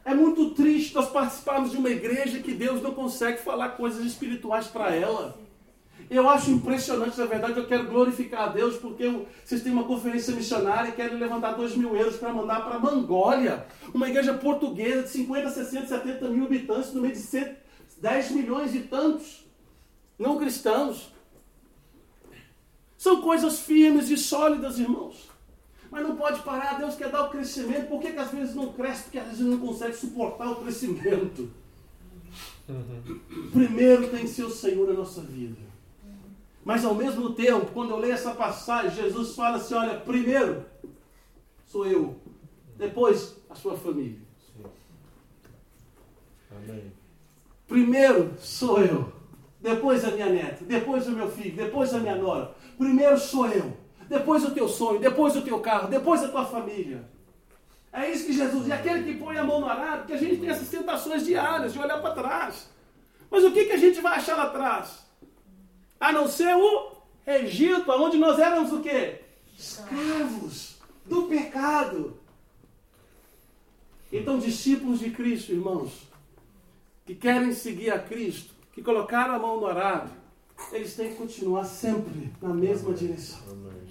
É 0.06 0.14
muito 0.14 0.51
triste 0.51 0.93
nós 0.93 1.10
participarmos 1.10 1.72
de 1.72 1.78
uma 1.78 1.89
igreja 1.89 2.39
que 2.39 2.54
Deus 2.54 2.82
não 2.82 2.93
consegue 2.93 3.41
falar 3.41 3.70
coisas 3.70 4.06
espirituais 4.06 4.68
para 4.68 4.93
ela. 4.93 5.38
Eu 6.10 6.30
acho 6.30 6.51
impressionante, 6.51 7.18
na 7.18 7.26
verdade, 7.26 7.58
eu 7.58 7.66
quero 7.66 7.88
glorificar 7.88 8.43
a 8.43 8.47
Deus 8.47 8.76
porque 8.76 9.10
vocês 9.43 9.64
têm 9.64 9.72
uma 9.72 9.86
conferência 9.86 10.36
missionária 10.36 10.89
e 10.89 10.93
querem 10.93 11.18
levantar 11.18 11.54
2 11.54 11.78
mil 11.78 11.95
euros 11.95 12.18
para 12.18 12.34
mandar 12.34 12.66
para 12.66 12.78
Mangólia, 12.78 13.66
uma 13.93 14.10
igreja 14.10 14.34
portuguesa 14.34 15.04
de 15.04 15.10
50, 15.10 15.49
60, 15.49 15.88
70 15.88 16.30
mil 16.30 16.45
habitantes, 16.45 16.93
no 16.93 17.01
meio 17.01 17.16
de 17.16 17.56
10 17.99 18.32
milhões 18.32 18.76
e 18.76 18.82
tantos 18.82 19.43
não 20.20 20.38
cristãos. 20.38 21.12
São 22.97 23.22
coisas 23.22 23.60
firmes 23.60 24.10
e 24.10 24.18
sólidas, 24.18 24.80
irmãos. 24.80 25.33
Mas 25.94 26.02
não 26.02 26.16
pode 26.16 26.41
parar, 26.41 26.80
Deus 26.80 26.96
quer 26.96 27.12
dar 27.12 27.28
o 27.28 27.30
crescimento. 27.30 27.88
Por 27.88 28.02
que, 28.02 28.12
que 28.12 28.18
às 28.18 28.32
vezes 28.32 28.56
não 28.56 28.74
cresce? 28.74 29.04
Porque 29.04 29.20
às 29.20 29.28
vezes 29.28 29.46
não 29.46 29.60
consegue 29.60 29.94
suportar 29.96 30.50
o 30.50 30.56
crescimento. 30.56 31.52
Uhum. 32.68 33.20
Primeiro 33.52 34.10
tem 34.10 34.22
que 34.22 34.30
ser 34.30 34.44
o 34.44 34.50
Senhor 34.50 34.88
na 34.88 34.96
nossa 34.96 35.22
vida. 35.22 35.56
Mas 36.66 36.84
ao 36.84 36.96
mesmo 36.96 37.34
tempo, 37.34 37.68
quando 37.72 37.91
eu 37.91 38.00
leio 38.00 38.16
essa 38.16 38.34
passagem, 38.34 39.04
Jesus 39.04 39.36
fala 39.36 39.58
assim: 39.58 39.76
olha, 39.76 40.00
primeiro 40.00 40.66
sou 41.68 41.86
eu, 41.86 42.20
depois 42.76 43.36
a 43.48 43.54
sua 43.54 43.78
família. 43.78 44.18
Amém. 46.50 46.91
Primeiro 47.68 48.34
sou 48.39 48.82
eu, 48.82 49.14
depois 49.62 50.04
a 50.04 50.10
minha 50.10 50.30
neta, 50.30 50.66
depois 50.66 51.08
o 51.08 51.12
meu 51.12 51.30
filho, 51.30 51.56
depois 51.56 51.94
a 51.94 52.00
minha 52.00 52.16
nora. 52.16 52.56
Primeiro 52.80 53.20
sou 53.20 53.46
eu, 53.48 53.83
depois 54.10 54.43
o 54.43 54.51
teu 54.51 54.68
sonho, 54.68 54.99
depois 54.99 55.36
o 55.36 55.41
teu 55.41 55.60
carro, 55.60 55.88
depois 55.88 56.24
a 56.24 56.28
tua 56.28 56.45
família. 56.45 57.04
É 57.91 58.10
isso 58.10 58.26
que 58.26 58.34
Jesus, 58.34 58.68
e 58.68 58.72
aquele 58.72 59.04
que 59.04 59.20
põe 59.20 59.38
a 59.38 59.43
mão 59.43 59.62
no 59.62 59.68
arado, 59.68 60.06
que 60.06 60.14
a 60.14 60.18
gente 60.18 60.38
tem 60.38 60.49
essas 60.49 60.70
tentações 60.70 61.26
diárias 61.26 61.74
de 61.74 61.80
olhar 61.80 62.01
para 62.01 62.16
trás. 62.16 62.68
Mas 63.30 63.43
o 63.43 63.51
que, 63.51 63.66
que 63.66 63.72
a 63.72 63.78
gente 63.78 64.01
vai 64.01 64.18
achar 64.18 64.36
lá 64.36 64.43
atrás? 64.43 65.06
A 65.99 66.12
não 66.12 66.28
ser 66.28 66.56
o 66.56 66.91
Egito, 67.26 67.89
onde 67.91 68.18
nós 68.18 68.39
éramos 68.39 68.74
o 68.74 68.82
quê? 68.82 69.22
Escravos 69.58 70.76
do 71.06 71.24
pecado. 71.24 72.18
Então, 74.12 74.38
discípulos 74.38 74.99
de 74.99 75.10
Cristo, 75.10 75.51
irmãos, 75.51 76.08
que 77.06 77.16
querem 77.16 77.54
seguir 77.54 77.91
a 77.91 77.99
Cristo, 77.99 78.54
que 78.74 78.82
colocaram 78.82 79.36
a 79.36 79.39
mão 79.39 79.60
no 79.60 79.68
arado, 79.68 80.12
eles 80.72 80.95
têm 80.95 81.10
que 81.10 81.16
continuar 81.16 81.66
sempre 81.66 82.32
na 82.41 82.54
mesma 82.54 82.93
direção. 82.93 83.39
Amém, 83.49 83.83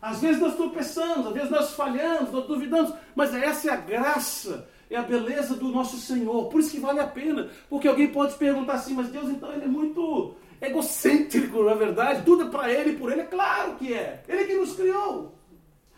às 0.00 0.20
vezes 0.20 0.40
nós 0.40 0.56
tropeçamos, 0.56 1.26
às 1.26 1.32
vezes 1.32 1.50
nós 1.50 1.74
falhamos, 1.74 2.32
nós 2.32 2.46
duvidamos, 2.46 2.92
mas 3.14 3.34
essa 3.34 3.70
é 3.70 3.72
a 3.72 3.76
graça, 3.76 4.66
é 4.88 4.96
a 4.96 5.02
beleza 5.02 5.54
do 5.54 5.68
nosso 5.68 5.96
Senhor. 5.98 6.46
Por 6.46 6.60
isso 6.60 6.70
que 6.70 6.80
vale 6.80 7.00
a 7.00 7.06
pena, 7.06 7.48
porque 7.68 7.86
alguém 7.86 8.08
pode 8.08 8.34
perguntar 8.34 8.74
assim, 8.74 8.94
mas 8.94 9.08
Deus 9.08 9.28
então 9.28 9.52
ele 9.52 9.64
é 9.64 9.68
muito 9.68 10.34
egocêntrico, 10.60 11.62
na 11.64 11.72
é 11.72 11.76
verdade, 11.76 12.22
tudo 12.24 12.44
é 12.44 12.48
para 12.48 12.70
Ele 12.70 12.90
e 12.90 12.96
por 12.96 13.10
Ele, 13.10 13.22
é 13.22 13.24
claro 13.24 13.76
que 13.76 13.94
é. 13.94 14.22
Ele 14.28 14.44
que 14.44 14.54
nos 14.54 14.74
criou. 14.74 15.34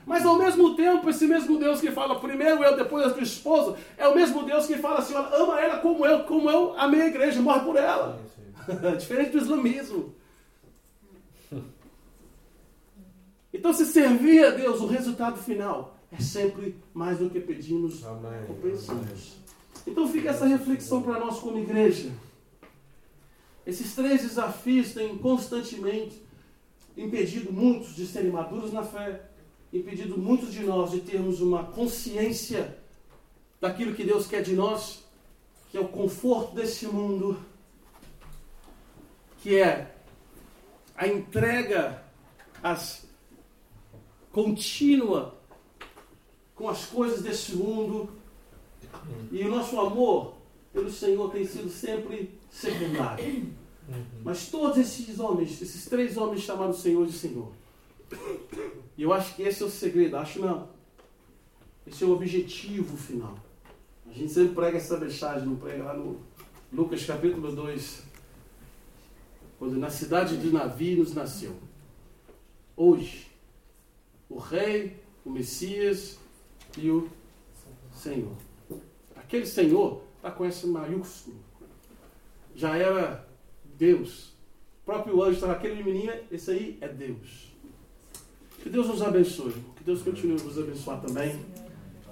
Mas 0.06 0.24
ao 0.26 0.36
mesmo 0.36 0.74
tempo, 0.74 1.08
esse 1.08 1.26
mesmo 1.26 1.58
Deus 1.58 1.80
que 1.80 1.90
fala 1.90 2.18
primeiro 2.18 2.62
eu, 2.62 2.76
depois 2.76 3.06
a 3.06 3.10
tua 3.10 3.22
esposa, 3.22 3.76
é 3.96 4.06
o 4.06 4.14
mesmo 4.14 4.42
Deus 4.42 4.66
que 4.66 4.76
fala 4.76 4.98
assim, 4.98 5.14
ama 5.14 5.60
ela 5.60 5.78
como 5.78 6.04
eu, 6.04 6.24
como 6.24 6.50
eu 6.50 6.74
amei 6.76 7.02
a 7.02 7.06
igreja, 7.06 7.40
morre 7.40 7.60
por 7.60 7.76
ela. 7.76 8.18
Diferente 8.98 9.30
do 9.30 9.38
islamismo. 9.38 10.14
Então, 13.62 13.72
se 13.72 13.86
servir 13.86 14.44
a 14.44 14.50
Deus, 14.50 14.80
o 14.80 14.88
resultado 14.88 15.40
final 15.40 15.96
é 16.10 16.20
sempre 16.20 16.74
mais 16.92 17.18
do 17.18 17.30
que 17.30 17.38
pedimos 17.38 18.02
ou 18.02 18.56
pensamos. 18.56 19.36
Então, 19.86 20.08
fica 20.08 20.30
essa 20.30 20.48
reflexão 20.48 21.00
para 21.00 21.20
nós 21.20 21.38
como 21.38 21.60
igreja. 21.60 22.10
Esses 23.64 23.94
três 23.94 24.22
desafios 24.22 24.92
têm 24.92 25.16
constantemente 25.16 26.20
impedido 26.96 27.52
muitos 27.52 27.94
de 27.94 28.04
serem 28.04 28.32
maduros 28.32 28.72
na 28.72 28.82
fé, 28.82 29.30
impedido 29.72 30.18
muitos 30.18 30.52
de 30.52 30.64
nós 30.64 30.90
de 30.90 31.00
termos 31.00 31.40
uma 31.40 31.62
consciência 31.62 32.76
daquilo 33.60 33.94
que 33.94 34.02
Deus 34.02 34.26
quer 34.26 34.42
de 34.42 34.56
nós, 34.56 35.04
que 35.70 35.78
é 35.78 35.80
o 35.80 35.86
conforto 35.86 36.52
desse 36.52 36.88
mundo, 36.88 37.38
que 39.38 39.56
é 39.56 39.94
a 40.96 41.06
entrega 41.06 42.02
as 42.60 43.01
contínua 44.32 45.34
com 46.54 46.68
as 46.68 46.86
coisas 46.86 47.22
desse 47.22 47.54
mundo. 47.54 48.08
E 49.30 49.42
o 49.44 49.50
nosso 49.50 49.78
amor 49.78 50.34
pelo 50.72 50.90
Senhor 50.90 51.30
tem 51.30 51.46
sido 51.46 51.68
sempre 51.68 52.30
secundário. 52.50 53.52
Mas 54.24 54.48
todos 54.48 54.78
esses 54.78 55.18
homens, 55.18 55.60
esses 55.60 55.86
três 55.86 56.16
homens 56.16 56.42
chamaram 56.42 56.70
o 56.70 56.74
Senhor 56.74 57.06
de 57.06 57.12
Senhor. 57.12 57.52
E 58.96 59.02
eu 59.02 59.12
acho 59.12 59.34
que 59.34 59.42
esse 59.42 59.62
é 59.62 59.66
o 59.66 59.70
segredo, 59.70 60.16
acho 60.16 60.40
não. 60.40 60.68
Esse 61.86 62.04
é 62.04 62.06
o 62.06 62.12
objetivo 62.12 62.96
final. 62.96 63.36
A 64.08 64.12
gente 64.12 64.32
sempre 64.32 64.54
prega 64.54 64.76
essa 64.76 64.98
mensagem, 64.98 65.48
não 65.48 65.56
prega 65.56 65.82
lá 65.82 65.94
no 65.94 66.20
Lucas 66.72 67.04
capítulo 67.04 67.50
2, 67.52 68.02
quando 69.58 69.78
na 69.78 69.90
cidade 69.90 70.36
de 70.36 70.50
Navi 70.50 70.96
nos 70.96 71.14
nasceu. 71.14 71.56
Hoje, 72.76 73.31
o 74.34 74.38
Rei, 74.38 74.96
o 75.24 75.30
Messias 75.30 76.18
e 76.78 76.90
o 76.90 77.08
Senhor. 77.94 78.32
Aquele 79.14 79.46
Senhor 79.46 80.02
está 80.16 80.30
com 80.30 80.44
esse 80.44 80.66
maiúsculo. 80.66 81.36
Já 82.54 82.76
era 82.76 83.28
Deus. 83.76 84.32
O 84.82 84.84
próprio 84.84 85.22
anjo 85.22 85.34
estava 85.34 85.52
aquele 85.52 85.82
menino, 85.82 86.12
esse 86.30 86.50
aí 86.50 86.78
é 86.80 86.88
Deus. 86.88 87.52
Que 88.62 88.68
Deus 88.68 88.88
nos 88.88 89.02
abençoe. 89.02 89.54
Que 89.76 89.84
Deus 89.84 90.02
continue 90.02 90.40
a 90.40 90.44
nos 90.44 90.58
abençoar 90.58 91.00
também. 91.00 91.38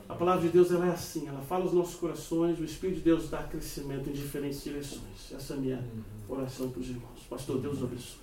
A 0.09 0.15
palavra 0.15 0.43
de 0.43 0.49
Deus 0.49 0.73
ela 0.73 0.89
é 0.89 0.91
assim, 0.91 1.29
ela 1.29 1.41
fala 1.41 1.65
aos 1.65 1.73
nossos 1.73 1.95
corações, 1.95 2.59
o 2.59 2.65
Espírito 2.65 2.97
de 2.97 3.03
Deus 3.03 3.31
dá 3.31 3.45
crescimento 3.45 4.11
em 4.11 4.13
diferentes 4.13 4.65
direções. 4.65 5.33
Essa 5.33 5.55
é 5.55 5.57
a 5.57 5.61
minha 5.61 5.85
oração 6.29 6.69
para 6.69 6.81
os 6.81 6.89
irmãos. 6.89 7.21
Pastor, 7.29 7.61
Deus 7.61 7.81
abençoe. 7.81 8.19